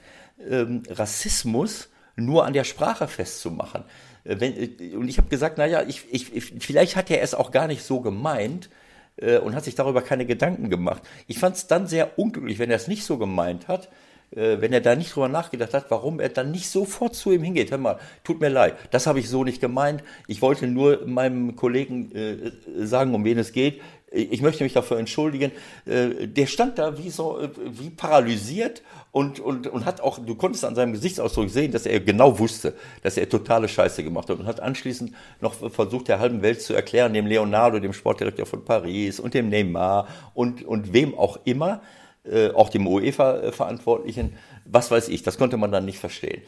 ähm, 0.49 0.83
Rassismus 0.89 1.89
nur 2.17 2.45
an 2.45 2.53
der 2.53 2.65
Sprache 2.65 3.09
festzumachen. 3.09 3.85
Äh, 4.25 4.37
wenn, 4.41 4.57
äh, 4.57 4.97
und 4.97 5.09
ich 5.09 5.19
habe 5.19 5.29
gesagt, 5.29 5.59
naja, 5.59 5.83
ich, 5.87 6.05
ich, 6.11 6.35
ich, 6.35 6.55
vielleicht 6.61 6.97
hat 6.97 7.11
er 7.11 7.23
es 7.23 7.35
auch 7.35 7.51
gar 7.51 7.67
nicht 7.67 7.83
so 7.83 8.01
gemeint 8.01 8.71
äh, 9.17 9.39
und 9.39 9.55
hat 9.55 9.65
sich 9.65 9.75
darüber 9.75 10.03
keine 10.03 10.27
Gedanken 10.27 10.71
gemacht. 10.71 11.03
Ich 11.27 11.39
fand 11.39 11.57
es 11.57 11.67
dann 11.67 11.87
sehr 11.87 12.19
unglücklich, 12.19 12.59
wenn 12.59 12.71
er 12.71 12.77
es 12.77 12.89
nicht 12.89 13.05
so 13.05 13.19
gemeint 13.19 13.69
hat, 13.69 13.89
äh, 14.31 14.61
wenn 14.61 14.73
er 14.73 14.81
da 14.81 14.97
nicht 14.97 15.15
drüber 15.15 15.29
nachgedacht 15.29 15.75
hat, 15.75 15.91
warum 15.91 16.21
er 16.21 16.29
dann 16.29 16.51
nicht 16.51 16.69
sofort 16.69 17.15
zu 17.15 17.33
ihm 17.33 17.43
hingeht. 17.43 17.71
Hör 17.71 17.79
mal, 17.79 17.99
tut 18.25 18.41
mir 18.41 18.49
leid, 18.49 18.77
das 18.91 19.07
habe 19.07 19.21
ich 19.21 19.29
so 19.29 19.45
nicht 19.45 19.61
gemeint. 19.61 20.03
Ich 20.27 20.43
wollte 20.43 20.67
nur 20.67 21.07
meinem 21.07 21.57
Kollegen 21.57 22.13
äh, 22.15 22.53
sagen, 22.85 23.15
um 23.15 23.25
wen 23.25 23.39
es 23.39 23.53
geht. 23.53 23.81
Ich 24.13 24.43
möchte 24.43 24.63
mich 24.63 24.75
dafür 24.75 24.99
entschuldigen. 24.99 25.53
Äh, 25.87 26.29
der 26.29 26.47
stand 26.47 26.79
da 26.79 26.99
wie 26.99 27.11
so, 27.11 27.41
äh, 27.41 27.49
wie 27.57 27.91
paralysiert 27.91 28.83
und, 29.11 29.41
und, 29.41 29.67
und 29.67 29.85
hat 29.85 30.01
auch, 30.01 30.19
du 30.19 30.35
konntest 30.35 30.65
an 30.65 30.75
seinem 30.75 30.93
Gesichtsausdruck 30.93 31.49
sehen, 31.49 31.73
dass 31.73 31.87
er 31.87 32.01
genau 32.01 32.39
wusste, 32.39 32.75
dass 33.03 33.17
er 33.17 33.29
totale 33.29 33.69
Scheiße 33.69 34.05
gemacht 34.05 34.29
hat 34.29 34.39
und 34.39 34.47
hat 34.47 34.61
anschließend 34.61 35.13
noch 35.41 35.55
versucht, 35.55 36.09
der 36.09 36.19
halben 36.19 36.43
Welt 36.43 36.61
zu 36.61 36.75
erklären, 36.75 37.15
dem 37.15 37.27
Leonardo, 37.27 37.79
dem 37.79 37.93
Sportdirektor 37.93 38.47
von 38.47 38.65
Paris 38.65 39.19
und 39.19 39.35
dem 39.35 39.49
Neymar 39.49 40.07
und, 40.35 40.63
und 40.63 40.93
wem 40.93 41.17
auch 41.17 41.39
immer, 41.45 41.81
äh, 42.25 42.51
auch 42.51 42.69
dem 42.69 42.87
UEFA-Verantwortlichen, 42.87 44.35
was 44.65 44.91
weiß 44.91 45.09
ich, 45.09 45.23
das 45.23 45.39
konnte 45.39 45.57
man 45.57 45.73
dann 45.73 45.85
nicht 45.85 45.99
verstehen. 45.99 46.43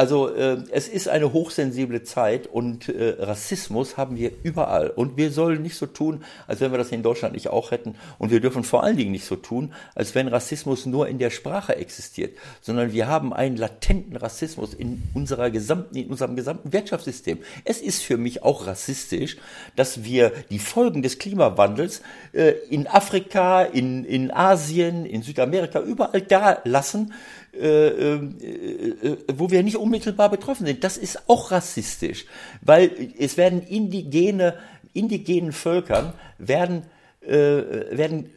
Also 0.00 0.34
äh, 0.34 0.56
es 0.70 0.88
ist 0.88 1.08
eine 1.08 1.34
hochsensible 1.34 2.02
Zeit 2.04 2.46
und 2.46 2.88
äh, 2.88 3.16
Rassismus 3.18 3.98
haben 3.98 4.16
wir 4.16 4.32
überall. 4.42 4.88
Und 4.88 5.18
wir 5.18 5.30
sollen 5.30 5.60
nicht 5.60 5.76
so 5.76 5.84
tun, 5.84 6.24
als 6.46 6.62
wenn 6.62 6.70
wir 6.70 6.78
das 6.78 6.90
in 6.90 7.02
Deutschland 7.02 7.34
nicht 7.34 7.48
auch 7.48 7.70
hätten. 7.70 7.96
Und 8.16 8.30
wir 8.30 8.40
dürfen 8.40 8.64
vor 8.64 8.82
allen 8.82 8.96
Dingen 8.96 9.10
nicht 9.12 9.26
so 9.26 9.36
tun, 9.36 9.74
als 9.94 10.14
wenn 10.14 10.26
Rassismus 10.26 10.86
nur 10.86 11.06
in 11.06 11.18
der 11.18 11.28
Sprache 11.28 11.76
existiert, 11.76 12.38
sondern 12.62 12.94
wir 12.94 13.08
haben 13.08 13.34
einen 13.34 13.58
latenten 13.58 14.16
Rassismus 14.16 14.72
in, 14.72 15.02
unserer 15.12 15.50
gesamten, 15.50 15.94
in 15.94 16.08
unserem 16.08 16.34
gesamten 16.34 16.72
Wirtschaftssystem. 16.72 17.36
Es 17.66 17.82
ist 17.82 18.02
für 18.02 18.16
mich 18.16 18.42
auch 18.42 18.66
rassistisch, 18.66 19.36
dass 19.76 20.02
wir 20.02 20.32
die 20.48 20.60
Folgen 20.60 21.02
des 21.02 21.18
Klimawandels 21.18 22.00
äh, 22.32 22.52
in 22.70 22.86
Afrika, 22.86 23.64
in, 23.64 24.06
in 24.06 24.30
Asien, 24.30 25.04
in 25.04 25.20
Südamerika, 25.20 25.78
überall 25.78 26.22
da 26.22 26.62
lassen, 26.64 27.12
äh, 27.52 27.88
äh, 27.88 28.14
äh, 28.14 29.16
wo 29.34 29.50
wir 29.50 29.62
nicht 29.62 29.76
unmittelbar 29.76 30.30
betroffen 30.30 30.66
sind. 30.66 30.84
Das 30.84 30.96
ist 30.96 31.28
auch 31.28 31.50
rassistisch, 31.50 32.26
weil 32.62 32.90
es 33.18 33.36
werden 33.36 33.62
indigene 33.62 34.54
indigenen 34.92 35.52
Völkern 35.52 36.12
werden, 36.38 36.84
äh, 37.20 37.32
werden 37.32 38.30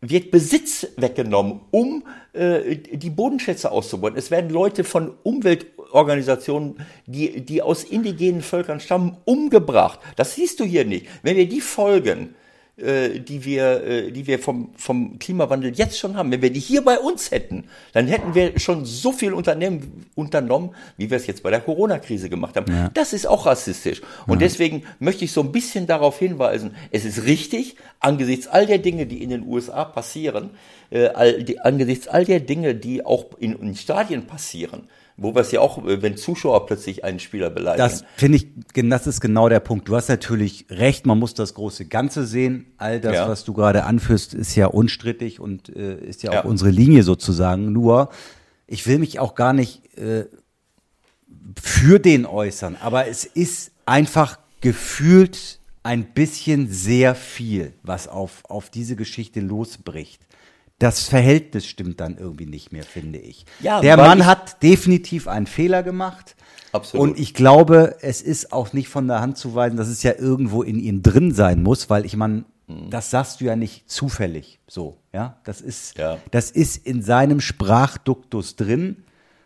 wird 0.00 0.30
Besitz 0.30 0.86
weggenommen, 0.96 1.60
um 1.70 2.04
äh, 2.34 2.76
die 2.76 3.10
Bodenschätze 3.10 3.70
auszubeuten. 3.70 4.18
Es 4.18 4.30
werden 4.30 4.50
Leute 4.50 4.84
von 4.84 5.14
Umweltorganisationen, 5.22 6.76
die, 7.06 7.40
die 7.40 7.62
aus 7.62 7.84
indigenen 7.84 8.42
Völkern 8.42 8.80
stammen, 8.80 9.16
umgebracht. 9.24 10.00
Das 10.16 10.34
siehst 10.34 10.60
du 10.60 10.64
hier 10.64 10.84
nicht. 10.84 11.06
Wenn 11.22 11.36
wir 11.36 11.48
die 11.48 11.62
folgen, 11.62 12.34
äh, 12.76 13.20
die 13.20 13.44
wir, 13.44 13.84
äh, 13.84 14.10
die 14.10 14.26
wir 14.26 14.40
vom, 14.40 14.70
vom 14.76 15.20
Klimawandel 15.20 15.72
jetzt 15.76 15.96
schon 15.96 16.16
haben, 16.16 16.32
wenn 16.32 16.42
wir 16.42 16.50
die 16.50 16.58
hier 16.58 16.82
bei 16.82 16.98
uns 16.98 17.30
hätten, 17.30 17.64
dann 17.92 18.08
hätten 18.08 18.34
wir 18.34 18.58
schon 18.58 18.84
so 18.84 19.12
viel 19.12 19.32
Unternehmen 19.32 20.06
unternommen, 20.16 20.70
wie 20.96 21.08
wir 21.08 21.16
es 21.16 21.28
jetzt 21.28 21.44
bei 21.44 21.50
der 21.50 21.60
Corona-Krise 21.60 22.28
gemacht 22.28 22.56
haben. 22.56 22.72
Ja. 22.72 22.90
Das 22.92 23.12
ist 23.12 23.26
auch 23.28 23.46
rassistisch. 23.46 24.02
Und 24.26 24.40
ja. 24.40 24.48
deswegen 24.48 24.82
möchte 24.98 25.24
ich 25.24 25.30
so 25.30 25.42
ein 25.42 25.52
bisschen 25.52 25.86
darauf 25.86 26.18
hinweisen, 26.18 26.74
es 26.90 27.04
ist 27.04 27.24
richtig, 27.26 27.76
angesichts 28.00 28.48
all 28.48 28.66
der 28.66 28.78
Dinge, 28.78 29.06
die 29.06 29.22
in 29.22 29.30
den 29.30 29.46
USA 29.46 29.84
passieren, 29.84 30.50
äh, 30.90 31.06
all, 31.06 31.44
die, 31.44 31.60
angesichts 31.60 32.08
all 32.08 32.24
der 32.24 32.40
Dinge, 32.40 32.74
die 32.74 33.06
auch 33.06 33.26
in, 33.38 33.52
in 33.52 33.76
Stadien 33.76 34.26
passieren, 34.26 34.88
wo 35.16 35.34
wir 35.34 35.40
es 35.40 35.52
ja 35.52 35.60
auch, 35.60 35.84
äh, 35.84 36.02
wenn 36.02 36.16
Zuschauer 36.16 36.66
plötzlich 36.66 37.04
einen 37.04 37.20
Spieler 37.20 37.50
beleidigen. 37.50 37.88
Das 37.88 38.04
finde 38.16 38.38
ich, 38.38 38.48
das 38.74 39.06
ist 39.06 39.20
genau 39.20 39.48
der 39.48 39.60
Punkt. 39.60 39.88
Du 39.88 39.96
hast 39.96 40.08
natürlich 40.08 40.66
recht, 40.70 41.06
man 41.06 41.18
muss 41.18 41.34
das 41.34 41.54
große 41.54 41.86
Ganze 41.86 42.26
sehen. 42.26 42.66
All 42.78 43.00
das, 43.00 43.14
ja. 43.14 43.28
was 43.28 43.44
du 43.44 43.52
gerade 43.52 43.84
anführst, 43.84 44.34
ist 44.34 44.54
ja 44.56 44.66
unstrittig 44.66 45.40
und 45.40 45.74
äh, 45.74 45.98
ist 45.98 46.22
ja 46.22 46.30
auch 46.30 46.34
ja. 46.34 46.44
unsere 46.44 46.70
Linie 46.70 47.02
sozusagen. 47.04 47.72
Nur, 47.72 48.10
ich 48.66 48.86
will 48.86 48.98
mich 48.98 49.20
auch 49.20 49.34
gar 49.34 49.52
nicht 49.52 49.96
äh, 49.96 50.26
für 51.60 51.98
den 52.00 52.26
äußern, 52.26 52.76
aber 52.80 53.06
es 53.06 53.24
ist 53.24 53.70
einfach 53.86 54.38
gefühlt 54.60 55.60
ein 55.82 56.06
bisschen 56.06 56.70
sehr 56.70 57.14
viel, 57.14 57.74
was 57.82 58.08
auf, 58.08 58.42
auf 58.48 58.70
diese 58.70 58.96
Geschichte 58.96 59.40
losbricht 59.40 60.23
das 60.78 61.04
Verhältnis 61.04 61.66
stimmt 61.66 62.00
dann 62.00 62.18
irgendwie 62.18 62.46
nicht 62.46 62.72
mehr, 62.72 62.84
finde 62.84 63.18
ich. 63.18 63.46
Ja, 63.60 63.80
der 63.80 63.96
Mann 63.96 64.26
hat 64.26 64.62
definitiv 64.62 65.28
einen 65.28 65.46
Fehler 65.46 65.82
gemacht. 65.82 66.34
Absolut. 66.72 67.10
Und 67.10 67.18
ich 67.20 67.34
glaube, 67.34 67.96
es 68.00 68.20
ist 68.20 68.52
auch 68.52 68.72
nicht 68.72 68.88
von 68.88 69.06
der 69.06 69.20
Hand 69.20 69.38
zu 69.38 69.54
weisen, 69.54 69.76
dass 69.76 69.86
es 69.86 70.02
ja 70.02 70.12
irgendwo 70.18 70.62
in 70.62 70.80
ihm 70.80 71.02
drin 71.02 71.32
sein 71.32 71.62
muss, 71.62 71.88
weil 71.88 72.04
ich 72.04 72.16
meine, 72.16 72.44
mhm. 72.66 72.90
das 72.90 73.10
sagst 73.10 73.40
du 73.40 73.44
ja 73.44 73.54
nicht 73.54 73.88
zufällig 73.88 74.58
so, 74.66 74.98
ja? 75.12 75.38
Das 75.44 75.60
ist, 75.60 75.96
ja. 75.96 76.18
das 76.32 76.50
ist 76.50 76.84
in 76.84 77.02
seinem 77.02 77.40
Sprachduktus 77.40 78.56
drin. 78.56 79.03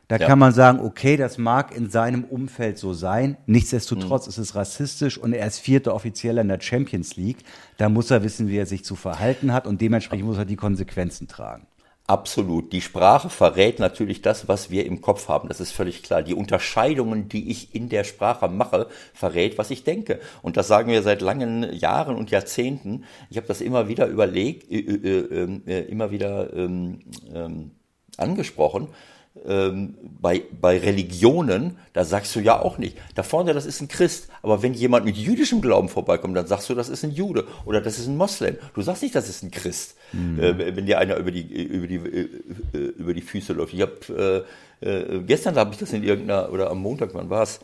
Da 0.08 0.16
ja. 0.16 0.26
kann 0.26 0.38
man 0.38 0.52
sagen, 0.52 0.80
okay, 0.80 1.18
das 1.18 1.36
mag 1.36 1.76
in 1.76 1.90
seinem 1.90 2.24
Umfeld 2.24 2.78
so 2.78 2.94
sein. 2.94 3.36
Nichtsdestotrotz 3.44 4.24
mhm. 4.24 4.30
ist 4.30 4.38
es 4.38 4.54
rassistisch 4.54 5.18
und 5.18 5.34
er 5.34 5.46
ist 5.46 5.58
vierter 5.58 5.94
Offizieller 5.94 6.40
in 6.40 6.48
der 6.48 6.60
Champions 6.62 7.16
League. 7.16 7.38
Da 7.76 7.90
muss 7.90 8.10
er 8.10 8.22
wissen, 8.22 8.48
wie 8.48 8.56
er 8.56 8.64
sich 8.64 8.84
zu 8.84 8.96
verhalten 8.96 9.52
hat 9.52 9.66
und 9.66 9.82
dementsprechend 9.82 10.26
muss 10.26 10.38
er 10.38 10.46
die 10.46 10.56
Konsequenzen 10.56 11.28
tragen. 11.28 11.66
Absolut. 12.06 12.72
Die 12.72 12.80
Sprache 12.80 13.28
verrät 13.28 13.80
natürlich 13.80 14.22
das, 14.22 14.48
was 14.48 14.70
wir 14.70 14.86
im 14.86 15.02
Kopf 15.02 15.28
haben. 15.28 15.48
Das 15.48 15.60
ist 15.60 15.72
völlig 15.72 16.02
klar. 16.02 16.22
Die 16.22 16.32
Unterscheidungen, 16.32 17.28
die 17.28 17.50
ich 17.50 17.74
in 17.74 17.90
der 17.90 18.04
Sprache 18.04 18.48
mache, 18.48 18.86
verrät, 19.12 19.58
was 19.58 19.70
ich 19.70 19.84
denke. 19.84 20.20
Und 20.40 20.56
das 20.56 20.68
sagen 20.68 20.90
wir 20.90 21.02
seit 21.02 21.20
langen 21.20 21.70
Jahren 21.70 22.16
und 22.16 22.30
Jahrzehnten. 22.30 23.04
Ich 23.28 23.36
habe 23.36 23.46
das 23.46 23.60
immer 23.60 23.88
wieder 23.88 24.06
überlegt, 24.06 24.72
äh, 24.72 24.78
äh, 24.78 25.42
ähm, 25.42 25.62
äh, 25.66 25.80
immer 25.80 26.10
wieder 26.10 26.50
ähm, 26.54 27.00
ähm, 27.34 27.72
angesprochen 28.16 28.88
ähm, 29.46 29.94
bei, 30.20 30.42
bei 30.60 30.78
Religionen, 30.78 31.76
da 31.92 32.04
sagst 32.04 32.34
du 32.34 32.40
ja 32.40 32.60
auch 32.60 32.78
nicht, 32.78 32.96
da 33.14 33.22
vorne, 33.22 33.54
das 33.54 33.66
ist 33.66 33.80
ein 33.80 33.88
Christ. 33.88 34.28
Aber 34.42 34.62
wenn 34.62 34.74
jemand 34.74 35.04
mit 35.04 35.16
jüdischem 35.16 35.60
Glauben 35.60 35.88
vorbeikommt, 35.88 36.36
dann 36.36 36.46
sagst 36.46 36.68
du, 36.70 36.74
das 36.74 36.88
ist 36.88 37.04
ein 37.04 37.12
Jude 37.12 37.46
oder 37.64 37.80
das 37.80 37.98
ist 37.98 38.06
ein 38.06 38.16
Moslem. 38.16 38.56
Du 38.74 38.82
sagst 38.82 39.02
nicht, 39.02 39.14
das 39.14 39.28
ist 39.28 39.42
ein 39.42 39.50
Christ, 39.50 39.96
mhm. 40.12 40.40
äh, 40.40 40.76
wenn 40.76 40.86
dir 40.86 40.98
einer 40.98 41.16
über 41.16 41.30
die, 41.30 41.42
über 41.42 41.86
die, 41.86 41.96
äh, 41.96 42.28
über 42.98 43.14
die 43.14 43.22
Füße 43.22 43.52
läuft. 43.52 43.74
Ich 43.74 43.82
habe 43.82 44.46
äh, 44.80 44.86
äh, 44.86 45.20
gestern 45.22 45.56
habe 45.56 45.72
ich 45.72 45.78
das 45.78 45.92
in 45.92 46.04
irgendeiner, 46.04 46.52
oder 46.52 46.70
am 46.70 46.80
Montag, 46.80 47.10
wann 47.14 47.30
war 47.30 47.42
es? 47.42 47.60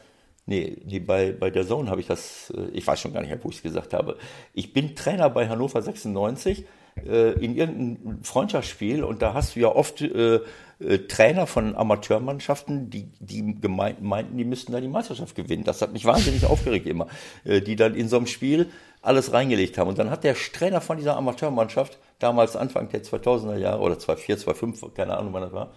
Nee, 0.47 0.77
nee, 0.85 0.99
bei, 0.99 1.33
bei 1.33 1.51
der 1.51 1.66
Zone 1.66 1.89
habe 1.89 2.01
ich 2.01 2.07
das, 2.07 2.53
äh, 2.57 2.68
ich 2.72 2.87
weiß 2.87 3.01
schon 3.01 3.12
gar 3.12 3.20
nicht 3.20 3.31
mehr, 3.31 3.43
wo 3.43 3.49
ich 3.49 3.57
es 3.57 3.62
gesagt 3.62 3.95
habe. 3.95 4.18
Ich 4.53 4.72
bin 4.72 4.95
Trainer 4.95 5.31
bei 5.31 5.49
Hannover 5.49 5.81
96 5.81 6.64
äh, 6.97 7.32
in 7.32 7.57
irgendeinem 7.57 8.22
Freundschaftsspiel 8.22 9.03
und 9.03 9.22
da 9.22 9.34
hast 9.34 9.57
du 9.57 9.61
ja 9.61 9.68
oft 9.68 10.01
äh, 10.01 10.40
äh, 10.80 10.99
Trainer 11.09 11.47
von 11.47 11.76
Amateurmannschaften, 11.76 12.90
die, 12.90 13.09
die 13.20 13.61
gemeint, 13.61 14.03
meinten, 14.03 14.36
die 14.36 14.45
müssten 14.45 14.72
da 14.72 14.80
die 14.80 14.88
Meisterschaft 14.88 15.34
gewinnen. 15.34 15.64
Das 15.64 15.82
hat 15.82 15.92
mich 15.92 16.05
wahnsinnig 16.05 16.45
aufgeregt 16.47 16.86
immer, 16.86 17.07
äh, 17.45 17.61
die 17.61 17.76
dann 17.76 17.95
in 17.95 18.09
so 18.09 18.16
einem 18.16 18.26
Spiel 18.26 18.70
alles 19.03 19.32
reingelegt 19.32 19.78
haben. 19.78 19.88
Und 19.88 19.99
dann 19.99 20.11
hat 20.11 20.24
der 20.24 20.34
Trainer 20.34 20.80
von 20.80 20.97
dieser 20.97 21.16
Amateurmannschaft, 21.16 21.99
damals 22.18 22.57
Anfang 22.57 22.88
der 22.88 23.03
2000er 23.03 23.57
Jahre 23.57 23.80
oder 23.80 23.99
2004, 23.99 24.38
2005, 24.38 24.95
keine 24.95 25.16
Ahnung 25.16 25.32
wann 25.32 25.42
das 25.42 25.53
war, 25.53 25.72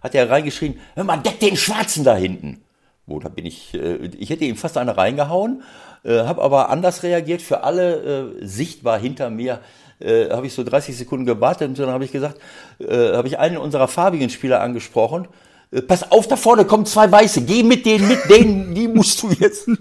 hat 0.00 0.14
er 0.14 0.30
reingeschrien, 0.30 0.78
hör 0.94 1.04
mal, 1.04 1.18
deck 1.18 1.40
den 1.40 1.56
Schwarzen 1.56 2.04
da 2.04 2.16
hinten. 2.16 2.62
Wo, 3.06 3.18
da 3.18 3.28
bin 3.28 3.46
ich, 3.46 3.74
äh, 3.74 3.96
ich 4.18 4.30
hätte 4.30 4.44
ihm 4.44 4.56
fast 4.56 4.78
eine 4.78 4.96
reingehauen, 4.96 5.62
äh, 6.04 6.20
habe 6.20 6.42
aber 6.42 6.70
anders 6.70 7.02
reagiert, 7.02 7.42
für 7.42 7.62
alle 7.64 8.40
äh, 8.40 8.46
sichtbar 8.46 8.98
hinter 8.98 9.30
mir 9.30 9.60
äh, 10.00 10.30
habe 10.30 10.46
ich 10.46 10.54
so 10.54 10.64
30 10.64 10.96
Sekunden 10.96 11.26
gewartet 11.26 11.68
und 11.68 11.78
dann 11.78 11.90
habe 11.90 12.04
ich 12.04 12.12
gesagt, 12.12 12.38
äh, 12.78 13.12
habe 13.12 13.28
ich 13.28 13.38
einen 13.38 13.56
unserer 13.56 13.88
farbigen 13.88 14.30
Spieler 14.30 14.60
angesprochen. 14.60 15.28
Äh, 15.70 15.82
pass 15.82 16.10
auf, 16.10 16.26
da 16.26 16.36
vorne 16.36 16.64
kommen 16.64 16.86
zwei 16.86 17.10
Weiße, 17.10 17.42
geh 17.42 17.62
mit 17.62 17.86
denen 17.86 18.08
mit, 18.08 18.28
denen, 18.28 18.74
die 18.74 18.88
musst 18.88 19.22
du 19.22 19.30
jetzt. 19.30 19.68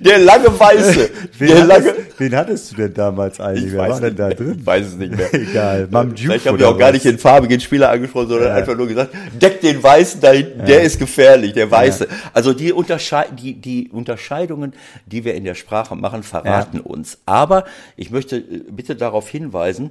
Der 0.00 0.18
lange 0.18 0.58
Weiße. 0.58 1.10
wen, 1.38 1.48
der 1.48 1.62
hattest, 1.62 1.86
lange, 1.86 1.94
wen 2.18 2.36
hattest 2.36 2.72
du 2.72 2.76
denn 2.76 2.94
damals 2.94 3.40
eigentlich? 3.40 3.72
Wer 3.72 3.88
war 3.88 4.00
denn 4.00 4.16
da 4.16 4.30
drin? 4.30 4.56
Ich 4.60 4.66
weiß 4.66 4.86
es 4.86 4.94
nicht 4.96 5.16
mehr. 5.16 5.32
Egal. 5.34 5.88
Mam 5.90 6.16
Vielleicht 6.16 6.46
habe 6.46 6.58
ich 6.58 6.64
auch 6.64 6.78
gar 6.78 6.92
nicht 6.92 7.04
den 7.04 7.18
farbigen 7.18 7.60
Spieler 7.60 7.90
angesprochen, 7.90 8.28
sondern 8.28 8.48
ja. 8.48 8.54
einfach 8.54 8.76
nur 8.76 8.86
gesagt, 8.86 9.14
deck 9.40 9.60
den 9.60 9.82
Weißen 9.82 10.20
da 10.20 10.32
hinten, 10.32 10.60
ja. 10.60 10.64
der 10.66 10.82
ist 10.82 10.98
gefährlich, 10.98 11.52
der 11.52 11.70
Weiße. 11.70 12.04
Ja. 12.04 12.16
Also 12.32 12.52
die, 12.52 12.72
Untersche 12.72 13.24
die, 13.36 13.54
die 13.54 13.88
Unterscheidungen, 13.90 14.74
die 15.06 15.24
wir 15.24 15.34
in 15.34 15.44
der 15.44 15.54
Sprache 15.54 15.96
machen, 15.96 16.22
verraten 16.22 16.80
uns. 16.80 17.18
Aber 17.26 17.64
ich 17.96 18.10
möchte 18.10 18.36
äh, 18.36 18.64
bitte 18.70 18.96
darauf 18.96 19.28
hinweisen, 19.28 19.90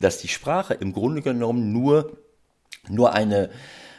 dass 0.00 0.18
die 0.18 0.28
Sprache 0.28 0.74
im 0.74 0.92
Grunde 0.92 1.22
genommen 1.22 1.72
nur, 1.72 2.16
nur 2.88 3.12
eine, 3.12 3.50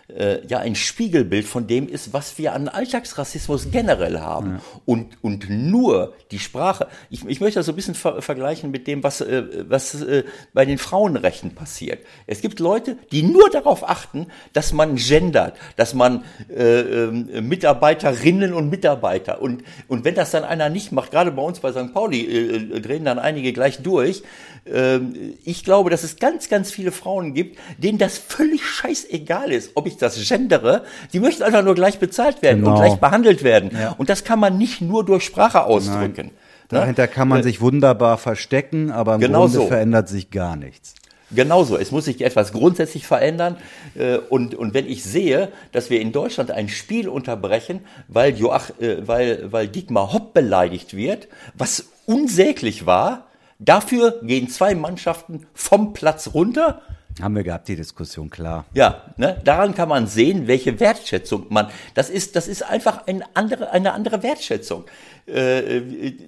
äh, 0.08 0.46
ja 0.48 0.60
ein 0.60 0.76
Spiegelbild 0.76 1.46
von 1.46 1.68
dem 1.68 1.88
ist, 1.88 2.14
was 2.14 2.38
wir 2.38 2.54
an 2.54 2.68
Alltagsrassismus 2.68 3.72
generell 3.72 4.20
haben. 4.20 4.52
Ja. 4.52 4.62
Und, 4.86 5.18
und 5.22 5.50
nur 5.50 6.14
die 6.32 6.40
Sprache, 6.40 6.88
ich, 7.10 7.26
ich 7.26 7.40
möchte 7.40 7.60
das 7.60 7.66
so 7.66 7.72
ein 7.72 7.76
bisschen 7.76 7.96
ver 7.96 8.22
vergleichen 8.22 8.72
mit 8.72 8.88
dem, 8.88 9.04
was, 9.04 9.22
äh, 9.22 9.44
was 9.68 10.02
äh, 10.02 10.24
bei 10.54 10.66
den 10.66 10.78
Frauenrechten 10.78 11.56
passiert. 11.56 12.00
Es 12.28 12.42
gibt 12.42 12.60
Leute, 12.60 12.98
die 13.12 13.24
nur 13.24 13.50
darauf 13.50 13.88
achten, 13.88 14.28
dass 14.54 14.74
man 14.74 14.96
gendert, 14.96 15.58
dass 15.78 15.94
man 15.94 16.24
äh, 16.50 16.80
äh, 16.80 17.42
Mitarbeiterinnen 17.42 18.54
und 18.54 18.70
Mitarbeiter 18.70 19.42
und, 19.42 19.64
und 19.88 20.06
wenn 20.06 20.16
das 20.16 20.32
dann 20.32 20.44
einer 20.44 20.70
nicht 20.70 20.92
macht, 20.92 21.12
gerade 21.12 21.32
bei 21.32 21.42
uns 21.42 21.60
bei 21.60 21.72
St. 21.72 21.94
Pauli 21.94 22.26
äh, 22.26 22.80
drehen 22.82 23.06
dann 23.06 23.20
einige 23.20 23.54
gleich 23.54 23.82
durch. 23.82 24.24
Äh, 24.66 25.00
ich 25.44 25.64
glaube, 25.64 25.90
dass 25.90 26.04
es 26.04 26.18
ganz, 26.18 26.50
ganz 26.50 26.72
viele 26.72 26.92
Frauen 26.92 27.34
gibt, 27.34 27.60
denen 27.78 27.98
das 27.98 28.18
völlig 28.18 28.66
scheißegal 28.66 29.52
ist, 29.52 29.72
ob 29.76 29.88
ich 29.88 29.98
das 29.98 30.28
gendere, 30.28 30.84
die 31.12 31.20
möchten 31.20 31.44
einfach 31.44 31.64
nur 31.64 31.76
gleich 31.76 32.00
bezahlt 32.00 32.42
werden 32.42 32.64
genau. 32.64 32.72
und 32.72 32.82
gleich 32.82 32.96
behandelt 32.96 33.44
werden. 33.44 33.72
Ja. 33.74 33.96
Und 33.98 34.10
das 34.10 34.24
kann 34.24 34.40
man 34.40 34.58
nicht 34.58 34.82
nur 34.82 35.06
durch 35.06 35.24
Sprache 35.24 35.64
ausdrücken. 35.64 36.28
Nein. 36.28 36.32
Dahinter 36.70 37.08
kann 37.08 37.28
man 37.28 37.42
äh, 37.42 37.44
sich 37.44 37.62
wunderbar 37.62 38.18
verstecken, 38.18 38.92
aber 38.92 39.16
im 39.16 39.22
genau 39.22 39.42
Grunde 39.42 39.58
so. 39.58 39.68
verändert 39.68 40.10
sich 40.10 40.32
gar 40.32 40.56
nichts. 40.56 40.96
Genauso. 41.36 41.78
Es 41.78 41.92
muss 41.92 42.06
sich 42.06 42.22
etwas 42.22 42.54
grundsätzlich 42.54 43.08
verändern. 43.08 43.58
Äh, 43.96 44.18
und, 44.18 44.56
und 44.56 44.74
wenn 44.74 44.88
ich 44.88 45.04
sehe, 45.04 45.50
dass 45.72 45.90
wir 45.90 46.00
in 46.00 46.12
Deutschland 46.12 46.52
ein 46.52 46.70
Spiel 46.70 47.10
unterbrechen, 47.10 47.82
weil, 48.08 48.38
Joach, 48.38 48.70
äh, 48.80 49.08
weil, 49.08 49.52
weil 49.52 49.68
Dietmar 49.68 50.14
Hopp 50.14 50.34
beleidigt 50.34 50.96
wird, 50.96 51.28
was 51.56 51.86
unsäglich 52.06 52.86
war, 52.86 53.28
dafür 53.60 54.20
gehen 54.24 54.50
zwei 54.50 54.76
Mannschaften 54.76 55.46
vom 55.54 55.94
Platz 55.94 56.32
runter 56.34 56.82
haben 57.22 57.36
wir 57.36 57.44
gehabt, 57.44 57.68
die 57.68 57.76
Diskussion, 57.76 58.30
klar. 58.30 58.66
Ja, 58.74 59.04
ne, 59.18 59.40
daran 59.44 59.76
kann 59.76 59.88
man 59.88 60.08
sehen, 60.08 60.48
welche 60.48 60.80
Wertschätzung 60.80 61.46
man, 61.50 61.70
das 61.94 62.10
ist, 62.10 62.36
das 62.36 62.48
ist 62.48 62.64
einfach 62.64 63.06
eine 63.06 63.24
andere, 63.36 63.72
eine 63.72 63.94
andere 63.94 64.24
Wertschätzung. 64.24 64.86
Äh, 65.28 65.82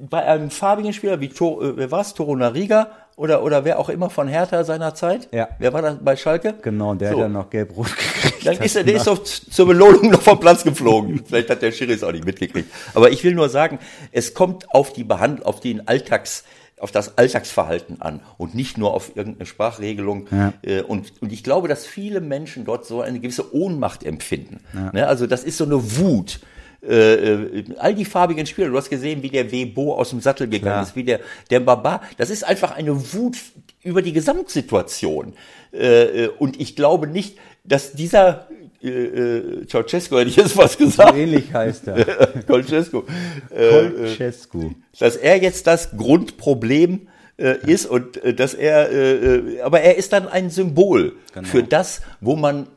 bei 0.10 0.24
einem 0.26 0.52
farbigen 0.52 0.94
Spieler 0.94 1.20
wie, 1.22 1.30
Tor, 1.30 1.62
äh, 1.64 1.78
wer 1.78 1.92
war 1.92 2.02
es, 2.02 2.14
Toro 2.14 2.36
Nariga 2.36 2.92
oder, 3.16 3.44
oder 3.44 3.66
wer 3.66 3.80
auch 3.80 3.90
immer 3.90 4.10
von 4.10 4.28
Hertha 4.28 4.64
seiner 4.64 4.94
Zeit? 4.94 5.28
Ja. 5.32 5.50
Wer 5.58 5.74
war 5.74 5.82
das 5.82 5.98
bei 6.02 6.16
Schalke? 6.16 6.54
Genau, 6.62 6.94
der 6.94 7.12
so. 7.12 7.18
hat 7.18 7.24
dann 7.26 7.32
noch 7.34 7.50
gelb-rot 7.50 7.88
gekriegt. 7.88 8.46
Dann 8.46 8.58
ist 8.58 8.76
er, 8.76 8.84
der 8.84 8.96
ist 8.96 9.08
doch 9.08 9.24
zur 9.24 9.68
Belohnung 9.68 10.12
noch 10.12 10.22
vom 10.22 10.40
Platz 10.40 10.64
geflogen. 10.64 11.24
Vielleicht 11.26 11.50
hat 11.50 11.62
der 11.64 11.72
Schiri 11.72 11.94
es 11.94 12.04
auch 12.04 12.12
nicht 12.12 12.26
mitgekriegt. 12.26 12.70
Aber 12.94 13.10
ich 13.10 13.24
will 13.24 13.34
nur 13.34 13.50
sagen, 13.50 13.80
es 14.12 14.36
kommt 14.36 14.70
auf 14.72 14.94
die 14.94 15.04
Behandlung, 15.04 15.48
auf 15.48 15.62
den 15.62 15.88
Alltags, 15.88 16.44
auf 16.86 16.92
das 16.92 17.18
Alltagsverhalten 17.18 18.00
an 18.00 18.20
und 18.38 18.54
nicht 18.54 18.78
nur 18.78 18.94
auf 18.94 19.16
irgendeine 19.16 19.48
Sprachregelung. 19.48 20.28
Ja. 20.30 20.54
Äh, 20.62 20.82
und, 20.84 21.14
und 21.20 21.34
ich 21.34 21.44
glaube, 21.44 21.68
dass 21.68 21.88
viele 21.88 22.22
Menschen 22.22 22.64
dort 22.64 22.86
so 22.86 23.02
eine 23.02 23.20
gewisse 23.20 23.56
Ohnmacht 23.56 24.04
empfinden. 24.04 24.60
Ja. 24.72 24.92
Ne, 24.94 25.08
also 25.08 25.26
das 25.26 25.44
ist 25.44 25.58
so 25.58 25.64
eine 25.64 25.98
Wut. 25.98 26.42
äh, 26.88 27.14
äh, 27.16 27.64
all 27.80 27.96
die 27.96 28.06
farbigen 28.06 28.46
Spieler, 28.46 28.70
du 28.70 28.78
hast 28.78 28.92
gesehen, 28.92 29.24
wie 29.24 29.30
der 29.30 29.52
Webo 29.52 29.96
aus 29.96 30.12
dem 30.12 30.22
Sattel 30.22 30.48
gegangen 30.48 30.74
Klar. 30.74 30.84
ist, 30.84 30.96
wie 30.96 31.04
der, 31.04 31.22
der 31.50 31.60
Baba, 31.60 32.04
das 32.18 32.30
ist 32.30 32.44
einfach 32.44 32.70
eine 32.70 33.14
Wut 33.14 33.38
über 33.82 34.04
die 34.04 34.14
Gesamtsituation. 34.14 35.34
Äh, 35.72 36.28
und 36.38 36.62
ich 36.62 36.76
glaube 36.76 37.08
nicht, 37.08 37.40
dass 37.64 37.94
dieser 37.94 38.48
äh, 38.86 39.62
äh, 39.62 39.68
Ceausescu, 39.68 40.18
hätte 40.18 40.30
ich 40.30 40.36
jetzt 40.36 40.56
was 40.58 40.74
So 40.74 40.86
gesagt, 40.86 41.16
ähnlich 41.18 41.54
heißt 41.54 41.88
er. 41.88 42.06
Ceausescu, 42.48 43.04
äh, 43.50 43.90
Kolczescu. 43.90 44.72
dass 45.00 45.16
er 45.16 45.42
jetzt 45.42 45.68
das 45.68 45.96
Grundproblem 45.98 47.08
äh, 47.38 47.56
ist 47.66 47.86
und 47.86 48.24
äh, 48.24 48.34
dass 48.34 48.54
er, 48.54 48.92
äh, 48.92 49.16
äh, 49.16 49.62
aber 49.62 49.82
er 49.82 49.98
ist 49.98 50.14
dann 50.14 50.28
ein 50.28 50.50
Symbol 50.50 51.14
Genau. 51.34 51.48
für 51.48 51.64
das, 51.64 52.02
wo 52.22 52.36
man 52.36 52.68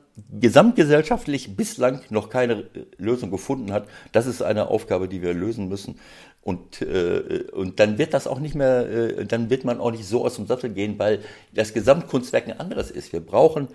gesamtgesellschaftlich 0.41 1.57
bislang 1.57 2.01
noch 2.11 2.29
keine 2.29 2.55
äh, 2.55 2.65
Lösung 2.99 3.31
gefunden 3.31 3.73
hat. 3.73 3.87
Das 4.13 4.27
ist 4.27 4.43
eine 4.43 4.69
Aufgabe, 4.69 5.07
die 5.09 5.23
wir 5.23 5.33
lösen 5.35 5.69
müssen. 5.69 5.99
Und, 6.43 6.83
äh, 6.83 7.45
und 7.53 7.79
dann 7.79 7.99
wird 7.99 8.15
das 8.15 8.27
auch 8.27 8.41
nicht 8.41 8.55
mehr, 8.55 8.89
äh, 8.89 9.25
dann 9.27 9.51
wird 9.51 9.65
man 9.65 9.79
auch 9.81 9.91
nicht 9.91 10.07
so 10.07 10.25
aus 10.25 10.37
dem 10.37 10.47
Sattel 10.47 10.71
gehen, 10.71 10.99
weil 10.99 11.21
das 11.55 11.73
Gesamtkunstwerk 11.75 12.49
ein 12.49 12.59
anderes 12.59 12.91
ist. 12.91 13.13
Wir 13.13 13.21
brauchen 13.21 13.69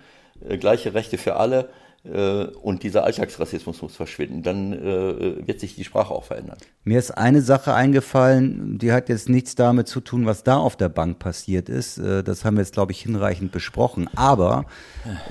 äh, 0.50 0.58
gleiche 0.58 0.94
Rechte 0.94 1.18
für 1.18 1.36
alle 1.36 1.60
äh, 1.60 1.66
und 2.06 2.84
dieser 2.84 3.06
Alltagsrassismus 3.06 3.82
muss 3.82 3.96
verschwinden. 3.96 4.44
Dann 4.44 4.74
äh, 4.74 5.48
wird 5.48 5.62
sich 5.62 5.76
die 5.76 5.86
Sprache 5.86 6.14
auch 6.14 6.26
verändern. 6.26 6.58
Mir 6.84 7.00
ist 7.00 7.12
eine 7.12 7.42
Sache 7.42 7.74
eingefallen, 7.74 8.78
die 8.78 8.92
hat 8.92 9.08
jetzt 9.08 9.30
nichts 9.30 9.56
damit 9.56 9.88
zu 9.88 10.02
tun, 10.02 10.26
was 10.26 10.44
da 10.44 10.58
auf 10.58 10.76
der 10.76 10.90
Bank 10.90 11.20
passiert 11.20 11.70
ist. 11.70 11.98
Äh, 12.00 12.22
Das 12.22 12.44
haben 12.44 12.58
wir 12.58 12.62
jetzt, 12.62 12.74
glaube 12.74 12.92
ich, 12.92 13.00
hinreichend 13.00 13.54
besprochen. 13.54 14.10
Aber 14.16 14.66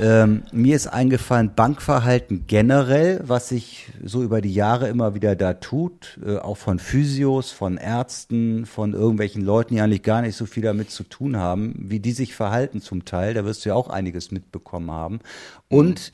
ähm, 0.01 0.45
mir 0.51 0.75
ist 0.75 0.87
eingefallen, 0.87 1.55
Bankverhalten 1.55 2.47
generell, 2.47 3.21
was 3.23 3.51
sich 3.51 3.93
so 4.03 4.23
über 4.23 4.41
die 4.41 4.55
Jahre 4.55 4.89
immer 4.89 5.15
wieder 5.15 5.37
da 5.37 5.53
tut, 5.53 6.19
äh, 6.25 6.39
auch 6.39 6.57
von 6.57 6.79
Physios, 6.79 7.51
von 7.51 7.77
Ärzten, 7.77 8.65
von 8.65 8.95
irgendwelchen 8.95 9.43
Leuten, 9.43 9.75
die 9.75 9.83
eigentlich 9.83 10.03
gar 10.03 10.23
nicht 10.23 10.37
so 10.37 10.47
viel 10.47 10.63
damit 10.63 10.91
zu 10.91 11.05
tun 11.05 11.37
haben, 11.37 11.75
wie 11.77 12.01
die 12.01 12.13
sich 12.13 12.35
verhalten 12.35 12.81
zum 12.81 13.05
Teil. 13.05 13.35
Da 13.35 13.45
wirst 13.45 13.67
du 13.67 13.69
ja 13.69 13.75
auch 13.75 13.91
einiges 13.91 14.31
mitbekommen 14.31 14.91
haben. 14.91 15.21
Und 15.69 16.13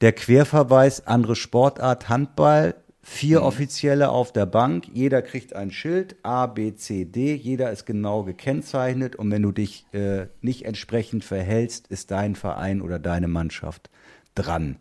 der 0.00 0.12
Querverweis, 0.12 1.06
andere 1.06 1.36
Sportart, 1.36 2.08
Handball, 2.08 2.74
vier 3.02 3.42
Offizielle 3.42 4.10
auf 4.10 4.32
der 4.32 4.46
Bank, 4.46 4.86
jeder 4.92 5.22
kriegt 5.22 5.54
ein 5.54 5.70
Schild, 5.70 6.16
A, 6.22 6.46
B, 6.46 6.74
C, 6.74 7.04
D, 7.04 7.34
jeder 7.34 7.70
ist 7.70 7.86
genau 7.86 8.22
gekennzeichnet 8.22 9.16
und 9.16 9.30
wenn 9.30 9.42
du 9.42 9.52
dich 9.52 9.86
äh, 9.92 10.26
nicht 10.42 10.64
entsprechend 10.64 11.24
verhältst, 11.24 11.88
ist 11.88 12.10
dein 12.10 12.34
Verein 12.34 12.80
oder 12.82 12.98
deine 12.98 13.28
Mannschaft 13.28 13.90
dran. 14.34 14.76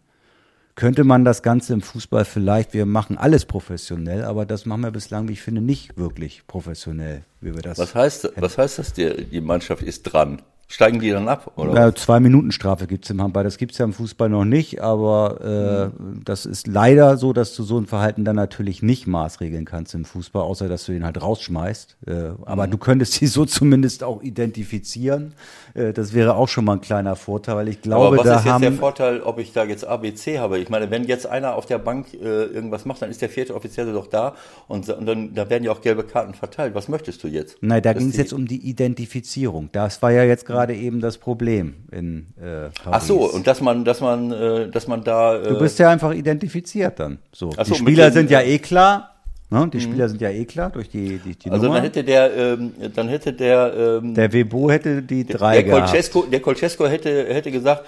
Könnte 0.76 1.03
man 1.03 1.26
das 1.26 1.43
Ganze 1.43 1.74
im 1.74 1.82
Fußball 1.82 2.24
vielleicht, 2.24 2.74
wir 2.74 2.86
machen 2.86 3.17
alles 3.17 3.43
professionell, 3.43 4.24
aber 4.24 4.45
das 4.45 4.65
machen 4.65 4.82
wir 4.82 4.91
bislang, 4.91 5.28
wie 5.28 5.34
ich 5.34 5.41
finde, 5.41 5.59
nicht 5.59 5.97
wirklich 5.97 6.47
professionell, 6.47 7.24
wie 7.41 7.53
wir 7.53 7.61
das. 7.61 7.78
Was 7.78 7.95
heißt, 7.95 8.32
was 8.36 8.57
heißt 8.57 8.80
das, 8.80 8.93
die, 8.93 9.26
die 9.26 9.41
Mannschaft 9.41 9.82
ist 9.82 10.03
dran? 10.03 10.41
Steigen 10.72 10.99
die 10.99 11.09
dann 11.09 11.28
ab? 11.28 11.51
Oder? 11.55 11.74
Ja, 11.74 11.95
zwei 11.95 12.20
Minuten 12.20 12.51
Strafe 12.51 12.86
gibt's 12.86 13.09
im 13.09 13.24
Handball. 13.24 13.43
Das 13.43 13.57
gibt's 13.57 13.80
ja 13.80 13.86
im 13.86 13.93
Fußball 13.93 14.30
noch 14.30 14.45
nicht, 14.45 14.84
aber 14.84 15.91
äh, 15.91 15.99
das 16.24 16.45
ist 16.45 16.67
leider 16.67 17.17
so, 17.17 17.34
dass 17.34 17.55
du 17.55 17.63
so 17.63 17.80
ein 17.80 17.88
Verhalten 17.88 18.24
dann 18.24 18.36
natürlich 18.36 18.84
nicht 18.84 19.07
maßregeln 19.07 19.65
kannst 19.65 19.95
im 19.95 20.05
Fußball, 20.05 20.43
außer 20.43 20.70
dass 20.70 20.86
du 20.86 20.91
ihn 20.91 21.03
halt 21.03 21.20
rausschmeißt. 21.20 21.97
Äh, 22.05 22.13
aber 22.45 22.67
du 22.67 22.78
könntest 22.78 23.13
sie 23.13 23.26
so 23.26 23.45
zumindest 23.47 24.03
auch 24.03 24.22
identifizieren. 24.22 25.34
Äh, 25.74 25.91
das 25.91 26.13
wäre 26.13 26.36
auch 26.36 26.47
schon 26.47 26.65
mal 26.65 26.74
ein 26.74 26.82
kleiner 26.82 27.15
Vorteil, 27.15 27.55
weil 27.55 27.67
ich 27.67 27.82
glaube, 27.82 28.05
Aber 28.05 28.17
was 28.17 28.26
da 28.26 28.36
ist 28.36 28.45
jetzt 28.45 28.53
haben 28.53 28.61
der 28.61 28.74
Vorteil, 28.74 29.22
ob 29.22 29.39
ich 29.39 29.51
da 29.51 29.63
jetzt 29.63 29.88
ABC 29.88 30.38
habe? 30.38 30.59
Ich 30.59 30.70
meine, 30.70 30.91
wenn 30.91 31.03
jetzt 31.05 31.26
einer 31.26 31.55
auf 31.55 31.65
der 31.65 31.80
Bank 31.80 32.13
äh, 32.13 32.43
irgendwas 32.43 32.86
macht, 32.86 33.01
dann 33.01 33.09
ist 33.09 33.24
der 33.24 33.30
vierte 33.30 33.55
Offizielle 33.55 33.91
doch 33.91 34.05
da 34.05 34.36
und, 34.67 34.88
und 34.88 35.05
dann 35.07 35.34
da 35.34 35.49
werden 35.49 35.63
ja 35.63 35.72
auch 35.72 35.82
gelbe 35.82 36.03
Karten 36.03 36.36
verteilt. 36.36 36.76
Was 36.76 36.89
möchtest 36.89 37.24
du 37.24 37.28
jetzt? 37.28 37.57
Nein, 37.61 37.82
da 37.82 37.93
ging 37.93 38.09
es 38.09 38.17
jetzt 38.17 38.34
um 38.34 38.45
die 38.45 38.70
Identifizierung. 38.70 39.70
Das 39.72 40.03
war 40.03 40.11
ja 40.11 40.24
jetzt 40.24 40.45
gerade 40.45 40.59
eben 40.68 40.99
das 40.99 41.18
Problem 41.18 41.76
in 41.91 42.28
äh, 42.38 42.70
Paris. 42.70 42.72
Ach 42.86 43.01
so, 43.01 43.32
und 43.32 43.47
dass 43.47 43.62
man, 43.62 43.86
dass 43.86 44.01
man, 44.01 44.32
äh, 44.32 44.70
dass 44.70 44.88
man 44.88 45.03
da. 45.03 45.38
Äh, 45.38 45.49
Du 45.49 45.60
bist 45.60 45.80
ja 45.80 45.89
einfach 45.89 46.14
identifiziert 46.14 46.99
dann. 46.99 47.20
So. 47.32 47.51
Ach 47.55 47.66
so, 47.66 47.76
die 47.76 47.84
mit 47.84 47.93
Spieler 47.93 48.10
den, 48.10 48.14
sind 48.14 48.32
ja 48.32 48.41
äh, 48.41 48.55
eh 48.55 48.60
klar. 48.60 49.16
Ne? 49.51 49.68
Die 49.74 49.82
Spieler 49.82 50.07
sind 50.10 50.22
ja 50.22 50.30
eh 50.30 50.45
klar 50.45 50.70
durch 50.70 50.89
die, 50.89 51.18
die, 51.18 51.36
die 51.36 51.49
also 51.49 51.66
Nummer. 51.66 51.78
dann 51.78 51.86
hätte 51.86 52.03
der, 52.03 52.36
ähm, 52.36 52.74
dann 52.93 53.07
hätte 53.07 53.34
der, 53.34 53.99
ähm, 54.03 54.14
der 54.14 54.32
Webo 54.32 54.70
hätte 54.70 55.01
die 55.01 55.26
drei 55.26 55.55
der 55.55 55.64
gehabt. 55.64 55.86
Kolczesco, 55.88 56.22
der 56.24 56.39
Kolczesco 56.39 56.88
hätte, 56.88 57.26
hätte 57.34 57.51
gesagt, 57.51 57.86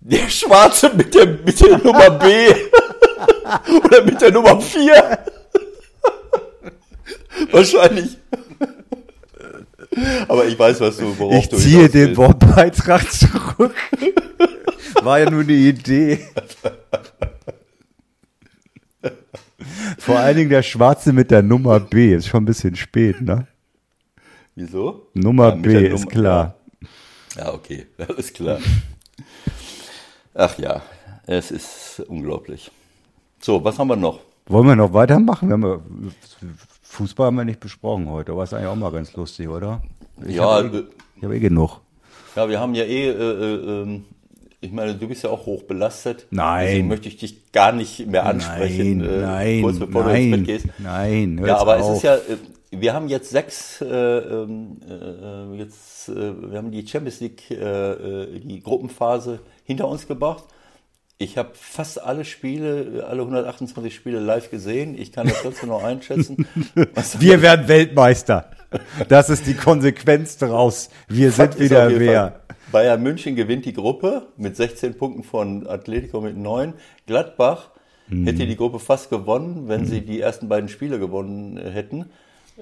der 0.00 0.28
Schwarze 0.28 0.90
mit 0.94 1.14
der, 1.14 1.26
mit 1.26 1.60
der 1.60 1.78
Nummer 1.78 2.10
B 2.10 2.26
oder 3.84 4.04
mit 4.04 4.20
der 4.20 4.30
Nummer 4.32 4.60
4. 4.60 5.18
Wahrscheinlich. 7.50 8.16
Aber 10.28 10.46
ich 10.46 10.58
weiß, 10.58 10.80
was 10.80 10.96
du, 10.96 11.18
worauf 11.18 11.34
Ich 11.34 11.48
du 11.48 11.56
ziehe 11.56 11.88
den. 11.88 12.16
Wortbeitrag 12.16 13.10
zurück. 13.10 13.74
War 15.02 15.20
ja 15.20 15.30
nur 15.30 15.42
eine 15.42 15.52
Idee. 15.52 16.20
Vor 19.98 20.18
allen 20.18 20.36
Dingen 20.36 20.50
der 20.50 20.62
Schwarze 20.62 21.12
mit 21.12 21.30
der 21.30 21.42
Nummer 21.42 21.80
B. 21.80 22.14
Ist 22.14 22.28
schon 22.28 22.42
ein 22.42 22.46
bisschen 22.46 22.74
spät, 22.76 23.20
ne? 23.20 23.46
Wieso? 24.54 25.08
Nummer 25.14 25.50
Ja, 25.50 25.54
B 25.54 25.86
ist 25.88 26.08
klar. 26.08 26.54
Ja, 27.36 27.52
okay, 27.52 27.86
alles 28.08 28.32
klar. 28.32 28.58
Ach 30.34 30.58
ja, 30.58 30.82
es 31.26 31.50
ist 31.50 32.02
unglaublich. 32.08 32.70
So, 33.40 33.62
was 33.62 33.78
haben 33.78 33.88
wir 33.88 33.96
noch? 33.96 34.20
Wollen 34.46 34.66
wir 34.66 34.76
noch 34.76 34.92
weitermachen? 34.92 35.48
Wir 35.48 35.54
haben 35.54 36.12
Fußball 36.98 37.26
haben 37.28 37.36
wir 37.36 37.44
nicht 37.44 37.60
besprochen 37.60 38.08
heute, 38.10 38.32
aber 38.32 38.42
ist 38.42 38.52
eigentlich 38.52 38.66
auch 38.68 38.74
mal 38.76 38.90
ganz 38.90 39.14
lustig, 39.14 39.48
oder? 39.48 39.82
Ich 40.26 40.34
Ja, 40.36 40.44
habe 40.56 40.68
eh, 40.68 40.78
äh, 40.80 40.84
ich 41.16 41.24
hab 41.24 41.30
eh 41.32 41.38
genug. 41.38 41.80
Ja, 42.34 42.48
wir 42.48 42.58
haben 42.58 42.74
ja 42.74 42.82
eh, 42.84 43.08
äh, 43.08 43.12
äh, 43.12 43.82
ähm, 43.82 44.04
ich 44.60 44.72
meine, 44.72 44.94
du 44.96 45.06
bist 45.06 45.22
ja 45.22 45.30
auch 45.30 45.46
hoch 45.46 45.62
belastet. 45.62 46.26
Nein. 46.30 46.66
Deswegen 46.66 46.88
möchte 46.88 47.08
ich 47.08 47.16
dich 47.18 47.52
gar 47.52 47.70
nicht 47.70 48.04
mehr 48.08 48.26
ansprechen, 48.26 48.98
Nein, 48.98 49.08
äh, 49.08 49.20
nein, 49.22 49.62
kurz 49.62 49.78
bevor 49.78 50.02
du 50.04 50.10
ins 50.10 50.18
nein, 50.18 50.30
Bett 50.32 50.46
gehst. 50.46 50.66
nein, 50.78 51.40
Ja, 51.46 51.58
aber 51.58 51.76
auf. 51.80 51.90
es 51.92 51.96
ist 51.98 52.02
ja, 52.02 52.16
äh, 52.16 52.20
wir 52.70 52.92
haben 52.94 53.08
jetzt 53.08 53.30
sechs, 53.30 53.80
äh, 53.80 53.86
ähm, 53.86 54.78
äh, 54.90 55.56
jetzt, 55.56 56.08
wir 56.08 56.58
haben 56.58 56.70
die 56.72 56.86
Champions 56.86 57.20
League, 57.20 57.42
die 57.48 58.60
Gruppenphase 58.62 59.38
hinter 59.64 59.86
uns 59.88 60.06
gebracht. 60.08 60.44
Ich 61.20 61.36
habe 61.36 61.50
fast 61.54 62.00
alle 62.00 62.24
Spiele, 62.24 63.04
alle 63.08 63.22
128 63.22 63.92
Spiele 63.92 64.20
live 64.20 64.50
gesehen. 64.50 64.96
Ich 64.96 65.10
kann 65.10 65.26
das 65.26 65.42
trotzdem 65.42 65.68
noch 65.68 65.82
einschätzen. 65.82 66.46
Was 66.94 67.20
Wir 67.20 67.42
werden 67.42 67.66
Weltmeister. 67.66 68.50
Das 69.08 69.28
ist 69.28 69.46
die 69.46 69.54
Konsequenz 69.54 70.36
daraus. 70.36 70.90
Wir 71.08 71.32
Fakt 71.32 71.54
sind 71.54 71.64
wieder 71.64 71.98
wer. 71.98 72.40
Bayern 72.70 73.02
München 73.02 73.34
gewinnt 73.34 73.64
die 73.64 73.72
Gruppe 73.72 74.28
mit 74.36 74.56
16 74.56 74.96
Punkten 74.96 75.24
von 75.24 75.66
Atletico 75.66 76.20
mit 76.20 76.36
9. 76.36 76.74
Gladbach 77.06 77.70
Mhm. 78.08 78.26
hätte 78.26 78.46
die 78.46 78.56
Gruppe 78.56 78.78
fast 78.78 79.10
gewonnen, 79.10 79.68
wenn 79.68 79.84
sie 79.84 80.00
die 80.00 80.20
ersten 80.20 80.48
beiden 80.48 80.68
Spiele 80.68 80.98
gewonnen 80.98 81.58
hätten. 81.58 82.06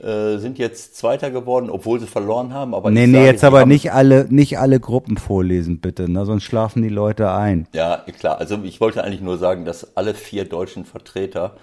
Äh, 0.03 0.36
sind 0.38 0.59
jetzt 0.59 0.94
Zweiter 0.94 1.30
geworden, 1.30 1.70
obwohl 1.70 1.99
sie 1.99 2.07
verloren 2.07 2.53
haben. 2.53 2.74
Aber 2.74 2.90
Nee, 2.90 3.07
nee, 3.07 3.14
sage, 3.14 3.26
jetzt 3.26 3.44
aber 3.44 3.64
nicht 3.64 3.92
alle, 3.92 4.26
nicht 4.28 4.59
alle 4.59 4.78
Gruppen 4.78 5.16
vorlesen, 5.16 5.80
bitte, 5.80 6.11
ne? 6.11 6.26
sonst 6.26 6.42
schlafen 6.42 6.82
die 6.82 6.90
Leute 6.90 7.30
ein. 7.30 7.66
Ja, 7.72 8.05
klar. 8.18 8.38
Also 8.38 8.59
ich 8.62 8.78
wollte 8.82 9.03
eigentlich 9.03 9.22
nur 9.22 9.38
sagen, 9.38 9.64
dass 9.64 9.97
alle 9.97 10.12
vier 10.12 10.44
deutschen 10.44 10.84
Vertreter 10.84 11.57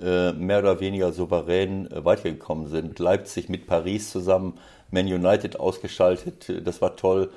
äh, 0.00 0.32
mehr 0.32 0.60
oder 0.60 0.78
weniger 0.78 1.12
souverän 1.12 1.90
äh, 1.90 2.04
weitergekommen 2.04 2.68
sind. 2.68 3.00
Leipzig 3.00 3.48
mit 3.48 3.66
Paris 3.66 4.10
zusammen, 4.10 4.54
Man 4.92 5.06
United 5.06 5.58
ausgeschaltet, 5.58 6.52
das 6.64 6.80
war 6.80 6.96
toll. 6.96 7.30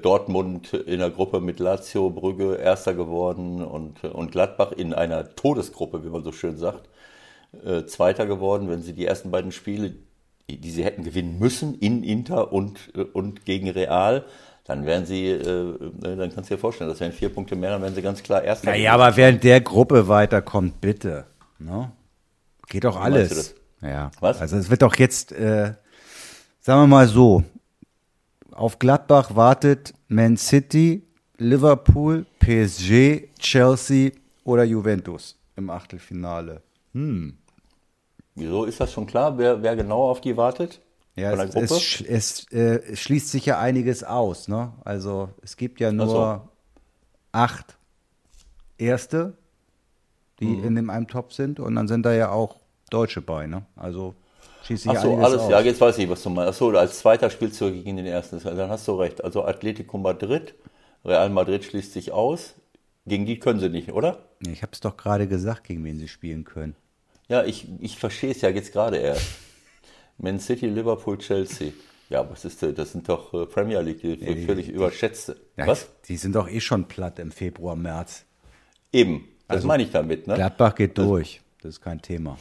Dortmund 0.00 0.72
in 0.72 1.00
der 1.00 1.10
Gruppe 1.10 1.42
mit 1.42 1.60
Lazio, 1.60 2.08
Brügge 2.08 2.54
Erster 2.54 2.94
geworden 2.94 3.62
und, 3.62 4.02
und 4.02 4.32
Gladbach 4.32 4.72
in 4.72 4.94
einer 4.94 5.34
Todesgruppe, 5.34 6.02
wie 6.02 6.08
man 6.08 6.24
so 6.24 6.32
schön 6.32 6.56
sagt, 6.56 6.88
äh, 7.64 7.84
Zweiter 7.84 8.26
geworden, 8.26 8.68
wenn 8.68 8.82
sie 8.82 8.92
die 8.92 9.06
ersten 9.06 9.30
beiden 9.30 9.52
Spiele, 9.52 9.94
die, 10.48 10.70
sie 10.70 10.84
hätten 10.84 11.04
gewinnen 11.04 11.38
müssen, 11.38 11.78
in 11.78 12.02
Inter 12.02 12.52
und, 12.52 12.90
äh, 12.94 13.02
und 13.02 13.44
gegen 13.44 13.68
Real, 13.70 14.24
dann 14.64 14.84
wären 14.84 15.06
sie, 15.06 15.28
äh, 15.28 15.40
äh, 15.40 16.16
dann 16.16 16.32
kannst 16.32 16.50
du 16.50 16.54
dir 16.54 16.60
vorstellen, 16.60 16.90
das 16.90 17.00
wären 17.00 17.12
vier 17.12 17.30
Punkte 17.30 17.56
mehr, 17.56 17.70
dann 17.70 17.82
wären 17.82 17.94
sie 17.94 18.02
ganz 18.02 18.22
klar 18.22 18.42
Erster. 18.42 18.70
Naja, 18.70 18.92
aber 18.92 19.16
in 19.16 19.40
der 19.40 19.60
Gruppe 19.62 20.08
weiterkommt, 20.08 20.80
bitte. 20.80 21.24
Ne? 21.58 21.90
Geht 22.68 22.84
doch 22.84 23.00
alles. 23.00 23.54
Ja. 23.80 24.10
Was? 24.20 24.40
Also 24.40 24.56
es 24.56 24.68
wird 24.68 24.82
doch 24.82 24.94
jetzt, 24.96 25.32
äh, 25.32 25.74
sagen 26.60 26.82
wir 26.82 26.86
mal 26.86 27.08
so, 27.08 27.42
auf 28.52 28.78
Gladbach 28.78 29.34
wartet 29.36 29.94
Man 30.08 30.36
City, 30.36 31.06
Liverpool, 31.38 32.26
PSG, 32.40 33.28
Chelsea 33.38 34.10
oder 34.44 34.64
Juventus 34.64 35.38
im 35.56 35.70
Achtelfinale. 35.70 36.62
Wieso 38.38 38.64
ist 38.64 38.80
das 38.80 38.92
schon 38.92 39.06
klar, 39.06 39.38
wer, 39.38 39.62
wer 39.62 39.76
genau 39.76 40.10
auf 40.10 40.20
die 40.20 40.36
wartet? 40.36 40.80
Ja, 41.16 41.32
es, 41.32 41.54
es, 41.54 42.00
es 42.02 42.52
äh, 42.52 42.94
schließt 42.94 43.30
sich 43.30 43.46
ja 43.46 43.58
einiges 43.58 44.04
aus. 44.04 44.46
Ne? 44.46 44.72
Also 44.84 45.30
es 45.42 45.56
gibt 45.56 45.80
ja 45.80 45.90
nur 45.90 46.06
so. 46.08 46.40
acht 47.32 47.76
Erste 48.78 49.36
die 50.40 50.52
in 50.52 50.74
dem 50.74 50.90
einen 50.90 51.06
Topf 51.06 51.32
sind. 51.32 51.60
Und 51.60 51.74
dann 51.74 51.88
sind 51.88 52.04
da 52.04 52.12
ja 52.12 52.30
auch 52.30 52.56
Deutsche 52.90 53.20
bei, 53.20 53.46
ne? 53.46 53.64
Also 53.76 54.14
schießt 54.64 54.84
sich 54.84 54.92
Ach 54.92 55.02
so, 55.02 55.16
alles, 55.16 55.40
aus. 55.40 55.50
ja, 55.50 55.60
jetzt 55.60 55.80
weiß 55.80 55.98
ich, 55.98 56.08
was 56.08 56.22
du 56.22 56.30
meinst. 56.30 56.50
Ach 56.50 56.54
so, 56.54 56.68
als 56.70 56.98
zweiter 56.98 57.30
spielst 57.30 57.60
du 57.60 57.70
gegen 57.70 57.96
den 57.96 58.06
ersten. 58.06 58.40
Dann 58.42 58.70
hast 58.70 58.86
du 58.88 58.92
recht. 58.92 59.22
Also 59.24 59.44
Atletico 59.44 59.98
Madrid, 59.98 60.54
Real 61.04 61.30
Madrid 61.30 61.64
schließt 61.64 61.92
sich 61.92 62.12
aus. 62.12 62.54
Gegen 63.06 63.26
die 63.26 63.38
können 63.38 63.58
sie 63.58 63.70
nicht, 63.70 63.92
oder? 63.92 64.18
Ich 64.40 64.62
habe 64.62 64.72
es 64.72 64.80
doch 64.80 64.96
gerade 64.96 65.26
gesagt, 65.26 65.64
gegen 65.64 65.82
wen 65.84 65.98
sie 65.98 66.08
spielen 66.08 66.44
können. 66.44 66.76
Ja, 67.28 67.44
ich, 67.44 67.66
ich 67.80 67.98
verstehe 67.98 68.30
es 68.30 68.40
ja 68.40 68.48
jetzt 68.48 68.72
gerade 68.72 68.96
erst. 68.96 69.26
Man 70.18 70.40
City, 70.40 70.66
Liverpool, 70.66 71.18
Chelsea. 71.18 71.72
Ja, 72.08 72.28
was 72.30 72.44
ist 72.44 72.62
das? 72.62 72.74
Das 72.74 72.92
sind 72.92 73.08
doch 73.08 73.34
äh, 73.34 73.44
Premier 73.46 73.80
League, 73.82 74.00
die 74.00 74.16
die- 74.16 74.46
völlig 74.46 74.68
überschätzte. 74.68 75.36
Ja, 75.56 75.66
Was? 75.66 75.88
Die 76.08 76.16
sind 76.16 76.34
doch 76.34 76.48
eh 76.48 76.60
schon 76.60 76.86
platt 76.86 77.18
im 77.18 77.30
Februar, 77.30 77.76
März. 77.76 78.24
Eben. 78.92 79.28
Das 79.46 79.56
Also, 79.58 79.68
meine 79.68 79.82
ich 79.82 79.90
damit, 79.90 80.26
ne? 80.26 80.34
Gladbach 80.34 80.74
geht 80.74 80.96
durch. 80.96 81.42
Das 81.62 81.70
ist 81.74 81.80
kein 81.82 82.00
Thema. 82.00 82.38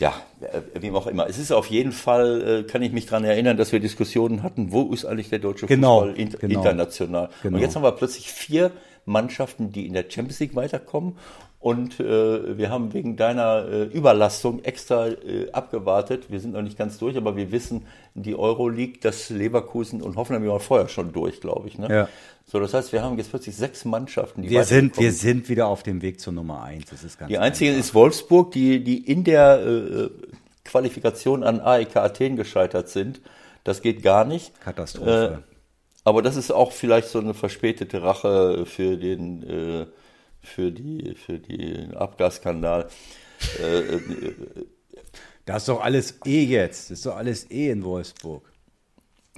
Ja, 0.00 0.14
äh, 0.40 0.60
wie 0.82 0.90
auch 0.90 1.06
immer. 1.06 1.28
Es 1.28 1.38
ist 1.38 1.52
auf 1.52 1.66
jeden 1.66 1.92
Fall, 1.92 2.64
äh, 2.66 2.70
kann 2.70 2.82
ich 2.82 2.92
mich 2.92 3.06
daran 3.06 3.24
erinnern, 3.24 3.56
dass 3.56 3.70
wir 3.70 3.80
Diskussionen 3.80 4.42
hatten, 4.42 4.72
wo 4.72 4.92
ist 4.92 5.04
eigentlich 5.04 5.28
der 5.28 5.38
deutsche 5.38 5.66
Genau, 5.66 6.00
Fußball 6.06 6.18
in, 6.20 6.30
genau. 6.30 6.60
international. 6.60 7.28
Genau. 7.42 7.56
Und 7.56 7.62
jetzt 7.62 7.76
haben 7.76 7.82
wir 7.82 7.92
plötzlich 7.92 8.32
vier 8.32 8.72
Mannschaften, 9.06 9.72
die 9.72 9.86
in 9.86 9.92
der 9.92 10.04
Champions 10.08 10.40
League 10.40 10.54
weiterkommen. 10.54 11.16
Und 11.64 11.98
äh, 11.98 12.58
wir 12.58 12.68
haben 12.68 12.92
wegen 12.92 13.16
deiner 13.16 13.66
äh, 13.66 13.82
Überlastung 13.84 14.62
extra 14.64 15.08
äh, 15.08 15.50
abgewartet. 15.50 16.30
Wir 16.30 16.38
sind 16.38 16.52
noch 16.52 16.60
nicht 16.60 16.76
ganz 16.76 16.98
durch, 16.98 17.16
aber 17.16 17.36
wir 17.36 17.52
wissen, 17.52 17.86
die 18.12 18.36
Euroleague, 18.36 18.98
das 19.00 19.30
Leverkusen 19.30 20.02
und 20.02 20.16
Hoffenheim 20.16 20.46
waren 20.46 20.60
vorher 20.60 20.88
schon 20.88 21.12
durch, 21.12 21.40
glaube 21.40 21.68
ich. 21.68 21.78
Ne? 21.78 21.88
Ja. 21.88 22.08
So, 22.44 22.60
das 22.60 22.74
heißt, 22.74 22.92
wir 22.92 23.02
haben 23.02 23.16
jetzt 23.16 23.30
plötzlich 23.30 23.56
sechs 23.56 23.86
Mannschaften, 23.86 24.42
die 24.42 24.50
Wir 24.50 24.64
sind, 24.64 24.98
wir 24.98 25.10
sind 25.12 25.48
wieder 25.48 25.66
auf 25.66 25.82
dem 25.82 26.02
Weg 26.02 26.20
zur 26.20 26.34
Nummer 26.34 26.62
eins. 26.62 26.90
Das 26.90 27.02
ist 27.02 27.18
ganz 27.18 27.30
die 27.30 27.38
einzige 27.38 27.70
einfach. 27.70 27.82
ist 27.82 27.94
Wolfsburg, 27.94 28.52
die, 28.52 28.84
die 28.84 28.98
in 28.98 29.24
der 29.24 29.64
äh, 29.66 30.10
Qualifikation 30.64 31.44
an 31.44 31.60
AEK 31.60 31.96
Athen 31.96 32.36
gescheitert 32.36 32.90
sind. 32.90 33.22
Das 33.64 33.80
geht 33.80 34.02
gar 34.02 34.26
nicht. 34.26 34.60
Katastrophe. 34.60 35.42
Äh, 36.04 36.08
aber 36.08 36.22
das 36.22 36.36
ist 36.36 36.50
auch 36.50 36.72
vielleicht 36.72 37.08
so 37.08 37.18
eine 37.18 37.34
verspätete 37.34 38.02
Rache 38.02 38.66
für 38.66 38.96
den, 38.96 39.42
äh, 39.42 39.86
für 40.40 40.70
die, 40.70 41.14
für 41.14 41.38
den 41.38 41.94
Abgasskandal. 41.94 42.88
Äh, 43.62 43.78
äh, 43.78 44.34
Das 45.46 45.62
ist 45.62 45.68
doch 45.68 45.82
alles 45.82 46.18
eh 46.24 46.44
jetzt. 46.44 46.90
Das 46.90 46.98
ist 46.98 47.06
doch 47.06 47.16
alles 47.16 47.50
eh 47.50 47.70
in 47.70 47.84
Wolfsburg. 47.84 48.50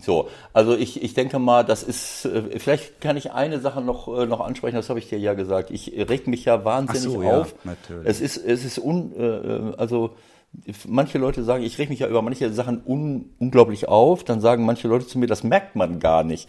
So, 0.01 0.29
also 0.53 0.77
ich, 0.77 1.03
ich 1.03 1.15
denke 1.15 1.39
mal, 1.39 1.65
das 1.65 1.83
ist, 1.83 2.27
äh, 2.27 2.59
vielleicht 2.59 3.01
kann 3.01 3.17
ich 3.17 3.33
eine 3.33 3.61
Sache 3.61 3.81
noch, 3.81 4.09
äh, 4.09 4.27
noch 4.27 4.41
ansprechen, 4.41 4.77
das 4.77 4.91
habe 4.91 4.99
ich 4.99 5.09
dir 5.09 5.19
ja 5.19 5.33
gesagt. 5.33 5.71
Ich 5.71 5.91
reg 5.91 6.27
mich 6.27 6.45
ja 6.45 6.65
wahnsinnig 6.67 7.07
Ach 7.09 7.13
so, 7.13 7.23
ja, 7.23 7.41
auf. 7.41 7.55
natürlich. 7.65 8.07
Es 8.07 8.21
ist, 8.21 8.37
es 8.37 8.65
ist 8.65 8.79
un, 8.79 9.13
äh, 9.19 9.75
also 9.79 10.15
manche 10.87 11.19
Leute 11.19 11.45
sagen, 11.45 11.63
ich 11.63 11.79
reg 11.79 11.91
mich 11.91 12.01
ja 12.01 12.09
über 12.09 12.23
manche 12.23 12.53
Sachen 12.53 12.81
un, 12.85 13.31
unglaublich 13.39 13.89
auf, 13.89 14.25
dann 14.25 14.41
sagen 14.41 14.65
manche 14.65 14.89
Leute 14.89 15.07
zu 15.07 15.19
mir, 15.19 15.27
das 15.27 15.45
merkt 15.45 15.77
man 15.77 16.01
gar 16.01 16.25
nicht, 16.25 16.49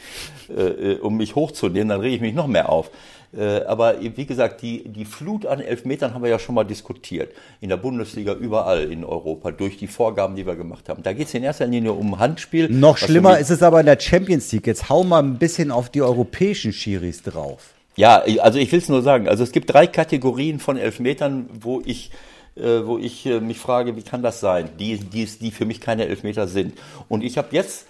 äh, 0.49 0.93
äh, 0.93 0.99
um 0.99 1.17
mich 1.17 1.35
hochzunehmen, 1.35 1.89
dann 1.89 2.01
rege 2.01 2.15
ich 2.15 2.21
mich 2.21 2.33
noch 2.33 2.47
mehr 2.47 2.69
auf. 2.69 2.89
Äh, 3.35 3.63
aber 3.65 3.95
wie 4.01 4.25
gesagt, 4.25 4.61
die, 4.61 4.87
die 4.87 5.03
Flut 5.03 5.45
an 5.45 5.59
Elfmetern 5.59 6.13
haben 6.13 6.23
wir 6.23 6.29
ja 6.29 6.39
schon 6.39 6.55
mal 6.55 6.63
diskutiert. 6.63 7.33
In 7.59 7.69
der 7.69 7.77
Bundesliga, 7.77 8.33
überall 8.33 8.89
in 8.89 9.03
Europa, 9.03 9.51
durch 9.51 9.77
die 9.77 9.87
Vorgaben, 9.87 10.35
die 10.35 10.45
wir 10.45 10.55
gemacht 10.55 10.87
haben. 10.87 11.03
Da 11.03 11.11
geht 11.13 11.27
es 11.27 11.33
in 11.33 11.43
erster 11.43 11.67
Linie 11.67 11.91
um 11.91 12.19
Handspiel. 12.19 12.69
Noch 12.69 12.97
schlimmer 12.97 13.37
ist 13.37 13.49
es 13.49 13.61
aber 13.61 13.81
in 13.81 13.85
der 13.85 13.99
Champions 13.99 14.51
League. 14.51 14.67
Jetzt 14.67 14.89
hau 14.89 15.03
mal 15.03 15.21
ein 15.21 15.37
bisschen 15.37 15.71
auf 15.71 15.89
die 15.89 16.01
europäischen 16.01 16.71
Schiris 16.71 17.21
drauf. 17.21 17.73
Ja, 17.97 18.23
also 18.39 18.59
ich 18.59 18.71
will 18.71 18.79
es 18.79 18.89
nur 18.89 19.01
sagen. 19.01 19.27
Also 19.27 19.43
es 19.43 19.51
gibt 19.51 19.73
drei 19.73 19.87
Kategorien 19.87 20.59
von 20.59 20.77
Elfmetern, 20.77 21.49
wo 21.59 21.81
ich, 21.83 22.11
äh, 22.57 22.85
wo 22.85 22.97
ich 22.97 23.25
äh, 23.25 23.39
mich 23.39 23.59
frage, 23.59 23.95
wie 23.95 24.01
kann 24.01 24.23
das 24.23 24.39
sein, 24.39 24.69
die, 24.79 24.97
die, 24.97 25.25
die 25.25 25.51
für 25.51 25.65
mich 25.65 25.81
keine 25.81 26.07
Elfmeter 26.07 26.47
sind. 26.47 26.77
Und 27.07 27.23
ich 27.23 27.37
habe 27.37 27.49
jetzt 27.51 27.87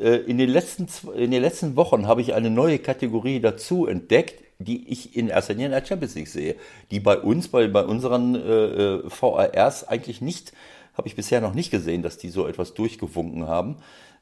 äh, 0.00 0.16
in 0.16 0.38
den 0.38 0.50
letzten 0.50 0.86
in 1.14 1.30
den 1.30 1.42
letzten 1.42 1.76
Wochen 1.76 2.06
habe 2.06 2.20
ich 2.20 2.34
eine 2.34 2.50
neue 2.50 2.78
Kategorie 2.78 3.40
dazu 3.40 3.86
entdeckt, 3.86 4.42
die 4.58 4.88
ich 4.88 5.16
in 5.16 5.28
erster 5.28 5.54
Linie 5.54 5.66
in 5.66 5.72
der 5.72 5.84
Champions 5.84 6.14
League 6.14 6.28
sehe, 6.28 6.56
die 6.90 7.00
bei 7.00 7.18
uns, 7.18 7.48
bei, 7.48 7.66
bei 7.68 7.84
unseren 7.84 8.34
äh, 8.34 8.38
äh, 8.38 9.02
VARs 9.08 9.86
eigentlich 9.86 10.20
nicht, 10.20 10.52
habe 10.96 11.08
ich 11.08 11.16
bisher 11.16 11.40
noch 11.40 11.54
nicht 11.54 11.70
gesehen, 11.70 12.02
dass 12.02 12.18
die 12.18 12.28
so 12.28 12.46
etwas 12.46 12.74
durchgewunken 12.74 13.46
haben. 13.46 13.76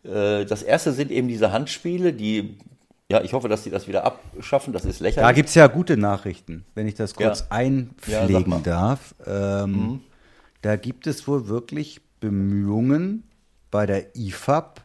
Äh, 0.05 0.45
das 0.45 0.63
erste 0.63 0.93
sind 0.93 1.11
eben 1.11 1.29
diese 1.29 1.53
Handspiele, 1.53 2.13
die 2.13 2.57
ja, 3.13 3.23
ich 3.23 3.33
hoffe, 3.33 3.49
dass 3.49 3.63
sie 3.65 3.71
das 3.71 3.87
wieder 3.89 4.05
abschaffen. 4.05 4.73
Das 4.73 4.85
ist 4.85 5.01
lächerlich. 5.01 5.27
Da 5.29 5.33
gibt's 5.33 5.55
ja 5.55 5.67
gute 5.67 5.97
Nachrichten, 5.97 6.65
wenn 6.75 6.87
ich 6.89 6.95
das 6.95 7.15
kurz 7.15 7.41
Ja. 7.41 7.47
Ja, 7.47 7.51
einpflegen 7.57 8.51
mal. 8.51 8.59
Mhm. 8.59 8.63
darf. 8.65 9.15
Ähm, 9.27 10.01
Da 10.63 10.77
gibt 10.77 11.07
es 11.09 11.27
wohl 11.27 11.49
wirklich 11.49 12.01
Bemühungen 12.21 13.25
bei 13.73 13.85
der 13.87 14.15
IFAB, 14.17 14.79
Mhm. 14.79 14.83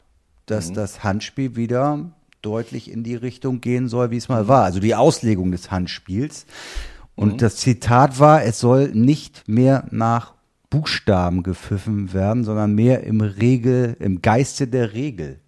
dass 0.47 0.73
das 0.73 1.03
Handspiel 1.03 1.55
wieder 1.55 2.11
deutlich 2.41 2.89
in 2.91 3.03
die 3.03 3.15
Richtung 3.15 3.61
gehen 3.61 3.87
soll, 3.87 4.09
wie 4.11 4.17
es 4.17 4.27
Mhm. 4.29 4.35
mal 4.35 4.47
war. 4.47 4.63
Also 4.63 4.79
die 4.79 4.95
Auslegung 4.95 5.51
des 5.51 5.69
Handspiels. 5.71 6.45
Und 7.15 7.33
Mhm. 7.33 7.37
das 7.37 7.57
Zitat 7.57 8.19
war, 8.19 8.43
es 8.43 8.59
soll 8.59 8.89
nicht 8.89 9.47
mehr 9.47 9.85
nach 9.91 10.33
Buchstaben 10.69 11.43
gepfiffen 11.43 12.11
werden, 12.13 12.43
sondern 12.43 12.73
mehr 12.75 13.03
im 13.03 13.21
Regel, 13.21 13.95
im 13.99 14.21
Geiste 14.21 14.67
der 14.67 14.93
Regel. 14.93 15.39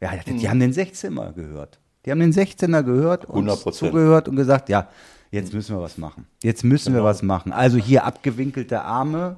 Ja, 0.00 0.10
die 0.26 0.32
Mhm. 0.32 0.48
haben 0.50 0.60
den 0.60 0.72
16er 0.72 1.32
gehört. 1.32 1.78
Die 2.04 2.10
haben 2.10 2.20
den 2.20 2.32
16er 2.32 2.82
gehört 2.82 3.24
und 3.24 3.48
100%. 3.48 3.72
zugehört 3.72 4.28
und 4.28 4.36
gesagt, 4.36 4.68
ja, 4.68 4.88
jetzt 5.30 5.52
müssen 5.54 5.76
wir 5.76 5.82
was 5.82 5.98
machen. 5.98 6.26
Jetzt 6.42 6.64
müssen 6.64 6.92
Genau. 6.92 7.04
wir 7.04 7.08
was 7.08 7.22
machen. 7.22 7.52
Also 7.52 7.78
hier 7.78 8.04
abgewinkelte 8.04 8.82
Arme 8.82 9.36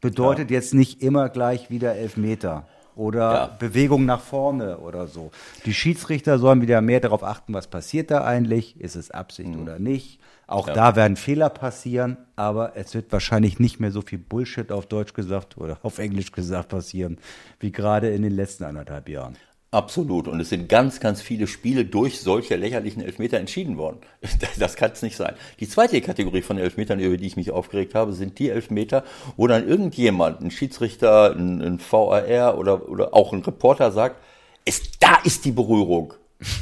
bedeutet 0.00 0.50
jetzt 0.50 0.74
nicht 0.74 1.02
immer 1.02 1.28
gleich 1.28 1.70
wieder 1.70 1.94
Elfmeter 1.94 2.66
oder 2.96 3.32
Ja. 3.32 3.46
Bewegung 3.58 4.04
nach 4.06 4.20
vorne 4.20 4.78
oder 4.78 5.06
so. 5.06 5.30
Die 5.66 5.74
Schiedsrichter 5.74 6.38
sollen 6.38 6.62
wieder 6.62 6.80
mehr 6.80 7.00
darauf 7.00 7.22
achten, 7.22 7.54
was 7.54 7.66
passiert 7.68 8.10
da 8.10 8.24
eigentlich, 8.24 8.80
ist 8.80 8.96
es 8.96 9.10
Absicht 9.10 9.50
Mhm. 9.54 9.62
oder 9.62 9.78
nicht. 9.78 10.18
Auch 10.46 10.68
da 10.68 10.96
werden 10.96 11.14
Fehler 11.16 11.48
passieren, 11.48 12.16
aber 12.34 12.72
es 12.74 12.92
wird 12.94 13.12
wahrscheinlich 13.12 13.60
nicht 13.60 13.78
mehr 13.78 13.92
so 13.92 14.02
viel 14.02 14.18
Bullshit 14.18 14.72
auf 14.72 14.86
Deutsch 14.86 15.14
gesagt 15.14 15.56
oder 15.58 15.78
auf 15.84 16.00
Englisch 16.00 16.32
gesagt 16.32 16.70
passieren, 16.70 17.18
wie 17.60 17.70
gerade 17.70 18.10
in 18.10 18.22
den 18.22 18.32
letzten 18.34 18.64
anderthalb 18.64 19.08
Jahren. 19.08 19.36
Absolut. 19.72 20.26
Und 20.26 20.40
es 20.40 20.48
sind 20.48 20.68
ganz, 20.68 20.98
ganz 20.98 21.22
viele 21.22 21.46
Spiele 21.46 21.84
durch 21.84 22.20
solche 22.20 22.56
lächerlichen 22.56 23.02
Elfmeter 23.02 23.38
entschieden 23.38 23.76
worden. 23.76 23.98
Das, 24.58 24.74
kann 24.74 24.90
es 24.92 25.02
nicht 25.02 25.16
sein. 25.16 25.34
Die 25.60 25.68
zweite 25.68 26.00
Kategorie 26.00 26.42
von 26.42 26.58
Elfmetern, 26.58 26.98
über 26.98 27.16
die 27.16 27.26
ich 27.26 27.36
mich 27.36 27.52
aufgeregt 27.52 27.94
habe, 27.94 28.12
sind 28.12 28.38
die 28.38 28.50
Elfmeter, 28.50 29.04
wo 29.36 29.46
dann 29.46 29.66
irgendjemand, 29.66 30.40
ein 30.40 30.50
Schiedsrichter, 30.50 31.34
ein, 31.36 31.62
ein 31.62 31.78
VAR 31.78 32.58
oder, 32.58 32.88
oder 32.88 33.14
auch 33.14 33.32
ein 33.32 33.42
Reporter 33.42 33.92
sagt, 33.92 34.16
es, 34.64 34.82
da 34.98 35.18
ist 35.24 35.44
die 35.44 35.52
Berührung. 35.52 36.14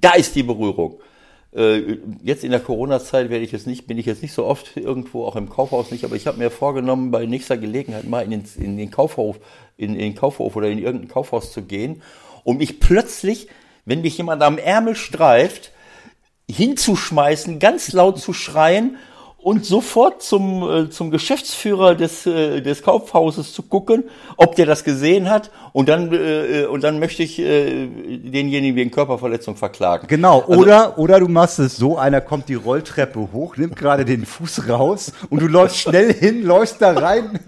Da 0.00 0.12
ist 0.12 0.34
die 0.34 0.42
Berührung. 0.42 0.98
Äh, 1.54 1.98
Jetzt 2.22 2.42
in 2.42 2.52
der 2.52 2.60
Corona-Zeit 2.60 3.28
werde 3.28 3.44
ich 3.44 3.52
jetzt 3.52 3.66
nicht, 3.66 3.86
bin 3.86 3.98
ich 3.98 4.06
jetzt 4.06 4.22
nicht 4.22 4.32
so 4.32 4.46
oft 4.46 4.78
irgendwo, 4.78 5.26
auch 5.26 5.36
im 5.36 5.50
Kaufhaus 5.50 5.90
nicht, 5.90 6.06
aber 6.06 6.16
ich 6.16 6.26
habe 6.26 6.38
mir 6.38 6.50
vorgenommen, 6.50 7.10
bei 7.10 7.26
nächster 7.26 7.58
Gelegenheit 7.58 8.08
mal 8.08 8.24
in 8.24 8.30
den, 8.30 8.44
in 8.56 8.78
den 8.78 8.90
Kaufhof, 8.90 9.38
in, 9.76 9.92
in 9.92 9.98
den 9.98 10.14
Kaufhof 10.14 10.56
oder 10.56 10.70
in 10.70 10.78
irgendein 10.78 11.08
Kaufhaus 11.08 11.52
zu 11.52 11.60
gehen 11.60 12.00
und 12.44 12.58
mich 12.58 12.80
plötzlich, 12.80 13.48
wenn 13.84 14.02
mich 14.02 14.18
jemand 14.18 14.42
am 14.42 14.58
Ärmel 14.58 14.94
streift, 14.94 15.72
hinzuschmeißen, 16.50 17.58
ganz 17.58 17.92
laut 17.92 18.18
zu 18.18 18.32
schreien 18.32 18.96
und 19.42 19.64
sofort 19.64 20.22
zum, 20.22 20.62
äh, 20.68 20.90
zum 20.90 21.10
Geschäftsführer 21.10 21.94
des, 21.94 22.26
äh, 22.26 22.60
des 22.60 22.82
Kaufhauses 22.82 23.54
zu 23.54 23.62
gucken, 23.62 24.04
ob 24.36 24.54
der 24.56 24.66
das 24.66 24.84
gesehen 24.84 25.30
hat 25.30 25.50
und 25.72 25.88
dann, 25.88 26.12
äh, 26.12 26.66
und 26.66 26.84
dann 26.84 26.98
möchte 26.98 27.22
ich 27.22 27.38
äh, 27.38 27.86
denjenigen 27.86 28.76
wegen 28.76 28.90
Körperverletzung 28.90 29.56
verklagen. 29.56 30.06
Genau, 30.08 30.40
Also- 30.42 30.60
oder, 30.60 30.98
oder 30.98 31.20
du 31.20 31.28
machst 31.28 31.58
es 31.58 31.76
so, 31.76 31.96
einer 31.96 32.20
kommt 32.20 32.48
die 32.50 32.54
Rolltreppe 32.54 33.32
hoch, 33.32 33.56
nimmt 33.56 33.76
gerade 33.76 34.04
den 34.04 34.26
Fuß 34.26 34.68
raus 34.68 35.12
und 35.30 35.40
du 35.40 35.46
läufst 35.46 35.78
schnell 35.78 36.12
hin, 36.12 36.42
läufst 36.42 36.82
da 36.82 36.92
rein, 36.92 37.38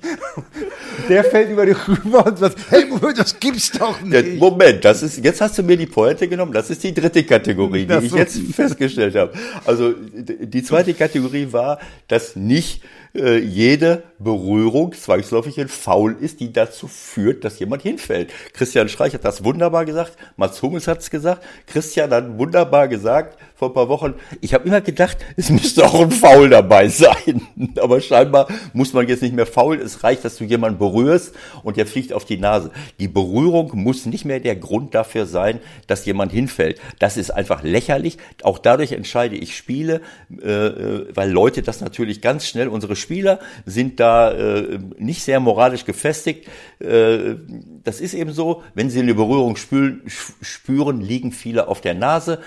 der 1.11 1.24
fällt 1.24 1.51
über 1.51 1.66
dich 1.66 1.76
rüber 1.88 2.24
und 2.26 2.38
sagt, 2.38 2.57
hey, 2.70 2.86
Moment, 2.86 3.18
das 3.18 3.38
gibt's 3.38 3.70
doch 3.72 4.01
nicht. 4.01 4.38
Moment, 4.38 4.84
das 4.84 5.03
ist, 5.03 5.22
jetzt 5.22 5.40
hast 5.43 5.59
du 5.59 5.62
mir 5.62 5.76
die 5.76 5.86
Pointe 5.86 6.26
genommen, 6.26 6.53
das 6.53 6.70
ist 6.70 6.82
die 6.84 6.95
dritte 6.95 7.22
Kategorie, 7.24 7.84
die 7.84 7.93
Ach 7.93 8.03
ich 8.03 8.11
so. 8.11 8.16
jetzt 8.16 8.38
festgestellt 8.55 9.14
habe. 9.14 9.32
Also 9.66 9.93
die 10.14 10.62
zweite 10.62 10.95
Kategorie 10.95 11.49
war, 11.51 11.78
dass 12.09 12.37
nicht 12.37 12.83
äh, 13.14 13.39
jede 13.39 14.03
Berührung 14.18 14.93
zwangsläufig 14.93 15.61
ein 15.61 15.68
Foul 15.68 16.16
ist, 16.20 16.41
die 16.41 16.53
dazu 16.53 16.89
führt, 16.89 17.45
dass 17.45 17.59
jemand 17.59 17.83
hinfällt. 17.83 18.33
Christian 18.53 18.89
Streich 18.89 19.14
hat 19.14 19.24
das 19.24 19.45
wunderbar 19.45 19.85
gesagt, 19.85 20.16
Mats 20.37 20.62
Hummels 20.62 20.89
hat 20.89 21.01
es 21.01 21.11
gesagt, 21.11 21.45
Christian 21.66 22.11
hat 22.11 22.39
wunderbar 22.39 22.89
gesagt 22.89 23.39
vor 23.63 23.71
ein 23.71 23.75
paar 23.75 23.89
Wochen, 23.89 24.15
ich 24.41 24.55
habe 24.55 24.67
immer 24.67 24.81
gedacht, 24.81 25.19
es 25.37 25.49
müsste 25.49 25.85
auch 25.85 26.01
ein 26.01 26.11
Foul 26.11 26.51
dabei 26.51 26.89
sein. 26.89 27.43
Aber 27.81 28.01
scheinbar 28.01 28.49
muss 28.73 28.93
man 28.93 29.07
jetzt 29.07 29.23
nicht 29.23 29.37
mehr 29.37 29.47
faul, 29.47 29.77
es 29.77 30.03
reicht, 30.03 30.25
dass 30.25 30.37
du 30.37 30.43
jemanden 30.43 30.81
berührst 30.81 31.33
und 31.63 31.77
der 31.77 31.87
fliegt 31.87 32.13
auf 32.13 32.25
die 32.25 32.39
Nase. 32.39 32.73
Die 32.99 33.07
Berührung 33.07 33.71
muss 33.75 34.05
nicht 34.05 34.25
mehr 34.25 34.41
der 34.41 34.57
Grund 34.57 34.97
dafür 34.97 35.27
sein, 35.27 35.61
dass 35.87 36.05
jemand 36.07 36.33
hinfällt. 36.33 36.81
Das 36.99 37.17
ist 37.17 37.31
einfach 37.31 37.63
lächerlich. 37.63 38.19
Auch 38.43 38.59
dadurch 38.59 38.91
entscheide 38.91 39.37
ich 39.37 39.57
Spiele, 39.57 40.01
äh, 40.43 40.49
äh 40.51 41.07
weil 41.15 41.31
Leute 41.31 41.63
das 41.63 41.81
natürlich 41.81 42.21
ganz 42.21 42.49
schnell, 42.49 42.67
unsere 42.67 42.97
Spieler 42.97 43.39
sind 43.65 44.01
da 44.01 44.33
äh, 44.33 44.81
nicht 44.99 45.23
sehr 45.23 45.39
moralisch 45.39 45.85
gefestigt. 45.85 46.49
Äh, 46.81 47.37
das 47.85 48.01
ist 48.01 48.15
eben 48.15 48.33
so, 48.33 48.65
wenn 48.75 48.91
sie 48.91 48.99
eine 48.99 49.15
Berührung 49.15 49.55
spüren, 49.55 50.03
spüren, 50.41 51.01
liegen 51.01 51.31
viele 51.31 51.69
auf 51.69 51.81
der 51.81 51.95
Nase 51.95 52.41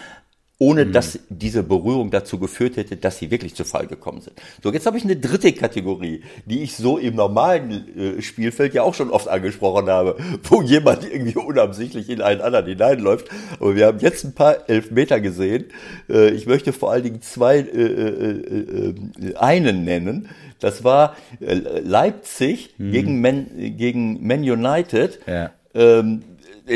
ohne 0.58 0.86
mhm. 0.86 0.94
dass 0.94 1.20
diese 1.30 1.64
Berührung 1.64 2.12
dazu 2.12 2.40
geführt 2.40 2.78
hätte, 2.78 2.96
dass 2.96 3.18
sie 3.18 3.30
wirklich 3.30 3.56
zu 3.56 3.66
Fall 3.66 3.88
gekommen 3.88 4.22
sind. 4.22 4.42
So, 4.64 4.72
jetzt 4.72 4.86
habe 4.86 4.98
ich 4.98 5.04
eine 5.04 5.18
dritte 5.18 5.52
Kategorie, 5.52 6.24
die 6.46 6.64
ich 6.64 6.76
so 6.76 6.98
im 6.98 7.16
normalen 7.16 8.18
äh, 8.18 8.22
Spielfeld 8.22 8.74
ja 8.74 8.84
auch 8.84 8.94
schon 8.94 9.10
oft 9.10 9.28
angesprochen 9.28 9.90
habe, 9.90 10.16
wo 10.44 10.62
jemand 10.62 11.04
irgendwie 11.04 11.36
unabsichtlich 11.36 12.10
in 12.10 12.22
einen 12.22 12.42
anderen 12.42 12.68
hineinläuft. 12.68 13.28
Aber 13.60 13.76
wir 13.76 13.88
haben 13.88 14.00
jetzt 14.00 14.24
ein 14.24 14.34
paar 14.34 14.70
Elfmeter 14.70 15.20
gesehen. 15.20 15.66
Äh, 16.10 16.30
ich 16.30 16.46
möchte 16.46 16.72
vor 16.72 16.92
allen 16.92 17.04
Dingen 17.04 17.22
zwei, 17.22 17.58
äh, 17.58 17.62
äh, 17.62 18.96
äh 19.30 19.36
einen 19.36 19.84
nennen. 19.84 20.30
Das 20.60 20.86
war 20.86 21.18
äh, 21.42 21.54
Leipzig 21.54 22.76
mhm. 22.78 22.92
gegen, 22.92 23.22
Man, 23.22 23.48
gegen 23.78 24.26
Man 24.26 24.40
United. 24.40 25.20
Ja. 25.28 25.52
Ähm, 25.74 26.24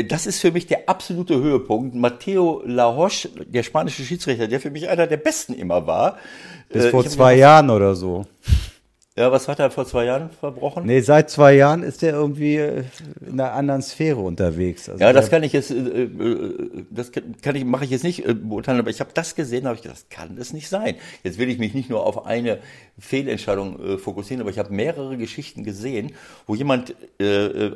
das 0.08 0.26
ist 0.26 0.40
für 0.40 0.52
mich 0.52 0.66
der 0.66 0.88
absolute 0.88 1.34
Höhepunkt. 1.40 1.94
Matteo 1.94 2.62
Lahoche, 2.64 3.28
der 3.46 3.62
spanische 3.62 4.04
Schiedsrichter, 4.04 4.46
der 4.46 4.60
für 4.60 4.70
mich 4.70 4.88
einer 4.88 5.06
der 5.06 5.16
besten 5.16 5.54
immer 5.54 5.86
war. 5.86 6.18
Bis 6.68 6.86
äh, 6.86 6.90
vor 6.90 7.04
zwei 7.06 7.34
Jahren 7.34 7.70
oder 7.70 7.94
so. 7.94 8.26
Ja, 9.16 9.32
was 9.32 9.48
hat 9.48 9.58
er 9.58 9.72
vor 9.72 9.86
zwei 9.86 10.04
Jahren 10.04 10.30
verbrochen? 10.30 10.86
Nee, 10.86 11.00
seit 11.00 11.30
zwei 11.30 11.54
Jahren 11.54 11.82
ist 11.82 12.02
er 12.04 12.12
irgendwie 12.12 12.56
äh, 12.56 12.84
in 13.20 13.40
einer 13.40 13.52
anderen 13.52 13.82
Sphäre 13.82 14.20
unterwegs. 14.20 14.88
Also 14.88 15.02
ja, 15.02 15.12
das 15.12 15.30
kann 15.30 15.42
ich 15.42 15.52
jetzt, 15.52 15.72
äh, 15.72 16.08
das 16.90 17.10
kann 17.42 17.56
ich, 17.56 17.64
mache 17.64 17.84
ich 17.84 17.90
jetzt 17.90 18.04
nicht 18.04 18.24
beurteilen, 18.24 18.78
aber 18.78 18.90
ich 18.90 19.00
habe 19.00 19.10
das 19.12 19.34
gesehen, 19.34 19.66
habe 19.66 19.74
ich 19.74 19.82
gedacht, 19.82 19.98
das 19.98 20.08
kann 20.10 20.38
es 20.38 20.52
nicht 20.52 20.68
sein. 20.68 20.94
Jetzt 21.24 21.38
will 21.38 21.50
ich 21.50 21.58
mich 21.58 21.74
nicht 21.74 21.90
nur 21.90 22.06
auf 22.06 22.24
eine 22.24 22.60
Fehlentscheidung 22.98 23.98
fokussieren, 23.98 24.42
aber 24.42 24.50
ich 24.50 24.58
habe 24.58 24.72
mehrere 24.72 25.16
Geschichten 25.16 25.64
gesehen, 25.64 26.12
wo 26.46 26.54
jemand, 26.54 26.94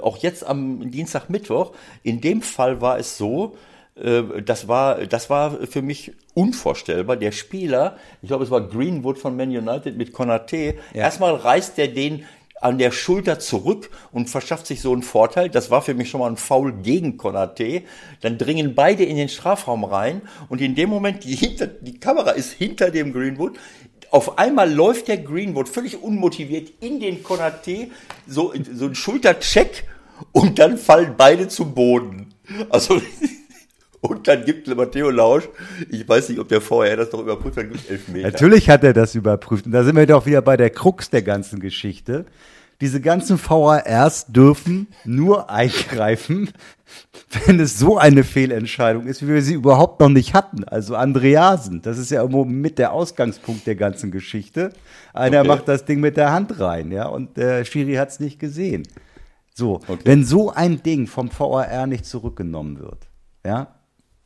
auch 0.00 0.18
jetzt 0.18 0.46
am 0.46 0.90
Dienstag, 0.90 1.30
Mittwoch, 1.30 1.72
in 2.02 2.20
dem 2.20 2.42
Fall 2.42 2.80
war 2.80 2.98
es 2.98 3.18
so, 3.18 3.54
äh, 3.54 3.73
das 3.96 4.66
war, 4.66 5.06
das 5.06 5.30
war 5.30 5.66
für 5.68 5.82
mich 5.82 6.12
unvorstellbar. 6.34 7.16
Der 7.16 7.30
Spieler, 7.30 7.96
ich 8.22 8.28
glaube, 8.28 8.42
es 8.44 8.50
war 8.50 8.68
Greenwood 8.68 9.18
von 9.18 9.36
Man 9.36 9.50
United 9.50 9.96
mit 9.96 10.12
Konate, 10.12 10.74
ja. 10.92 11.02
erstmal 11.02 11.34
reißt 11.34 11.78
er 11.78 11.88
den 11.88 12.24
an 12.60 12.78
der 12.78 12.92
Schulter 12.92 13.38
zurück 13.38 13.90
und 14.10 14.30
verschafft 14.30 14.66
sich 14.66 14.80
so 14.80 14.92
einen 14.92 15.02
Vorteil. 15.02 15.50
Das 15.50 15.70
war 15.70 15.82
für 15.82 15.92
mich 15.92 16.08
schon 16.08 16.20
mal 16.20 16.30
ein 16.30 16.38
Foul 16.38 16.72
gegen 16.72 17.18
Konate. 17.18 17.82
Dann 18.22 18.38
dringen 18.38 18.74
beide 18.74 19.04
in 19.04 19.16
den 19.16 19.28
Strafraum 19.28 19.84
rein 19.84 20.22
und 20.48 20.62
in 20.62 20.74
dem 20.74 20.88
Moment, 20.88 21.24
die, 21.24 21.36
hinter, 21.36 21.66
die 21.66 22.00
Kamera 22.00 22.30
ist 22.30 22.52
hinter 22.52 22.90
dem 22.90 23.12
Greenwood. 23.12 23.58
Auf 24.10 24.38
einmal 24.38 24.72
läuft 24.72 25.08
der 25.08 25.18
Greenwood 25.18 25.68
völlig 25.68 26.02
unmotiviert 26.02 26.72
in 26.80 27.00
den 27.00 27.22
Konate, 27.22 27.88
so, 28.26 28.54
so 28.72 28.86
ein 28.86 28.94
Schultercheck 28.94 29.84
und 30.32 30.58
dann 30.58 30.78
fallen 30.78 31.14
beide 31.18 31.48
zum 31.48 31.74
Boden. 31.74 32.32
Also, 32.70 33.00
Und 34.06 34.28
dann 34.28 34.44
gibt 34.44 34.68
Matteo 34.76 35.08
Lausch, 35.08 35.48
ich 35.90 36.06
weiß 36.06 36.28
nicht, 36.28 36.38
ob 36.38 36.48
der 36.48 36.60
vorher 36.60 36.94
das 36.98 37.08
doch 37.08 37.20
überprüft 37.20 37.56
hat, 37.56 37.72
gibt 37.72 37.88
Elfmeter. 37.88 38.30
Natürlich 38.30 38.68
hat 38.68 38.84
er 38.84 38.92
das 38.92 39.14
überprüft. 39.14 39.64
Und 39.64 39.72
da 39.72 39.82
sind 39.82 39.96
wir 39.96 40.06
doch 40.06 40.26
wieder 40.26 40.42
bei 40.42 40.58
der 40.58 40.68
Krux 40.68 41.08
der 41.08 41.22
ganzen 41.22 41.58
Geschichte. 41.58 42.26
Diese 42.82 43.00
ganzen 43.00 43.38
VARs 43.38 44.26
dürfen 44.26 44.88
nur 45.06 45.48
eingreifen, 45.48 46.50
wenn 47.46 47.58
es 47.58 47.78
so 47.78 47.96
eine 47.96 48.24
Fehlentscheidung 48.24 49.06
ist, 49.06 49.22
wie 49.22 49.32
wir 49.32 49.40
sie 49.40 49.54
überhaupt 49.54 50.00
noch 50.00 50.10
nicht 50.10 50.34
hatten. 50.34 50.64
Also 50.64 50.96
Andreasen, 50.96 51.80
das 51.80 51.96
ist 51.96 52.10
ja 52.10 52.20
irgendwo 52.20 52.44
mit 52.44 52.78
der 52.78 52.92
Ausgangspunkt 52.92 53.66
der 53.66 53.76
ganzen 53.76 54.10
Geschichte. 54.10 54.74
Einer 55.14 55.40
okay. 55.40 55.48
macht 55.48 55.66
das 55.66 55.86
Ding 55.86 56.00
mit 56.00 56.18
der 56.18 56.30
Hand 56.30 56.60
rein, 56.60 56.92
ja, 56.92 57.06
und 57.06 57.38
der 57.38 57.64
Schiri 57.64 57.94
hat 57.94 58.10
es 58.10 58.20
nicht 58.20 58.38
gesehen. 58.38 58.86
So, 59.54 59.76
okay. 59.76 60.00
wenn 60.04 60.26
so 60.26 60.52
ein 60.52 60.82
Ding 60.82 61.06
vom 61.06 61.30
VAR 61.30 61.86
nicht 61.86 62.04
zurückgenommen 62.04 62.80
wird, 62.80 63.08
ja, 63.46 63.73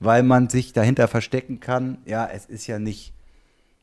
weil 0.01 0.23
man 0.23 0.49
sich 0.49 0.73
dahinter 0.73 1.09
verstecken 1.09 1.61
kann, 1.61 1.99
ja, 2.05 2.29
es 2.33 2.47
ist 2.47 2.67
ja 2.67 2.79
nicht 2.79 3.13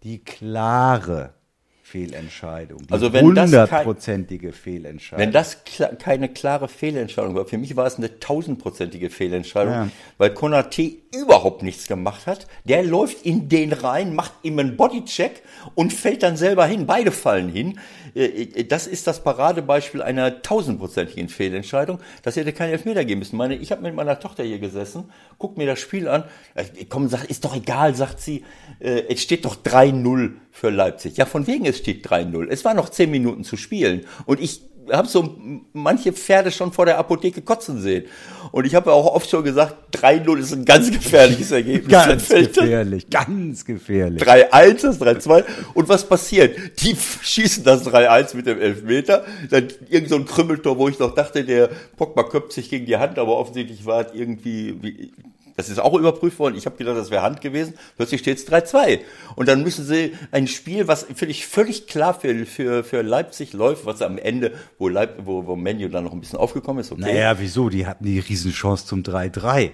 die 0.03 0.19
klare 0.19 1.33
Fehlentscheidung. 1.81 2.87
Die 2.87 2.91
also 2.91 3.13
wenn 3.13 3.25
hundertprozentige 3.25 4.53
Fehlentscheidung. 4.53 5.21
Wenn 5.21 5.31
das 5.31 5.63
keine 5.99 6.29
klare 6.29 6.67
Fehlentscheidung 6.67 7.35
war, 7.35 7.45
für 7.45 7.57
mich 7.57 7.75
war 7.75 7.85
es 7.85 7.97
eine 7.97 8.19
tausendprozentige 8.19 9.09
Fehlentscheidung, 9.09 9.73
ja. 9.73 9.89
weil 10.17 10.33
Konate 10.33 10.97
überhaupt 11.15 11.63
nichts 11.63 11.87
gemacht 11.87 12.27
hat. 12.27 12.47
Der 12.63 12.83
läuft 12.83 13.25
in 13.25 13.49
den 13.49 13.73
rein, 13.73 14.15
macht 14.15 14.33
ihm 14.43 14.59
einen 14.59 14.77
Bodycheck 14.77 15.43
und 15.73 15.93
fällt 15.93 16.23
dann 16.23 16.37
selber 16.37 16.65
hin. 16.65 16.85
Beide 16.85 17.11
fallen 17.11 17.49
hin. 17.49 17.79
Äh, 18.15 18.25
äh, 18.25 18.63
das 18.63 18.87
ist 18.87 19.07
das 19.07 19.23
Paradebeispiel 19.23 20.01
einer 20.01 20.41
tausendprozentigen 20.41 21.29
Fehlentscheidung. 21.29 21.99
Das 22.23 22.35
hätte 22.35 22.53
kein 22.53 22.69
Elfmeter 22.69 23.05
geben 23.05 23.19
müssen. 23.19 23.37
Meine, 23.37 23.55
ich 23.55 23.71
habe 23.71 23.81
mit 23.81 23.95
meiner 23.95 24.19
Tochter 24.19 24.43
hier 24.43 24.59
gesessen, 24.59 25.11
guck 25.37 25.57
mir 25.57 25.65
das 25.65 25.79
Spiel 25.79 26.07
an. 26.07 26.23
Äh, 26.53 26.65
komm, 26.89 27.07
sag, 27.09 27.25
ist 27.25 27.45
doch 27.45 27.55
egal, 27.55 27.95
sagt 27.95 28.19
sie. 28.21 28.43
Es 28.79 29.21
steht 29.21 29.45
doch 29.45 29.55
3-0 29.55 30.33
für 30.51 30.69
Leipzig. 30.69 31.17
Ja, 31.17 31.25
von 31.25 31.47
wegen 31.47 31.65
es 31.65 31.77
steht 31.77 32.05
3-0. 32.07 32.47
Es 32.49 32.65
war 32.65 32.73
noch 32.73 32.89
zehn 32.89 33.11
Minuten 33.11 33.43
zu 33.43 33.57
spielen. 33.57 34.05
Und 34.25 34.39
ich 34.39 34.61
habe 34.91 35.07
so 35.07 35.35
manche 35.73 36.13
Pferde 36.13 36.51
schon 36.51 36.71
vor 36.71 36.85
der 36.85 36.97
Apotheke 36.97 37.41
kotzen 37.41 37.81
sehen. 37.81 38.05
Und 38.51 38.65
ich 38.65 38.75
habe 38.75 38.91
auch 38.93 39.13
oft 39.13 39.29
schon 39.29 39.43
gesagt, 39.43 39.95
3-0 39.97 40.37
ist 40.37 40.53
ein 40.53 40.65
ganz 40.65 40.91
gefährliches 40.91 41.51
Ergebnis. 41.51 41.91
ganz 41.91 42.29
gefährlich, 42.29 43.09
ganz 43.09 43.65
gefährlich. 43.65 44.23
3-1, 44.23 44.81
das 44.81 45.01
3-2. 45.01 45.43
Und 45.73 45.89
was 45.89 46.07
passiert? 46.07 46.57
Die 46.81 46.95
schießen 46.95 47.63
das 47.63 47.85
3-1 47.85 48.35
mit 48.35 48.47
dem 48.47 48.59
Elfmeter. 48.59 49.25
Dann 49.49 49.67
irgend 49.89 50.09
so 50.09 50.15
ein 50.15 50.25
Krümmeltor, 50.25 50.77
wo 50.77 50.87
ich 50.87 50.99
noch 50.99 51.15
dachte, 51.15 51.43
der 51.43 51.69
Pogba 51.97 52.23
köpft 52.23 52.53
sich 52.53 52.69
gegen 52.69 52.85
die 52.85 52.97
Hand, 52.97 53.19
aber 53.19 53.37
offensichtlich 53.37 53.85
war 53.85 54.07
es 54.07 54.13
irgendwie, 54.13 55.11
das 55.55 55.69
ist 55.69 55.79
auch 55.79 55.93
überprüft 55.93 56.39
worden. 56.39 56.55
Ich 56.55 56.65
habe 56.65 56.75
gedacht, 56.75 56.97
das 56.97 57.11
wäre 57.11 57.21
Hand 57.21 57.41
gewesen. 57.41 57.75
Plötzlich 57.95 58.21
steht 58.21 58.37
es 58.37 58.47
3-2. 58.47 58.99
Und 59.35 59.47
dann 59.47 59.63
müssen 59.63 59.85
sie 59.85 60.13
ein 60.31 60.47
Spiel, 60.47 60.87
was 60.87 61.05
völlig, 61.15 61.47
völlig 61.47 61.87
klar 61.87 62.13
für, 62.13 62.45
für, 62.45 62.83
für 62.83 63.01
Leipzig 63.01 63.53
läuft, 63.53 63.85
was 63.85 64.01
am 64.01 64.17
Ende, 64.17 64.53
wo, 64.77 64.89
Leip, 64.89 65.21
wo, 65.23 65.45
wo 65.45 65.55
Menu 65.55 65.87
dann 65.87 66.03
noch 66.03 66.13
ein 66.13 66.19
bisschen 66.19 66.39
aufgekommen 66.39 66.81
ist. 66.81 66.91
Okay. 66.91 67.01
Naja, 67.01 67.35
wieso? 67.39 67.69
Die 67.69 67.87
hatten 67.87 68.03
die 68.03 68.19
Riesenchance 68.19 68.85
zum 68.85 69.01
3-3. 69.01 69.71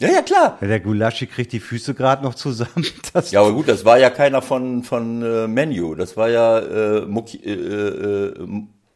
Ja, 0.00 0.08
ja, 0.10 0.22
klar. 0.22 0.58
Ja, 0.60 0.68
der 0.68 0.80
Gulaschi 0.80 1.26
kriegt 1.26 1.52
die 1.52 1.58
Füße 1.58 1.92
gerade 1.92 2.22
noch 2.22 2.34
zusammen. 2.34 2.86
ja, 3.30 3.40
aber 3.40 3.52
gut, 3.52 3.68
das 3.68 3.84
war 3.84 3.98
ja 3.98 4.10
keiner 4.10 4.42
von, 4.42 4.84
von 4.84 5.22
äh, 5.22 5.48
Menu. 5.48 5.96
Das 5.96 6.16
war 6.16 6.28
ja 6.28 6.58
äh, 6.60 7.00
Muki, 7.06 7.38
äh, 7.38 7.52
äh, 7.52 8.46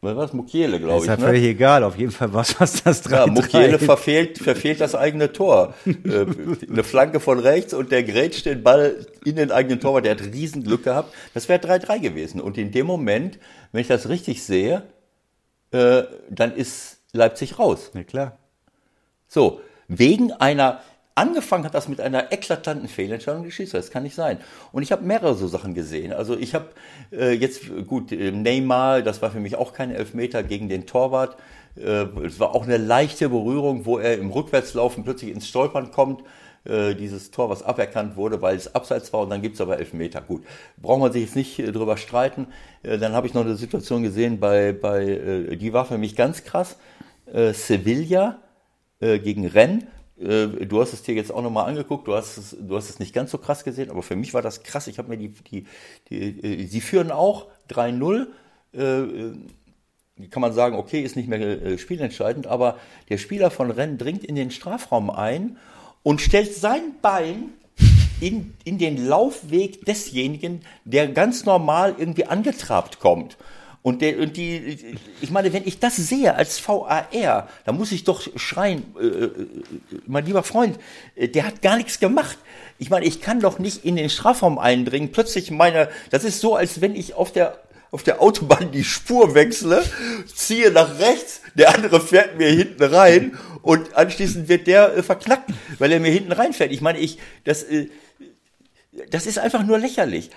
was 0.03 0.15
war? 0.15 0.35
Mukiele, 0.35 0.79
glaube 0.79 0.97
ich. 0.97 1.01
Ist 1.03 1.07
ja 1.07 1.17
ne? 1.17 1.23
völlig 1.23 1.43
egal, 1.43 1.83
auf 1.83 1.97
jeden 1.97 2.11
Fall 2.11 2.33
was, 2.33 2.59
was 2.59 2.83
das 2.83 3.01
3 3.03 3.15
Ja, 3.15 3.27
Mukiele 3.27 3.79
verfehlt, 3.79 4.37
verfehlt 4.37 4.81
das 4.81 4.95
eigene 4.95 5.31
Tor. 5.31 5.73
äh, 5.85 6.25
eine 6.69 6.83
Flanke 6.83 7.19
von 7.19 7.39
rechts 7.39 7.73
und 7.73 7.91
der 7.91 8.03
grätscht 8.03 8.45
den 8.45 8.63
Ball 8.63 9.05
in 9.25 9.35
den 9.35 9.51
eigenen 9.51 9.79
Torwart, 9.79 10.05
der 10.05 10.11
hat 10.11 10.23
Riesenglück 10.23 10.83
gehabt. 10.83 11.13
Das 11.33 11.49
wäre 11.49 11.59
3-3 11.59 11.99
gewesen. 11.99 12.41
Und 12.41 12.57
in 12.57 12.71
dem 12.71 12.85
Moment, 12.85 13.39
wenn 13.71 13.81
ich 13.81 13.87
das 13.87 14.09
richtig 14.09 14.43
sehe, 14.43 14.83
äh, 15.71 16.03
dann 16.29 16.55
ist 16.55 16.97
Leipzig 17.13 17.59
raus. 17.59 17.91
Ja, 17.93 18.03
klar. 18.03 18.37
So, 19.27 19.61
wegen 19.87 20.31
einer, 20.31 20.81
Angefangen 21.15 21.63
hat 21.63 21.75
das 21.75 21.87
mit 21.87 22.01
einer 22.01 22.31
eklatanten 22.31 22.87
Fehlentscheidung 22.87 23.43
des 23.43 23.53
Schiedsrichters, 23.53 23.85
das 23.85 23.93
kann 23.93 24.01
nicht 24.01 24.15
sein. 24.15 24.39
Und 24.71 24.81
ich 24.81 24.91
habe 24.91 25.03
mehrere 25.03 25.35
so 25.35 25.47
Sachen 25.47 25.75
gesehen. 25.75 26.11
Also 26.11 26.35
ich 26.35 26.55
habe 26.55 26.69
äh, 27.11 27.33
jetzt, 27.33 27.61
gut, 27.85 28.11
äh, 28.11 28.31
Neymar, 28.31 29.03
das 29.03 29.21
war 29.21 29.29
für 29.29 29.39
mich 29.39 29.55
auch 29.55 29.73
kein 29.73 29.91
Elfmeter 29.91 30.41
gegen 30.41 30.69
den 30.69 30.87
Torwart. 30.87 31.37
Äh, 31.75 32.05
es 32.25 32.39
war 32.39 32.55
auch 32.55 32.63
eine 32.63 32.77
leichte 32.77 33.29
Berührung, 33.29 33.85
wo 33.85 33.99
er 33.99 34.17
im 34.17 34.31
Rückwärtslaufen 34.31 35.03
plötzlich 35.03 35.31
ins 35.31 35.47
Stolpern 35.47 35.91
kommt. 35.91 36.23
Äh, 36.65 36.95
dieses 36.95 37.29
Tor, 37.29 37.47
was 37.47 37.61
aberkannt 37.61 38.15
wurde, 38.15 38.41
weil 38.41 38.55
es 38.55 38.73
abseits 38.73 39.13
war 39.13 39.21
und 39.21 39.29
dann 39.29 39.43
gibt's 39.43 39.61
aber 39.61 39.77
Elfmeter. 39.77 40.19
Gut, 40.21 40.43
brauchen 40.81 41.03
wir 41.03 41.11
sich 41.11 41.25
jetzt 41.25 41.35
nicht 41.35 41.59
äh, 41.59 41.71
drüber 41.71 41.97
streiten. 41.97 42.47
Dann 42.81 43.13
habe 43.13 43.27
ich 43.27 43.33
noch 43.33 43.45
eine 43.45 43.55
Situation 43.55 44.03
gesehen, 44.03 44.39
bei, 44.39 44.73
bei 44.73 45.55
die 45.55 45.71
war 45.71 45.85
für 45.85 45.97
mich 45.97 46.17
ganz 46.17 46.43
krass. 46.43 46.75
Sevilla 47.53 48.39
gegen 48.99 49.47
Rennes 49.47 49.85
äh, 50.19 50.47
du 50.47 50.81
hast 50.81 50.93
es 50.93 51.03
dir 51.03 51.15
jetzt 51.15 51.31
auch 51.31 51.41
nochmal 51.41 51.67
angeguckt, 51.67 52.07
du 52.07 52.13
hast, 52.13 52.37
es, 52.37 52.57
du 52.59 52.75
hast 52.75 52.89
es 52.89 52.99
nicht 52.99 53.13
ganz 53.13 53.31
so 53.31 53.37
krass 53.37 53.63
gesehen, 53.63 53.89
aber 53.89 54.03
für 54.03 54.15
mich 54.15 54.33
war 54.33 54.41
das 54.41 54.63
krass. 54.63 54.87
Ich 54.87 54.97
habe 54.97 55.09
mir 55.09 55.17
die, 55.17 55.29
die, 55.29 55.65
die, 56.09 56.63
äh, 56.63 56.67
sie 56.67 56.81
führen 56.81 57.11
auch 57.11 57.47
3-0. 57.69 58.27
äh, 58.73 59.33
kann 60.29 60.41
man 60.41 60.53
sagen, 60.53 60.75
okay, 60.75 61.01
ist 61.01 61.15
nicht 61.15 61.27
mehr 61.27 61.39
äh, 61.41 61.77
spielentscheidend, 61.77 62.45
aber 62.45 62.77
der 63.09 63.17
Spieler 63.17 63.49
von 63.49 63.71
Rennes 63.71 63.97
dringt 63.97 64.23
in 64.23 64.35
den 64.35 64.51
Strafraum 64.51 65.09
ein 65.09 65.57
und 66.03 66.21
stellt 66.21 66.53
sein 66.53 66.95
Bein 67.01 67.53
in, 68.21 68.53
in 68.63 68.77
den 68.77 69.05
Laufweg 69.05 69.85
desjenigen, 69.85 70.61
der 70.85 71.07
ganz 71.07 71.45
normal 71.45 71.95
irgendwie 71.97 72.25
angetrabt 72.25 72.99
kommt. 72.99 73.37
Und, 73.83 74.01
der, 74.01 74.17
und 74.19 74.37
die, 74.37 74.97
ich 75.19 75.29
meine, 75.29 75.51
wenn 75.51 75.67
ich 75.67 75.77
das 75.77 75.97
sehe 75.97 76.33
als 76.33 76.65
VAR, 76.65 77.49
dann 77.65 77.77
muss 77.77 77.91
ich 77.91 78.05
doch 78.05 78.25
schreien, 78.37 78.83
äh, 78.97 79.05
äh, 79.05 79.31
mein 80.07 80.25
lieber 80.25 80.43
Freund, 80.43 80.79
äh, 81.15 81.27
der 81.27 81.45
hat 81.45 81.61
gar 81.61 81.75
nichts 81.75 81.99
gemacht. 81.99 82.37
Ich 82.79 82.89
meine, 82.89 83.05
ich 83.05 83.19
kann 83.19 83.41
doch 83.41 83.59
nicht 83.59 83.83
in 83.83 83.97
den 83.97 84.09
Strafraum 84.09 84.57
eindringen. 84.57 85.11
Plötzlich 85.11 85.51
meine, 85.51 85.89
das 86.11 86.23
ist 86.23 86.39
so, 86.39 86.55
als 86.55 86.79
wenn 86.79 86.95
ich 86.95 87.13
auf 87.15 87.33
der 87.33 87.59
auf 87.91 88.01
der 88.01 88.23
Autobahn 88.23 88.71
die 88.71 88.83
Spur 88.83 89.35
wechsle, 89.35 89.83
ziehe 90.33 90.71
nach 90.71 90.97
rechts, 90.97 91.41
der 91.53 91.75
andere 91.75 92.01
fährt 92.01 92.39
mir 92.39 92.49
hinten 92.49 92.81
rein 92.81 93.37
und 93.61 93.93
anschließend 93.93 94.49
wird 94.49 94.65
der 94.65 94.97
äh, 94.97 95.03
verknackt, 95.03 95.51
weil 95.77 95.91
er 95.91 95.99
mir 95.99 96.11
hinten 96.11 96.31
reinfährt. 96.31 96.71
Ich 96.71 96.81
meine, 96.81 96.97
ich, 96.97 97.19
das, 97.43 97.61
äh, 97.61 97.89
das 99.11 99.27
ist 99.27 99.37
einfach 99.37 99.63
nur 99.63 99.77
lächerlich. 99.77 100.31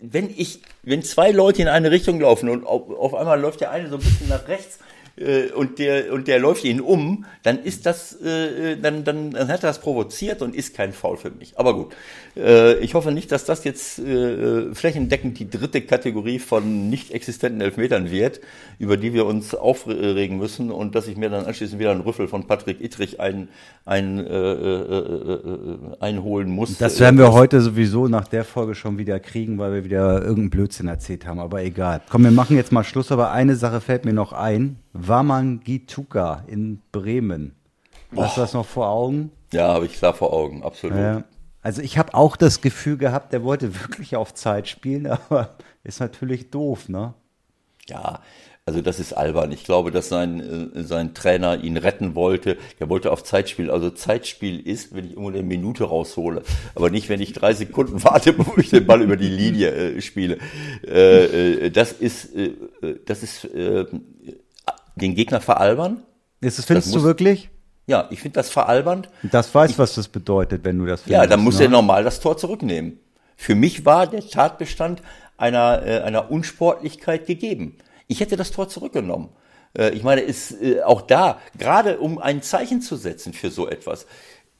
Wenn 0.00 0.30
ich, 0.34 0.62
wenn 0.82 1.02
zwei 1.02 1.30
Leute 1.30 1.62
in 1.62 1.68
eine 1.68 1.90
Richtung 1.90 2.20
laufen 2.20 2.48
und 2.48 2.66
auf, 2.66 2.90
auf 2.90 3.14
einmal 3.14 3.40
läuft 3.40 3.60
der 3.60 3.70
eine 3.70 3.88
so 3.88 3.96
ein 3.96 4.02
bisschen 4.02 4.28
nach 4.28 4.48
rechts, 4.48 4.78
äh, 5.20 5.52
und 5.52 5.78
der 5.78 6.12
und 6.12 6.28
der 6.28 6.38
läuft 6.38 6.64
ihn 6.64 6.80
um, 6.80 7.24
dann 7.42 7.62
ist 7.62 7.86
das, 7.86 8.20
äh, 8.20 8.76
dann, 8.76 9.04
dann, 9.04 9.30
dann 9.30 9.48
hat 9.48 9.62
er 9.62 9.68
das 9.68 9.80
provoziert 9.80 10.42
und 10.42 10.54
ist 10.54 10.74
kein 10.74 10.92
Foul 10.92 11.16
für 11.16 11.30
mich. 11.30 11.58
Aber 11.58 11.74
gut, 11.74 11.92
äh, 12.36 12.78
ich 12.78 12.94
hoffe 12.94 13.12
nicht, 13.12 13.30
dass 13.32 13.44
das 13.44 13.64
jetzt 13.64 13.98
äh, 13.98 14.74
flächendeckend 14.74 15.38
die 15.38 15.48
dritte 15.48 15.82
Kategorie 15.82 16.38
von 16.38 16.90
nicht 16.90 17.12
existenten 17.12 17.60
Elfmetern 17.60 18.10
wird, 18.10 18.40
über 18.78 18.96
die 18.96 19.12
wir 19.12 19.26
uns 19.26 19.54
aufregen 19.54 20.38
müssen 20.38 20.70
und 20.70 20.94
dass 20.94 21.06
ich 21.06 21.16
mir 21.16 21.30
dann 21.30 21.44
anschließend 21.44 21.78
wieder 21.78 21.90
einen 21.90 22.00
Rüffel 22.00 22.28
von 22.28 22.46
Patrick 22.46 22.80
Ittrich 22.80 23.20
ein, 23.20 23.48
ein, 23.84 24.18
äh, 24.18 24.22
äh, 24.22 25.34
äh, 25.34 25.78
einholen 26.00 26.50
muss. 26.50 26.78
Das 26.78 27.00
werden 27.00 27.18
wir 27.18 27.32
heute 27.32 27.60
sowieso 27.60 28.08
nach 28.08 28.28
der 28.28 28.44
Folge 28.44 28.74
schon 28.74 28.98
wieder 28.98 29.20
kriegen, 29.20 29.58
weil 29.58 29.72
wir 29.72 29.84
wieder 29.84 30.20
irgendeinen 30.20 30.50
Blödsinn 30.50 30.88
erzählt 30.88 31.26
haben. 31.26 31.38
Aber 31.38 31.62
egal. 31.62 32.00
Komm, 32.08 32.24
wir 32.24 32.30
machen 32.30 32.56
jetzt 32.56 32.72
mal 32.72 32.84
Schluss. 32.84 33.12
Aber 33.12 33.32
eine 33.32 33.56
Sache 33.56 33.80
fällt 33.80 34.04
mir 34.04 34.12
noch 34.12 34.32
ein. 34.32 34.76
Wamangituka 34.92 36.44
in 36.46 36.80
Bremen. 36.92 37.54
Hast 38.16 38.36
du 38.36 38.40
das 38.40 38.54
noch 38.54 38.66
vor 38.66 38.88
Augen? 38.88 39.30
Ja, 39.52 39.68
habe 39.68 39.86
ich 39.86 39.94
klar 39.94 40.14
vor 40.14 40.32
Augen, 40.32 40.62
absolut. 40.62 40.98
Ja. 40.98 41.24
Also 41.62 41.82
ich 41.82 41.98
habe 41.98 42.14
auch 42.14 42.36
das 42.36 42.60
Gefühl 42.60 42.96
gehabt, 42.96 43.32
der 43.32 43.42
wollte 43.42 43.80
wirklich 43.80 44.16
auf 44.16 44.34
Zeit 44.34 44.68
spielen, 44.68 45.06
aber 45.28 45.56
ist 45.84 46.00
natürlich 46.00 46.50
doof, 46.50 46.88
ne? 46.88 47.14
Ja, 47.88 48.20
also 48.66 48.82
das 48.82 49.00
ist 49.00 49.14
albern. 49.14 49.50
Ich 49.50 49.64
glaube, 49.64 49.90
dass 49.90 50.08
sein, 50.08 50.70
äh, 50.74 50.84
sein 50.84 51.12
Trainer 51.12 51.62
ihn 51.64 51.76
retten 51.76 52.14
wollte. 52.14 52.56
Der 52.78 52.88
wollte 52.88 53.10
auf 53.10 53.24
Zeit 53.24 53.48
spielen. 53.48 53.68
Also 53.68 53.90
Zeitspiel 53.90 54.60
ist, 54.60 54.94
wenn 54.94 55.06
ich 55.06 55.12
irgendwo 55.12 55.30
eine 55.30 55.42
Minute 55.42 55.84
raushole, 55.84 56.42
aber 56.76 56.90
nicht, 56.90 57.08
wenn 57.08 57.20
ich 57.20 57.32
drei 57.32 57.52
Sekunden 57.52 58.04
warte, 58.04 58.32
bevor 58.32 58.58
ich 58.58 58.70
den 58.70 58.86
Ball 58.86 59.02
über 59.02 59.16
die 59.16 59.28
Linie 59.28 59.72
äh, 59.72 60.00
spiele. 60.00 60.38
Äh, 60.86 61.66
äh, 61.66 61.70
das 61.70 61.92
ist, 61.92 62.34
äh, 62.36 62.52
das 63.06 63.24
ist 63.24 63.44
äh, 63.46 63.86
den 64.94 65.14
Gegner 65.14 65.40
veralbern. 65.40 66.02
Ist 66.40 66.58
das, 66.58 66.64
findest 66.64 66.88
das 66.88 66.94
muss, 66.94 67.02
du 67.02 67.06
wirklich? 67.06 67.50
Ja, 67.86 68.06
ich 68.10 68.20
finde 68.20 68.34
das 68.36 68.50
veralbernd. 68.50 69.08
Das 69.22 69.54
weiß, 69.54 69.72
ich, 69.72 69.78
was 69.78 69.94
das 69.94 70.08
bedeutet, 70.08 70.64
wenn 70.64 70.78
du 70.78 70.86
das 70.86 71.02
findest. 71.02 71.22
Ja, 71.22 71.26
dann 71.26 71.40
muss 71.40 71.58
ne? 71.58 71.64
er 71.64 71.70
normal 71.70 72.04
das 72.04 72.20
Tor 72.20 72.36
zurücknehmen. 72.36 73.00
Für 73.36 73.54
mich 73.54 73.84
war 73.84 74.06
der 74.06 74.26
Tatbestand 74.26 75.02
einer, 75.36 75.82
äh, 75.84 76.00
einer 76.00 76.30
Unsportlichkeit 76.30 77.26
gegeben. 77.26 77.78
Ich 78.06 78.20
hätte 78.20 78.36
das 78.36 78.50
Tor 78.50 78.68
zurückgenommen. 78.68 79.30
Äh, 79.76 79.90
ich 79.90 80.02
meine, 80.02 80.20
ist 80.20 80.52
äh, 80.62 80.82
auch 80.82 81.02
da, 81.02 81.38
gerade 81.58 81.98
um 81.98 82.18
ein 82.18 82.42
Zeichen 82.42 82.82
zu 82.82 82.96
setzen 82.96 83.32
für 83.32 83.50
so 83.50 83.68
etwas. 83.68 84.06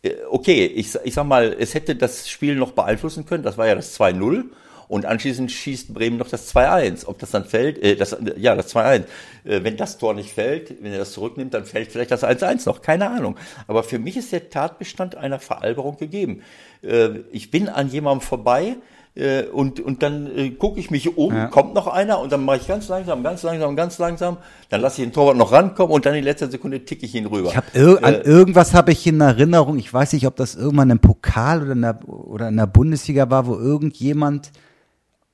Äh, 0.03 0.15
okay, 0.31 0.67
ich, 0.67 0.95
ich 1.05 1.15
sag 1.15 1.27
mal, 1.27 1.55
es 1.59 1.75
hätte 1.75 1.97
das 1.97 2.29
Spiel 2.29 2.57
noch 2.57 2.73
beeinflussen 2.73 3.27
können, 3.27 3.43
das 3.43 3.59
war 3.59 3.67
ja 3.67 3.75
das 3.75 3.99
2-0 3.99 4.45
und 4.91 5.07
anschließend 5.07 5.53
schießt 5.53 5.95
Bremen 5.95 6.17
noch 6.17 6.29
das 6.29 6.53
2-1. 6.53 7.07
Ob 7.07 7.17
das 7.21 7.31
dann 7.31 7.45
fällt, 7.45 7.79
äh, 7.79 7.95
das, 7.95 8.17
ja, 8.37 8.57
das 8.57 8.75
2-1. 8.75 9.05
Äh, 9.45 9.63
wenn 9.63 9.77
das 9.77 9.99
Tor 9.99 10.15
nicht 10.15 10.33
fällt, 10.33 10.83
wenn 10.83 10.91
er 10.91 10.99
das 10.99 11.13
zurücknimmt, 11.13 11.55
dann 11.55 11.65
fällt 11.65 11.93
vielleicht 11.93 12.11
das 12.11 12.25
1-1 12.25 12.67
noch. 12.67 12.83
Keine 12.83 13.09
Ahnung. 13.09 13.37
Aber 13.69 13.85
für 13.85 14.01
mich 14.01 14.17
ist 14.17 14.33
der 14.33 14.51
Tatbestand 14.51 15.15
einer 15.15 15.39
Veralberung 15.39 15.97
gegeben. 15.97 16.43
Äh, 16.83 17.21
ich 17.31 17.53
bin 17.53 17.69
an 17.69 17.89
jemandem 17.89 18.21
vorbei, 18.21 18.79
äh, 19.15 19.45
und, 19.45 19.79
und 19.79 20.03
dann 20.03 20.27
äh, 20.37 20.51
gucke 20.51 20.81
ich 20.81 20.91
mich 20.91 21.17
um, 21.17 21.35
ja. 21.35 21.47
kommt 21.47 21.75
noch 21.75 21.87
einer 21.87 22.19
und 22.19 22.33
dann 22.33 22.45
mache 22.45 22.57
ich 22.57 22.67
ganz 22.67 22.89
langsam, 22.89 23.23
ganz 23.23 23.45
langsam, 23.45 23.77
ganz 23.77 23.99
langsam. 23.99 24.39
Dann 24.71 24.81
lasse 24.81 25.03
ich 25.03 25.09
den 25.09 25.13
Torwart 25.13 25.37
noch 25.37 25.53
rankommen 25.53 25.93
und 25.93 26.05
dann 26.07 26.17
in 26.17 26.25
letzter 26.25 26.51
Sekunde 26.51 26.85
ticke 26.85 27.07
ich 27.07 27.15
ihn 27.15 27.27
rüber. 27.27 27.51
Ich 27.51 27.57
hab 27.57 27.77
ir 27.77 27.99
an 28.03 28.15
äh, 28.15 28.21
irgendwas 28.23 28.75
habe 28.75 28.91
ich 28.91 29.07
in 29.07 29.21
Erinnerung. 29.21 29.79
Ich 29.79 29.93
weiß 29.93 30.13
nicht, 30.15 30.27
ob 30.27 30.35
das 30.35 30.57
irgendwann 30.57 30.91
im 30.91 30.99
Pokal 30.99 31.63
oder 31.63 31.73
in 31.73 31.83
der, 31.83 32.09
oder 32.09 32.49
in 32.49 32.57
der 32.57 32.67
Bundesliga 32.67 33.31
war, 33.31 33.47
wo 33.47 33.55
irgendjemand 33.55 34.51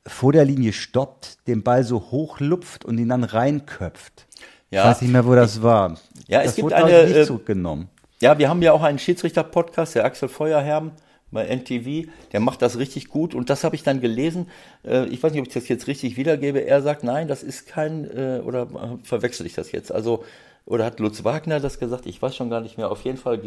vor 0.07 0.33
der 0.33 0.45
Linie 0.45 0.73
stoppt, 0.73 1.47
den 1.47 1.63
Ball 1.63 1.85
so 1.85 2.11
hochlupft 2.11 2.85
und 2.85 2.99
ihn 2.99 3.09
dann 3.09 3.25
reinköpft. 3.25 4.27
Ja. 4.71 4.83
Ich 4.83 4.91
weiß 4.91 5.03
nicht 5.03 5.13
mehr, 5.13 5.27
wo 5.27 5.35
das 5.35 5.63
war. 5.63 5.97
Ja, 6.29 6.41
es 6.41 6.47
das 6.47 6.55
gibt 6.57 6.65
wurde 6.67 6.77
eine. 6.77 7.05
Nicht 7.05 7.17
äh, 7.17 7.27
zurückgenommen. 7.27 7.89
Ja, 8.21 8.39
wir 8.39 8.49
haben 8.49 8.63
ja 8.63 8.73
auch 8.73 8.83
einen 8.83 8.99
Schiedsrichter-Podcast, 8.99 9.95
der 9.95 10.05
Axel 10.05 10.29
Feuerherm 10.29 10.93
bei 11.31 11.45
NTV, 11.45 12.09
der 12.33 12.41
macht 12.41 12.63
das 12.63 12.79
richtig 12.79 13.09
gut 13.09 13.35
und 13.35 13.51
das 13.51 13.65
habe 13.65 13.75
ich 13.77 13.83
dann 13.83 14.01
gelesen. 14.01 14.49
Äh, 14.85 15.07
ich 15.07 15.23
weiß 15.23 15.33
nicht, 15.33 15.41
ob 15.41 15.49
ich 15.49 15.55
das 15.55 15.69
jetzt 15.69 15.87
richtig 15.87 16.17
wiedergebe. 16.17 16.61
Er 16.61 16.83
sagt, 16.83 17.05
nein, 17.05 17.29
das 17.29 17.43
ist 17.43 17.67
kein, 17.67 18.05
äh, 18.05 18.41
oder 18.45 18.99
verwechsel 19.03 19.47
ich 19.47 19.55
das 19.55 19.73
jetzt? 19.73 19.93
Also, 19.93 20.25
oder 20.67 20.85
hat 20.85 21.01
Lutz 21.01 21.25
Wagner 21.25 21.61
das 21.61 21.79
gesagt? 21.79 22.05
Ich 22.05 22.21
weiß 22.21 22.37
schon 22.37 22.51
gar 22.51 22.61
nicht 22.61 22.77
mehr. 22.77 22.91
Auf 22.91 23.05
jeden 23.05 23.19
Fall 23.19 23.41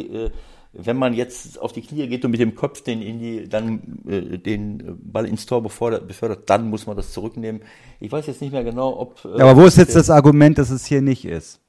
wenn 0.73 0.97
man 0.97 1.13
jetzt 1.13 1.59
auf 1.59 1.73
die 1.73 1.81
Knie 1.81 2.07
geht 2.07 2.23
und 2.25 2.31
mit 2.31 2.39
dem 2.39 2.55
Kopf 2.55 2.81
den, 2.81 3.01
in 3.01 3.19
die, 3.19 3.49
dann, 3.49 3.99
äh, 4.07 4.37
den 4.37 4.97
Ball 5.01 5.25
ins 5.25 5.45
Tor 5.45 5.63
befördert, 5.63 6.07
befördert, 6.07 6.49
dann 6.49 6.69
muss 6.69 6.85
man 6.85 6.95
das 6.95 7.11
zurücknehmen. 7.11 7.61
Ich 7.99 8.11
weiß 8.11 8.27
jetzt 8.27 8.41
nicht 8.41 8.51
mehr 8.51 8.63
genau, 8.63 8.99
ob. 8.99 9.25
Äh, 9.25 9.41
aber 9.41 9.57
wo 9.57 9.65
ist 9.65 9.77
jetzt 9.77 9.95
das 9.95 10.09
Argument, 10.09 10.57
dass 10.57 10.69
es 10.69 10.85
hier 10.85 11.01
nicht 11.01 11.25
ist? 11.25 11.59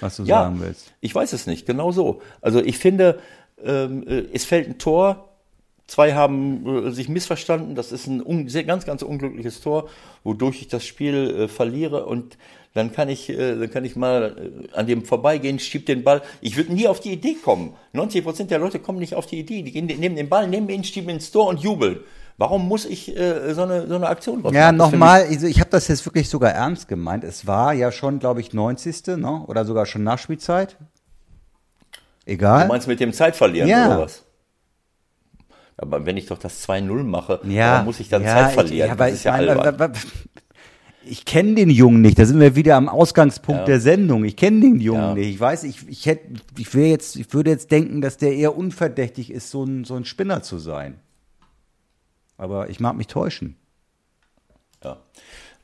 Was 0.00 0.16
du 0.16 0.22
ja, 0.22 0.44
sagen 0.44 0.60
willst. 0.60 0.92
Ich 1.00 1.12
weiß 1.12 1.32
es 1.32 1.46
nicht, 1.46 1.66
genau 1.66 1.90
so. 1.90 2.22
Also 2.40 2.60
ich 2.60 2.78
finde, 2.78 3.18
ähm, 3.62 4.06
äh, 4.06 4.26
es 4.32 4.44
fällt 4.44 4.68
ein 4.68 4.78
Tor, 4.78 5.26
Zwei 5.90 6.14
haben 6.14 6.86
äh, 6.86 6.90
sich 6.92 7.08
missverstanden. 7.08 7.74
Das 7.74 7.90
ist 7.90 8.06
ein 8.06 8.48
sehr, 8.48 8.62
ganz, 8.62 8.86
ganz 8.86 9.02
unglückliches 9.02 9.60
Tor, 9.60 9.88
wodurch 10.22 10.60
ich 10.60 10.68
das 10.68 10.86
Spiel 10.86 11.30
äh, 11.30 11.48
verliere. 11.48 12.06
Und 12.06 12.38
dann 12.72 12.92
kann 12.92 13.08
ich, 13.08 13.28
äh, 13.28 13.56
dann 13.56 13.70
kann 13.70 13.84
ich 13.84 13.96
mal 13.96 14.36
äh, 14.72 14.76
an 14.76 14.86
dem 14.86 15.04
vorbeigehen, 15.04 15.58
schieb 15.58 15.86
den 15.86 16.04
Ball. 16.04 16.22
Ich 16.40 16.56
würde 16.56 16.72
nie 16.72 16.86
auf 16.86 17.00
die 17.00 17.12
Idee 17.12 17.34
kommen. 17.34 17.74
90 17.92 18.22
Prozent 18.24 18.50
der 18.50 18.60
Leute 18.60 18.78
kommen 18.78 18.98
nicht 18.98 19.14
auf 19.14 19.26
die 19.26 19.40
Idee. 19.40 19.62
Die 19.62 19.72
gehen, 19.72 19.86
nehmen 19.86 20.16
den 20.16 20.28
Ball, 20.28 20.46
nehmen 20.46 20.68
ihn, 20.68 20.84
schieben 20.84 21.10
ins 21.10 21.30
Tor 21.30 21.48
und 21.48 21.60
jubeln. 21.60 22.00
Warum 22.38 22.68
muss 22.68 22.86
ich 22.86 23.14
äh, 23.14 23.52
so, 23.54 23.62
eine, 23.62 23.86
so 23.86 23.96
eine 23.96 24.08
Aktion 24.08 24.42
draus 24.42 24.54
Ja, 24.54 24.72
nochmal, 24.72 25.24
also 25.24 25.46
ich 25.46 25.60
habe 25.60 25.70
das 25.70 25.88
jetzt 25.88 26.06
wirklich 26.06 26.28
sogar 26.30 26.52
ernst 26.52 26.88
gemeint. 26.88 27.24
Es 27.24 27.46
war 27.46 27.74
ja 27.74 27.92
schon, 27.92 28.18
glaube 28.18 28.40
ich, 28.40 28.54
90. 28.54 29.06
Ne? 29.18 29.44
oder 29.46 29.64
sogar 29.64 29.84
schon 29.84 30.04
Nachspielzeit. 30.04 30.76
Egal. 32.24 32.62
Du 32.62 32.68
meinst 32.68 32.86
mit 32.86 33.00
dem 33.00 33.12
Zeitverlieren 33.12 33.68
ja. 33.68 33.88
oder 33.88 34.02
was? 34.02 34.22
Aber 35.76 36.06
wenn 36.06 36.16
ich 36.16 36.26
doch 36.26 36.38
das 36.38 36.66
2-0 36.68 37.02
mache, 37.02 37.40
ja, 37.44 37.82
muss 37.82 38.00
ich 38.00 38.08
dann 38.08 38.22
ja, 38.22 38.34
Zeit 38.34 38.52
verlieren? 38.52 38.92
Ich, 38.92 38.98
ja, 38.98 39.06
das 39.06 39.12
ist 39.12 39.24
ja 39.24 39.32
albern. 39.32 39.92
Ich 41.04 41.24
kenne 41.24 41.54
den 41.54 41.70
Jungen 41.70 42.02
nicht. 42.02 42.18
Da 42.18 42.26
sind 42.26 42.40
wir 42.40 42.56
wieder 42.56 42.76
am 42.76 42.88
Ausgangspunkt 42.88 43.60
ja. 43.60 43.66
der 43.66 43.80
Sendung. 43.80 44.24
Ich 44.24 44.36
kenne 44.36 44.60
den 44.60 44.80
Jungen 44.80 45.00
ja. 45.00 45.14
nicht. 45.14 45.30
Ich 45.30 45.40
weiß, 45.40 45.64
ich, 45.64 45.88
ich 45.88 46.06
hätte, 46.06 46.34
ich 46.58 46.74
wäre 46.74 46.88
jetzt, 46.88 47.16
ich 47.16 47.32
würde 47.32 47.50
jetzt 47.50 47.70
denken, 47.70 48.00
dass 48.00 48.18
der 48.18 48.34
eher 48.34 48.56
unverdächtig 48.56 49.30
ist, 49.30 49.50
so 49.50 49.64
ein, 49.64 49.84
so 49.84 49.94
ein 49.94 50.04
Spinner 50.04 50.42
zu 50.42 50.58
sein. 50.58 51.00
Aber 52.36 52.68
ich 52.68 52.80
mag 52.80 52.96
mich 52.96 53.06
täuschen. 53.06 53.56
Ja. 54.84 54.98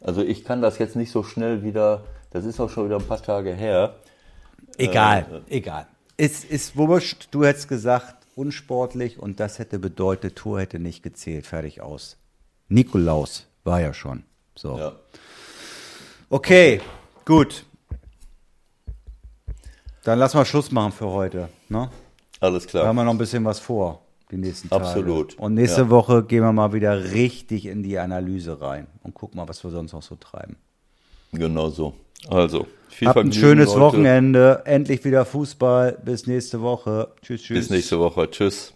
Also 0.00 0.22
ich 0.22 0.44
kann 0.44 0.62
das 0.62 0.78
jetzt 0.78 0.96
nicht 0.96 1.10
so 1.10 1.22
schnell 1.22 1.62
wieder, 1.62 2.04
das 2.30 2.44
ist 2.44 2.60
auch 2.60 2.70
schon 2.70 2.86
wieder 2.86 2.96
ein 2.96 3.06
paar 3.06 3.22
Tage 3.22 3.54
her. 3.54 3.96
Egal, 4.78 5.42
äh, 5.48 5.56
egal. 5.56 5.86
Es 6.16 6.44
ist 6.44 6.76
wurscht, 6.76 7.28
du 7.30 7.44
hättest 7.44 7.68
gesagt, 7.68 8.26
unsportlich 8.34 9.18
und 9.18 9.40
das 9.40 9.58
hätte 9.58 9.78
bedeutet, 9.78 10.36
Tor 10.36 10.60
hätte 10.60 10.78
nicht 10.78 11.02
gezählt, 11.02 11.46
fertig 11.46 11.80
aus. 11.80 12.18
Nikolaus 12.68 13.46
war 13.64 13.80
ja 13.80 13.94
schon. 13.94 14.24
So. 14.54 14.78
Ja. 14.78 14.92
Okay, 16.28 16.80
gut. 17.24 17.64
Dann 20.02 20.18
lass 20.18 20.34
mal 20.34 20.44
Schluss 20.44 20.70
machen 20.70 20.92
für 20.92 21.06
heute. 21.06 21.48
Ne? 21.68 21.90
Alles 22.40 22.66
klar. 22.66 22.82
Da 22.82 22.88
haben 22.88 22.96
wir 22.96 23.04
noch 23.04 23.12
ein 23.12 23.18
bisschen 23.18 23.44
was 23.44 23.58
vor, 23.58 24.02
die 24.30 24.36
nächsten 24.36 24.68
Tage. 24.68 24.84
Absolut. 24.84 25.38
Und 25.38 25.54
nächste 25.54 25.82
ja. 25.82 25.90
Woche 25.90 26.22
gehen 26.22 26.42
wir 26.42 26.52
mal 26.52 26.72
wieder 26.72 27.12
richtig 27.12 27.66
in 27.66 27.82
die 27.82 27.98
Analyse 27.98 28.60
rein 28.60 28.86
und 29.02 29.14
gucken 29.14 29.36
mal, 29.36 29.48
was 29.48 29.62
wir 29.62 29.70
sonst 29.70 29.92
noch 29.92 30.02
so 30.02 30.16
treiben. 30.16 30.56
Genau 31.32 31.70
so. 31.70 31.94
Also, 32.28 32.66
viel 32.88 33.08
Habt 33.08 33.18
ein 33.18 33.32
schönes 33.32 33.68
Leute. 33.68 33.80
Wochenende. 33.80 34.62
Endlich 34.64 35.04
wieder 35.04 35.24
Fußball. 35.24 35.98
Bis 36.04 36.26
nächste 36.26 36.60
Woche. 36.60 37.12
Tschüss, 37.22 37.42
tschüss. 37.42 37.58
Bis 37.58 37.70
nächste 37.70 37.98
Woche. 37.98 38.30
Tschüss. 38.30 38.72